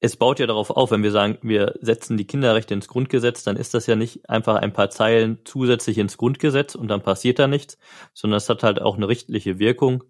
es 0.00 0.16
baut 0.16 0.38
ja 0.40 0.46
darauf 0.46 0.70
auf, 0.70 0.90
wenn 0.90 1.02
wir 1.02 1.10
sagen, 1.10 1.38
wir 1.42 1.74
setzen 1.82 2.16
die 2.16 2.26
Kinderrechte 2.26 2.72
ins 2.72 2.88
Grundgesetz, 2.88 3.44
dann 3.44 3.56
ist 3.56 3.74
das 3.74 3.86
ja 3.86 3.96
nicht 3.96 4.28
einfach 4.30 4.56
ein 4.56 4.72
paar 4.72 4.88
Zeilen 4.88 5.40
zusätzlich 5.44 5.98
ins 5.98 6.16
Grundgesetz 6.16 6.74
und 6.74 6.88
dann 6.88 7.02
passiert 7.02 7.38
da 7.38 7.46
nichts, 7.46 7.76
sondern 8.14 8.38
es 8.38 8.48
hat 8.48 8.62
halt 8.62 8.80
auch 8.80 8.96
eine 8.96 9.08
richtliche 9.08 9.58
Wirkung 9.58 10.04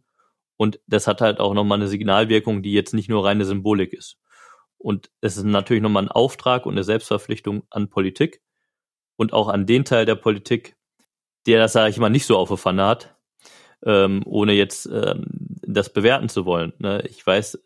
und 0.57 0.79
das 0.87 1.09
hat 1.09 1.21
halt 1.21 1.41
auch 1.41 1.55
nochmal 1.55 1.79
eine 1.79 1.89
Signalwirkung, 1.89 2.63
die 2.63 2.73
jetzt 2.73 2.95
nicht 2.95 3.09
nur 3.09 3.25
reine 3.25 3.45
Symbolik 3.45 3.93
ist. 3.93 4.19
Und 4.79 5.11
es 5.21 5.37
ist 5.37 5.45
natürlich 5.45 5.83
nochmal 5.83 6.05
ein 6.05 6.09
Auftrag 6.09 6.67
und 6.67 6.75
eine 6.75 6.85
Selbstverpflichtung 6.85 7.65
an 7.71 7.91
Politik 7.91 8.43
und 9.17 9.33
auch 9.33 9.49
an 9.49 9.67
den 9.67 9.85
Teil 9.85 10.07
der 10.07 10.15
Politik, 10.15 10.77
der 11.47 11.59
das, 11.59 11.73
sage 11.73 11.91
ich 11.91 11.99
mal, 11.99 12.11
nicht 12.11 12.27
so 12.27 12.37
auf 12.39 12.49
der 12.49 12.59
Pfanne 12.59 12.87
hat, 12.87 13.17
ähm, 13.85 14.23
ohne 14.25 14.53
jetzt 14.53 14.87
ähm, 14.87 15.50
das 15.73 15.93
bewerten 15.93 16.29
zu 16.29 16.45
wollen. 16.47 16.73
Ne? 16.79 17.03
Ich 17.09 17.27
weiß, 17.27 17.59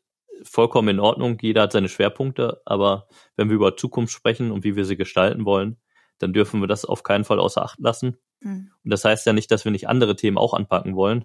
vollkommen 0.43 0.89
in 0.89 1.01
Ordnung. 1.01 1.39
Jeder 1.41 1.63
hat 1.63 1.73
seine 1.73 1.89
Schwerpunkte, 1.89 2.61
aber 2.65 3.09
wenn 3.37 3.49
wir 3.49 3.57
über 3.57 3.77
Zukunft 3.77 4.13
sprechen 4.13 4.51
und 4.51 4.65
wie 4.65 4.77
wir 4.77 4.85
sie 4.85 4.97
gestalten 4.97 5.45
wollen, 5.45 5.77
dann 6.19 6.33
dürfen 6.33 6.61
wir 6.61 6.67
das 6.67 6.85
auf 6.85 7.03
keinen 7.03 7.25
Fall 7.25 7.41
außer 7.41 7.63
Acht 7.63 7.79
lassen. 7.81 8.19
Mhm. 8.41 8.71
Und 8.85 8.91
das 8.91 9.05
heißt 9.05 9.27
ja 9.27 9.33
nicht, 9.33 9.51
dass 9.51 9.65
wir 9.65 9.73
nicht 9.73 9.89
andere 9.89 10.17
Themen 10.17 10.39
auch 10.39 10.55
anpacken 10.55 10.97
wollen, 10.97 11.25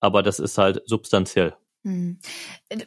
aber 0.00 0.22
das 0.22 0.38
ist 0.38 0.58
halt 0.58 0.82
substanziell. 0.86 1.56
Mhm. 1.82 2.18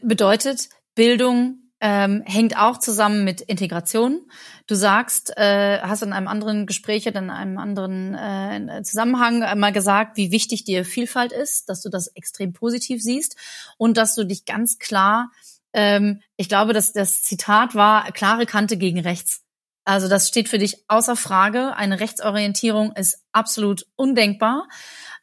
Bedeutet, 0.02 0.70
Bildung 0.96 1.67
ähm, 1.80 2.24
hängt 2.26 2.58
auch 2.58 2.80
zusammen 2.80 3.24
mit 3.24 3.42
Integration. 3.42 4.22
Du 4.66 4.76
sagst, 4.76 5.38
äh, 5.38 5.80
hast 5.82 6.02
in 6.02 6.14
einem 6.14 6.28
anderen 6.28 6.66
Gespräch 6.66 7.06
in 7.06 7.30
einem 7.30 7.58
anderen 7.58 8.16
äh, 8.16 8.82
Zusammenhang 8.84 9.44
einmal 9.44 9.72
gesagt, 9.72 10.18
wie 10.18 10.32
wichtig 10.32 10.64
dir 10.64 10.86
Vielfalt 10.86 11.32
ist, 11.32 11.70
dass 11.70 11.82
du 11.82 11.90
das 11.90 12.08
extrem 12.08 12.54
positiv 12.54 13.02
siehst 13.02 13.38
und 13.78 13.98
dass 13.98 14.16
du 14.16 14.24
dich 14.24 14.46
ganz 14.46 14.80
klar, 14.80 15.32
ähm, 15.74 16.22
ich 16.36 16.50
glaube, 16.50 16.74
dass 16.74 16.94
das 16.94 17.24
Zitat 17.24 17.76
war, 17.76 18.12
klare 18.12 18.46
Kante 18.48 18.78
gegen 18.78 19.00
rechts. 19.00 19.44
Also 19.86 20.10
das 20.10 20.28
steht 20.28 20.50
für 20.50 20.58
dich 20.58 20.84
außer 20.88 21.16
Frage. 21.16 21.76
Eine 21.76 22.00
Rechtsorientierung 22.00 22.92
ist 22.94 23.24
absolut 23.32 23.86
undenkbar. 23.96 24.68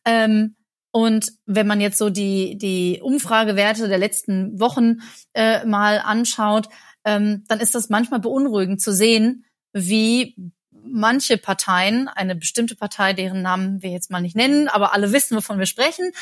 Ähm, 0.07 0.57
und 0.95 1.33
wenn 1.45 1.67
man 1.67 1.81
jetzt 1.81 1.99
so 1.99 2.09
die, 2.09 2.57
die 2.57 3.01
Umfragewerte 3.03 3.89
der 3.89 3.99
letzten 3.99 4.61
Wochen 4.61 5.01
äh, 5.33 5.65
mal 5.67 5.99
anschaut, 5.99 6.69
ähm, 7.05 7.43
dann 7.49 7.59
ist 7.59 7.75
das 7.75 7.89
manchmal 7.89 8.21
beunruhigend 8.21 8.81
zu 8.81 8.93
sehen, 8.93 9.45
wie 9.73 10.37
manche 10.71 11.37
Parteien, 11.37 12.07
eine 12.07 12.37
bestimmte 12.37 12.77
Partei, 12.77 13.13
deren 13.13 13.43
Namen 13.43 13.83
wir 13.83 13.91
jetzt 13.91 14.13
mal 14.13 14.21
nicht 14.21 14.37
nennen, 14.37 14.69
aber 14.69 14.93
alle 14.93 15.13
wissen, 15.13 15.37
wovon 15.37 15.59
wir 15.59 15.67
sprechen, 15.67 16.13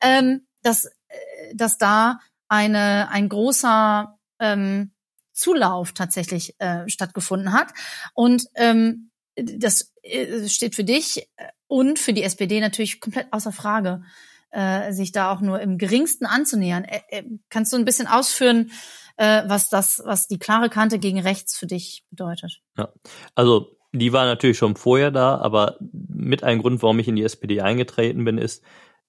ähm, 0.00 0.46
dass, 0.62 0.86
äh, 0.86 1.54
dass 1.54 1.76
da 1.76 2.18
eine, 2.48 3.10
ein 3.10 3.28
großer 3.28 4.18
ähm, 4.38 4.92
Zulauf 5.34 5.92
tatsächlich 5.92 6.54
äh, 6.58 6.88
stattgefunden 6.88 7.52
hat. 7.52 7.68
Und 8.14 8.46
ähm, 8.54 9.10
das 9.36 9.92
äh, 10.02 10.48
steht 10.48 10.74
für 10.74 10.84
dich 10.84 11.28
und 11.72 11.98
für 11.98 12.12
die 12.12 12.22
SPD 12.22 12.60
natürlich 12.60 13.00
komplett 13.00 13.32
außer 13.32 13.50
Frage, 13.50 14.02
äh, 14.50 14.92
sich 14.92 15.10
da 15.10 15.32
auch 15.32 15.40
nur 15.40 15.58
im 15.58 15.78
geringsten 15.78 16.26
anzunähern. 16.26 16.84
Äh, 16.84 17.00
äh, 17.08 17.22
kannst 17.48 17.72
du 17.72 17.78
ein 17.78 17.86
bisschen 17.86 18.06
ausführen, 18.06 18.70
äh, 19.16 19.44
was 19.46 19.70
das, 19.70 20.02
was 20.04 20.28
die 20.28 20.38
klare 20.38 20.68
Kante 20.68 20.98
gegen 20.98 21.18
rechts 21.18 21.56
für 21.56 21.66
dich 21.66 22.04
bedeutet? 22.10 22.60
Ja, 22.76 22.92
also 23.34 23.74
die 23.92 24.12
war 24.12 24.26
natürlich 24.26 24.58
schon 24.58 24.76
vorher 24.76 25.10
da, 25.10 25.38
aber 25.38 25.78
mit 25.80 26.44
einem 26.44 26.60
Grund, 26.60 26.82
warum 26.82 26.98
ich 26.98 27.08
in 27.08 27.16
die 27.16 27.24
SPD 27.24 27.62
eingetreten 27.62 28.26
bin, 28.26 28.36
ist, 28.36 28.62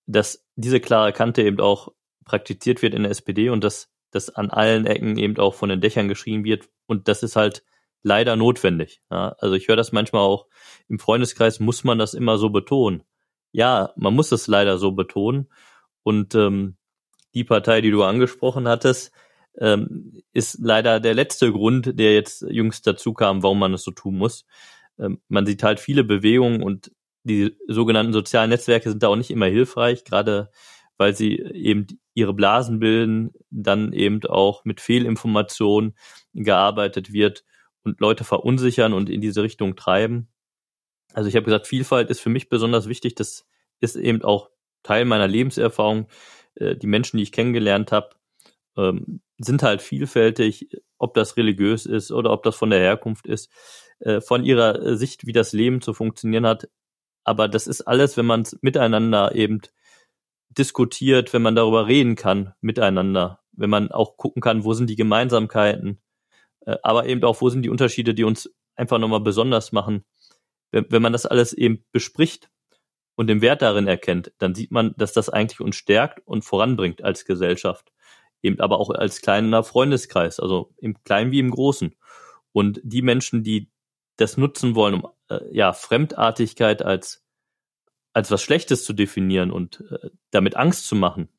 dass 0.06 0.46
diese 0.56 0.80
klare 0.80 1.12
Kante 1.12 1.42
eben 1.42 1.60
auch 1.60 1.90
praktiziert 2.24 2.82
wird 2.82 2.94
in 2.94 3.04
der 3.04 3.12
SPD 3.12 3.50
und 3.50 3.66
dass 3.66 3.90
das 4.12 4.30
an 4.30 4.52
allen 4.52 4.86
Ecken 4.86 5.18
eben 5.18 5.36
auch 5.36 5.54
von 5.54 5.68
den 5.68 5.82
Dächern 5.82 6.08
geschrien 6.08 6.46
wird 6.46 6.70
und 6.86 7.10
das 7.10 7.24
ist 7.24 7.36
halt 7.36 7.66
leider 8.04 8.36
notwendig. 8.36 9.02
Ja, 9.10 9.36
also 9.40 9.56
ich 9.56 9.68
höre 9.68 9.78
das 9.78 9.92
manchmal 9.92 10.22
auch 10.22 10.48
im 10.88 11.00
Freundeskreis, 11.00 11.60
muss 11.60 11.84
man 11.84 11.98
das 11.98 12.14
immer 12.14 12.38
so 12.38 12.50
betonen. 12.50 13.04
Ja, 13.52 13.92
man 13.96 14.14
muss 14.14 14.32
es 14.32 14.48
leider 14.48 14.78
so 14.78 14.92
betonen. 14.92 15.50
Und 16.04 16.36
ähm, 16.36 16.76
die 17.34 17.44
Partei, 17.44 17.82
die 17.82 17.92
du 17.92 18.04
angesprochen 18.04 18.68
hattest, 18.68 19.12
ähm, 19.58 20.22
ist 20.34 20.60
leider 20.62 21.00
der 21.00 21.14
letzte 21.14 21.52
Grund, 21.52 21.98
der 21.98 22.14
jetzt 22.14 22.42
jüngst 22.50 22.86
dazu 22.86 23.14
kam, 23.14 23.42
warum 23.42 23.60
man 23.60 23.74
es 23.74 23.84
so 23.84 23.92
tun 23.92 24.18
muss. 24.18 24.46
Ähm, 25.00 25.22
man 25.30 25.46
sieht 25.46 25.64
halt 25.64 25.80
viele 25.80 26.04
Bewegungen 26.04 26.62
und 26.62 26.92
die 27.24 27.58
sogenannten 27.68 28.14
sozialen 28.14 28.50
Netzwerke 28.50 28.90
sind 28.90 29.02
da 29.02 29.08
auch 29.08 29.16
nicht 29.16 29.32
immer 29.32 29.46
hilfreich, 29.46 30.04
gerade 30.04 30.52
weil 30.98 31.16
sie 31.16 31.38
eben 31.38 31.88
ihre 32.14 32.34
Blasen 32.34 32.80
bilden, 32.80 33.32
dann 33.50 33.94
eben 33.94 34.24
auch 34.26 34.66
mit 34.66 34.82
Fehlinformationen 34.82 35.96
gearbeitet 36.34 37.14
wird 37.14 37.44
und 37.84 38.00
Leute 38.00 38.24
verunsichern 38.24 38.94
und 38.94 39.10
in 39.10 39.22
diese 39.22 39.44
Richtung 39.44 39.76
treiben. 39.76 40.28
Also 41.14 41.30
ich 41.30 41.36
habe 41.36 41.46
gesagt, 41.46 41.68
Vielfalt 41.68 42.10
ist 42.10 42.22
für 42.22 42.30
mich 42.30 42.50
besonders 42.50 42.88
wichtig. 42.88 43.16
Das 43.16 43.46
ist 43.80 43.96
eben 43.96 44.24
auch 44.24 44.50
Teil 44.84 45.06
meiner 45.06 45.28
Lebenserfahrung. 45.28 46.08
Äh, 46.56 46.76
die 46.76 46.88
Menschen, 46.88 47.18
die 47.18 47.24
ich 47.24 47.32
kennengelernt 47.32 47.92
habe, 47.92 48.10
ähm, 48.78 49.22
sind 49.38 49.64
halt 49.64 49.82
vielfältig, 49.82 50.70
ob 50.98 51.14
das 51.14 51.38
religiös 51.38 51.86
ist 51.86 52.12
oder 52.12 52.32
ob 52.32 52.44
das 52.44 52.56
von 52.56 52.70
der 52.70 52.80
Herkunft 52.80 53.28
ist, 53.28 53.52
äh, 54.00 54.22
von 54.22 54.44
ihrer 54.44 54.98
Sicht, 54.98 55.26
wie 55.26 55.34
das 55.34 55.54
Leben 55.54 55.82
zu 55.82 55.94
funktionieren 55.94 56.46
hat. 56.46 56.70
Aber 57.24 57.48
das 57.48 57.68
ist 57.68 57.82
alles, 57.82 58.18
wenn 58.18 58.26
man 58.26 58.42
es 58.42 58.58
miteinander 58.62 59.36
eben 59.36 59.62
diskutiert, 60.50 61.34
wenn 61.34 61.42
man 61.42 61.56
darüber 61.56 61.88
reden 61.88 62.16
kann, 62.16 62.54
miteinander, 62.62 63.40
wenn 63.52 63.70
man 63.70 63.92
auch 63.92 64.18
gucken 64.18 64.42
kann, 64.42 64.64
wo 64.64 64.74
sind 64.74 64.90
die 64.90 64.96
Gemeinsamkeiten, 64.96 65.90
äh, 65.90 66.03
aber 66.66 67.06
eben 67.06 67.24
auch, 67.24 67.42
wo 67.42 67.50
sind 67.50 67.64
die 67.64 67.70
Unterschiede, 67.70 68.14
die 68.14 68.24
uns 68.24 68.54
einfach 68.76 69.00
nochmal 69.00 69.22
besonders 69.22 69.72
machen. 69.72 70.04
Wenn, 70.72 70.86
wenn 70.90 71.02
man 71.02 71.14
das 71.14 71.26
alles 71.26 71.54
eben 71.54 71.86
bespricht 71.92 72.50
und 73.16 73.28
den 73.28 73.42
Wert 73.42 73.62
darin 73.62 73.88
erkennt, 73.88 74.32
dann 74.40 74.56
sieht 74.56 74.72
man, 74.72 74.94
dass 74.98 75.14
das 75.14 75.30
eigentlich 75.30 75.60
uns 75.60 75.76
stärkt 75.76 76.26
und 76.26 76.44
voranbringt 76.44 77.04
als 77.04 77.26
Gesellschaft. 77.26 77.92
Eben 78.42 78.60
aber 78.60 78.80
auch 78.80 78.90
als 78.90 79.22
kleiner 79.22 79.64
Freundeskreis, 79.64 80.40
also 80.40 80.74
im 80.78 81.02
Kleinen 81.04 81.32
wie 81.32 81.40
im 81.40 81.52
Großen. 81.52 81.96
Und 82.52 82.82
die 82.84 83.02
Menschen, 83.02 83.44
die 83.44 83.70
das 84.18 84.38
nutzen 84.38 84.76
wollen, 84.76 84.96
um 84.96 85.08
äh, 85.30 85.40
ja 85.52 85.74
Fremdartigkeit 85.74 86.84
als 86.84 87.24
als 88.14 88.30
was 88.30 88.44
Schlechtes 88.44 88.86
zu 88.86 88.94
definieren 88.94 89.52
und 89.52 89.84
äh, 89.90 90.12
damit 90.32 90.56
Angst 90.56 90.88
zu 90.88 90.96
machen, 90.96 91.30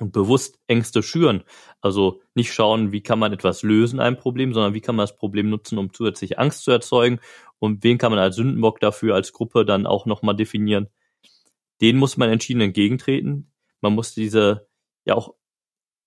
und 0.00 0.12
bewusst 0.12 0.58
Ängste 0.66 1.02
schüren. 1.02 1.44
Also 1.80 2.22
nicht 2.34 2.52
schauen, 2.52 2.92
wie 2.92 3.02
kann 3.02 3.18
man 3.18 3.32
etwas 3.32 3.62
lösen, 3.62 4.00
ein 4.00 4.16
Problem, 4.16 4.54
sondern 4.54 4.74
wie 4.74 4.80
kann 4.80 4.96
man 4.96 5.04
das 5.04 5.16
Problem 5.16 5.50
nutzen, 5.50 5.78
um 5.78 5.92
zusätzlich 5.92 6.38
Angst 6.38 6.64
zu 6.64 6.70
erzeugen 6.70 7.20
und 7.58 7.84
wen 7.84 7.98
kann 7.98 8.10
man 8.10 8.18
als 8.18 8.36
Sündenbock 8.36 8.80
dafür 8.80 9.14
als 9.14 9.32
Gruppe 9.32 9.64
dann 9.64 9.86
auch 9.86 10.06
nochmal 10.06 10.34
definieren. 10.34 10.88
Den 11.80 11.96
muss 11.96 12.16
man 12.16 12.30
entschieden 12.30 12.60
entgegentreten. 12.60 13.52
Man 13.80 13.94
muss 13.94 14.14
diese, 14.14 14.68
ja 15.04 15.14
auch, 15.14 15.34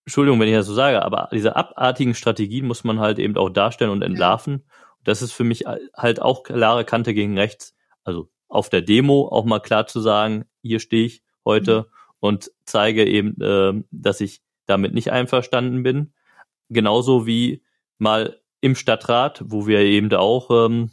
Entschuldigung, 0.06 0.40
wenn 0.40 0.48
ich 0.48 0.56
das 0.56 0.68
so 0.68 0.74
sage, 0.74 1.04
aber 1.04 1.30
diese 1.32 1.56
abartigen 1.56 2.16
Strategien 2.16 2.66
muss 2.66 2.84
man 2.84 3.00
halt 3.00 3.20
eben 3.20 3.36
auch 3.38 3.50
darstellen 3.50 3.92
und 3.92 4.02
entlarven. 4.02 4.66
Das 5.04 5.22
ist 5.22 5.32
für 5.32 5.44
mich 5.44 5.66
halt 5.96 6.22
auch 6.22 6.44
klare 6.44 6.86
Kante 6.86 7.14
gegen 7.14 7.38
rechts. 7.38 7.76
Also 8.04 8.30
auf 8.48 8.70
der 8.70 8.82
Demo 8.82 9.28
auch 9.28 9.46
mal 9.46 9.60
klar 9.60 9.88
zu 9.88 10.00
sagen, 10.00 10.46
hier 10.62 10.80
stehe 10.80 11.06
ich 11.06 11.24
heute. 11.44 11.90
Und 12.26 12.52
zeige 12.66 13.06
eben, 13.06 13.40
äh, 13.40 13.84
dass 13.92 14.20
ich 14.20 14.42
damit 14.66 14.96
nicht 14.96 15.12
einverstanden 15.12 15.84
bin. 15.84 16.14
Genauso 16.70 17.28
wie 17.28 17.64
mal 18.00 18.42
im 18.62 18.76
Stadtrat, 18.76 19.44
wo 19.46 19.68
wir 19.68 19.82
eben 19.82 20.12
auch 20.14 20.50
ähm, 20.50 20.90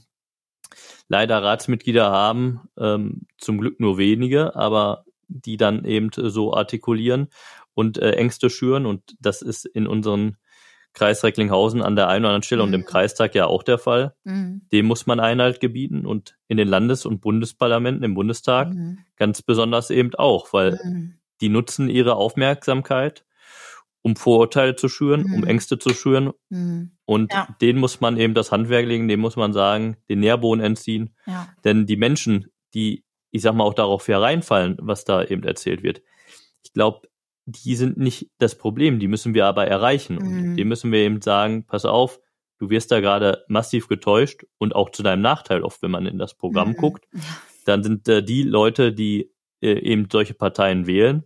leider 1.08 1.42
Ratsmitglieder 1.42 2.10
haben, 2.10 2.60
ähm, 2.78 3.22
zum 3.38 3.58
Glück 3.58 3.80
nur 3.80 3.96
wenige, 3.96 4.54
aber 4.54 5.06
die 5.26 5.56
dann 5.56 5.86
eben 5.86 6.10
so 6.14 6.52
artikulieren 6.52 7.28
und 7.72 7.96
äh, 7.96 8.10
Ängste 8.12 8.50
schüren. 8.50 8.84
Und 8.84 9.16
das 9.18 9.40
ist 9.40 9.64
in 9.64 9.86
unseren 9.86 10.36
Kreis 10.92 11.24
Recklinghausen 11.24 11.80
an 11.80 11.96
der 11.96 12.08
einen 12.08 12.26
oder 12.26 12.34
anderen 12.34 12.42
Stelle 12.42 12.62
mhm. 12.62 12.68
und 12.68 12.74
im 12.74 12.80
mhm. 12.82 12.86
Kreistag 12.86 13.34
ja 13.34 13.46
auch 13.46 13.62
der 13.62 13.78
Fall. 13.78 14.14
Mhm. 14.24 14.66
Dem 14.70 14.84
muss 14.84 15.06
man 15.06 15.18
Einhalt 15.18 15.60
gebieten 15.60 16.04
und 16.04 16.36
in 16.48 16.58
den 16.58 16.68
Landes- 16.68 17.06
und 17.06 17.22
Bundesparlamenten, 17.22 18.04
im 18.04 18.12
Bundestag 18.12 18.68
mhm. 18.74 18.98
ganz 19.16 19.40
besonders 19.40 19.88
eben 19.88 20.14
auch, 20.14 20.52
weil 20.52 20.78
mhm 20.84 21.14
die 21.42 21.48
nutzen 21.48 21.90
ihre 21.90 22.16
Aufmerksamkeit, 22.16 23.24
um 24.00 24.16
Vorurteile 24.16 24.76
zu 24.76 24.88
schüren, 24.88 25.24
mhm. 25.24 25.34
um 25.34 25.44
Ängste 25.44 25.78
zu 25.78 25.90
schüren. 25.90 26.32
Mhm. 26.48 26.92
Und 27.04 27.32
ja. 27.32 27.48
denen 27.60 27.78
muss 27.78 28.00
man 28.00 28.16
eben 28.16 28.34
das 28.34 28.50
Handwerk 28.50 28.86
legen, 28.86 29.08
dem 29.08 29.20
muss 29.20 29.36
man 29.36 29.52
sagen, 29.52 29.96
den 30.08 30.20
Nährboden 30.20 30.64
entziehen. 30.64 31.14
Ja. 31.26 31.48
Denn 31.64 31.86
die 31.86 31.96
Menschen, 31.96 32.46
die, 32.74 33.04
ich 33.30 33.42
sag 33.42 33.54
mal, 33.54 33.64
auch 33.64 33.74
darauf 33.74 34.08
hereinfallen, 34.08 34.76
was 34.80 35.04
da 35.04 35.22
eben 35.22 35.44
erzählt 35.44 35.82
wird, 35.82 36.02
ich 36.64 36.72
glaube, 36.72 37.08
die 37.44 37.74
sind 37.74 37.96
nicht 37.96 38.30
das 38.38 38.56
Problem, 38.56 38.98
die 38.98 39.08
müssen 39.08 39.34
wir 39.34 39.46
aber 39.46 39.66
erreichen. 39.66 40.16
Mhm. 40.16 40.50
Und 40.50 40.56
dem 40.56 40.68
müssen 40.68 40.92
wir 40.92 41.00
eben 41.00 41.20
sagen, 41.20 41.66
pass 41.66 41.84
auf, 41.84 42.20
du 42.58 42.70
wirst 42.70 42.92
da 42.92 43.00
gerade 43.00 43.44
massiv 43.48 43.88
getäuscht 43.88 44.44
und 44.58 44.74
auch 44.74 44.90
zu 44.90 45.02
deinem 45.02 45.22
Nachteil 45.22 45.62
oft, 45.62 45.82
wenn 45.82 45.90
man 45.90 46.06
in 46.06 46.18
das 46.18 46.34
Programm 46.34 46.70
mhm. 46.70 46.76
guckt. 46.76 47.08
Dann 47.64 47.82
sind 47.82 48.08
äh, 48.08 48.22
die 48.22 48.42
Leute, 48.42 48.92
die 48.92 49.32
äh, 49.60 49.78
eben 49.78 50.08
solche 50.10 50.34
Parteien 50.34 50.86
wählen, 50.86 51.24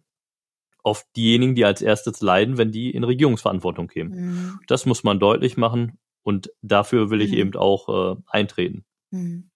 oft 0.87 1.05
diejenigen, 1.16 1.57
die 1.57 1.64
als 1.64 1.82
erstes 1.82 2.20
leiden, 2.20 2.59
wenn 2.59 2.70
die 2.70 2.93
in 2.93 3.03
Regierungsverantwortung 3.03 3.89
kämen. 3.89 4.14
Mhm. 4.14 4.61
Das 4.68 4.87
muss 4.87 5.03
man 5.03 5.18
deutlich 5.18 5.57
machen 5.57 5.99
und 6.22 6.51
dafür 6.62 7.11
will 7.11 7.20
ich 7.20 7.32
mhm. 7.32 7.39
eben 7.39 7.57
auch 7.57 7.89
äh, 7.89 8.16
eintreten. 8.28 8.84
Mhm. 9.11 9.51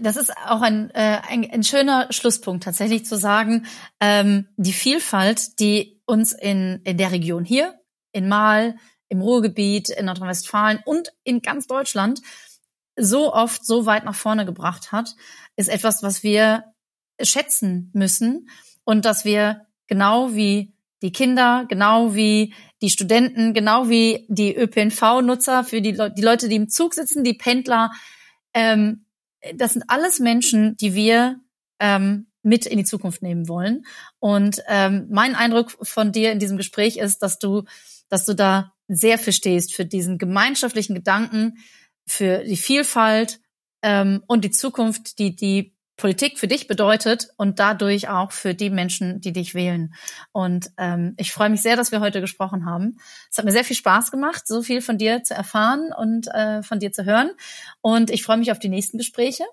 Das 0.00 0.16
ist 0.16 0.32
auch 0.46 0.60
ein, 0.60 0.90
äh, 0.90 1.20
ein, 1.28 1.50
ein 1.50 1.64
schöner 1.64 2.08
Schlusspunkt, 2.10 2.64
tatsächlich 2.64 3.06
zu 3.06 3.16
sagen, 3.16 3.66
ähm, 4.00 4.48
die 4.56 4.72
Vielfalt, 4.72 5.60
die 5.60 6.02
uns 6.06 6.32
in, 6.32 6.80
in 6.84 6.98
der 6.98 7.12
Region 7.12 7.44
hier, 7.44 7.74
in 8.12 8.28
Mahl, 8.28 8.76
im 9.08 9.22
Ruhrgebiet, 9.22 9.88
in 9.88 10.06
Nordrhein-Westfalen 10.06 10.80
und 10.84 11.12
in 11.24 11.40
ganz 11.40 11.66
Deutschland 11.66 12.20
so 12.96 13.32
oft 13.32 13.64
so 13.64 13.86
weit 13.86 14.04
nach 14.04 14.14
vorne 14.14 14.44
gebracht 14.44 14.92
hat, 14.92 15.14
ist 15.56 15.68
etwas, 15.68 16.02
was 16.02 16.22
wir 16.22 16.64
schätzen 17.20 17.90
müssen 17.94 18.48
und 18.84 19.04
dass 19.04 19.24
wir 19.24 19.66
genau 19.86 20.34
wie 20.34 20.74
die 21.02 21.12
Kinder, 21.12 21.66
genau 21.68 22.14
wie 22.14 22.54
die 22.80 22.90
Studenten, 22.90 23.52
genau 23.52 23.88
wie 23.88 24.26
die 24.28 24.56
ÖPNV-Nutzer, 24.56 25.64
für 25.64 25.80
die, 25.80 25.92
Le 25.92 26.10
die 26.10 26.22
Leute, 26.22 26.48
die 26.48 26.56
im 26.56 26.68
Zug 26.68 26.94
sitzen, 26.94 27.24
die 27.24 27.34
Pendler. 27.34 27.90
Ähm, 28.54 29.04
das 29.54 29.74
sind 29.74 29.84
alles 29.88 30.20
Menschen, 30.20 30.76
die 30.78 30.94
wir 30.94 31.40
ähm, 31.78 32.28
mit 32.42 32.66
in 32.66 32.78
die 32.78 32.84
Zukunft 32.84 33.22
nehmen 33.22 33.48
wollen. 33.48 33.84
Und 34.18 34.62
ähm, 34.68 35.06
mein 35.10 35.34
Eindruck 35.34 35.76
von 35.82 36.12
dir 36.12 36.32
in 36.32 36.38
diesem 36.38 36.56
Gespräch 36.56 36.96
ist, 36.96 37.18
dass 37.18 37.38
du, 37.38 37.64
dass 38.08 38.24
du 38.24 38.34
da 38.34 38.72
sehr 38.88 39.18
verstehst 39.18 39.74
für 39.74 39.84
diesen 39.84 40.18
gemeinschaftlichen 40.18 40.94
Gedanken, 40.94 41.58
für 42.06 42.44
die 42.44 42.56
Vielfalt 42.56 43.40
ähm, 43.82 44.22
und 44.26 44.44
die 44.44 44.50
Zukunft, 44.50 45.18
die 45.18 45.34
die 45.34 45.73
Politik 45.96 46.38
für 46.38 46.48
dich 46.48 46.66
bedeutet 46.66 47.28
und 47.36 47.60
dadurch 47.60 48.08
auch 48.08 48.32
für 48.32 48.54
die 48.54 48.70
Menschen, 48.70 49.20
die 49.20 49.32
dich 49.32 49.54
wählen. 49.54 49.94
Und 50.32 50.70
ähm, 50.76 51.14
ich 51.18 51.32
freue 51.32 51.50
mich 51.50 51.62
sehr, 51.62 51.76
dass 51.76 51.92
wir 51.92 52.00
heute 52.00 52.20
gesprochen 52.20 52.66
haben. 52.66 52.96
Es 53.30 53.38
hat 53.38 53.44
mir 53.44 53.52
sehr 53.52 53.64
viel 53.64 53.76
Spaß 53.76 54.10
gemacht, 54.10 54.46
so 54.46 54.62
viel 54.62 54.80
von 54.80 54.98
dir 54.98 55.22
zu 55.22 55.34
erfahren 55.34 55.92
und 55.96 56.28
äh, 56.28 56.62
von 56.62 56.80
dir 56.80 56.92
zu 56.92 57.04
hören. 57.04 57.30
Und 57.80 58.10
ich 58.10 58.24
freue 58.24 58.38
mich 58.38 58.50
auf 58.50 58.58
die 58.58 58.68
nächsten 58.68 58.98
Gespräche 58.98 59.44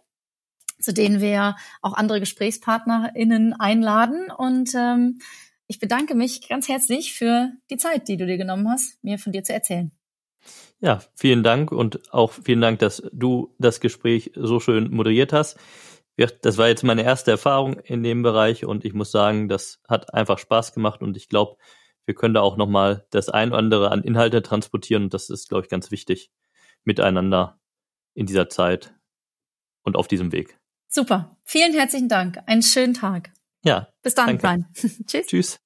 zu 0.82 0.94
denen 0.94 1.22
wir 1.22 1.56
auch 1.82 1.94
andere 1.94 2.20
GesprächspartnerInnen 2.20 3.54
einladen. 3.54 4.32
Und 4.32 4.74
ähm, 4.76 5.20
ich 5.68 5.80
bedanke 5.80 6.16
mich 6.16 6.48
ganz 6.48 6.68
herzlich 6.68 7.14
für 7.14 7.52
die 7.70 7.78
Zeit, 7.78 8.08
die 8.08 8.18
du 8.18 8.26
dir 8.26 8.38
genommen 8.38 8.70
hast, 8.70 9.02
mir 9.04 9.20
von 9.20 9.32
dir 9.32 9.44
zu 9.44 9.54
erzählen. 9.54 9.92
Ja, 10.80 11.02
vielen 11.16 11.44
Dank 11.44 11.72
und 11.72 12.12
auch 12.12 12.32
vielen 12.32 12.62
Dank, 12.62 12.80
dass 12.80 13.04
du 13.14 13.54
das 13.60 13.80
Gespräch 13.80 14.32
so 14.36 14.60
schön 14.60 14.89
moderiert 14.92 15.34
hast. 15.34 15.58
Das 16.41 16.57
war 16.57 16.67
jetzt 16.67 16.84
meine 16.84 17.03
erste 17.03 17.32
Erfahrung 17.32 17.80
in 17.80 18.03
dem 18.03 18.22
Bereich 18.24 18.65
und 18.65 18.86
ich 18.86 18.93
muss 18.93 19.11
sagen, 19.11 19.47
das 19.49 19.80
hat 19.88 20.13
einfach 20.13 20.38
Spaß 20.38 20.74
gemacht 20.74 21.01
und 21.01 21.17
ich 21.17 21.30
glaube, 21.30 21.57
wir 22.05 22.15
können 22.15 22.34
da 22.34 22.41
auch 22.41 22.57
nochmal 22.57 23.05
das 23.11 23.30
ein 23.30 23.49
oder 23.49 23.57
andere 23.57 23.91
an 23.91 24.03
Inhalte 24.03 24.41
transportieren 24.41 25.03
und 25.03 25.13
das 25.13 25.30
ist, 25.30 25.49
glaube 25.49 25.65
ich, 25.65 25.69
ganz 25.69 25.91
wichtig 25.91 26.32
miteinander 26.84 27.59
in 28.13 28.26
dieser 28.26 28.49
Zeit 28.49 28.93
und 29.84 29.95
auf 29.95 30.07
diesem 30.07 30.32
Weg. 30.32 30.59
Super. 30.88 31.38
Vielen 31.43 31.74
herzlichen 31.74 32.09
Dank. 32.09 32.39
Einen 32.47 32.63
schönen 32.63 32.93
Tag. 32.93 33.32
Ja. 33.63 33.88
Bis 34.01 34.15
dann, 34.15 34.38
Brian. 34.38 34.67
Tschüss. 34.74 35.28
Tschüss. 35.28 35.59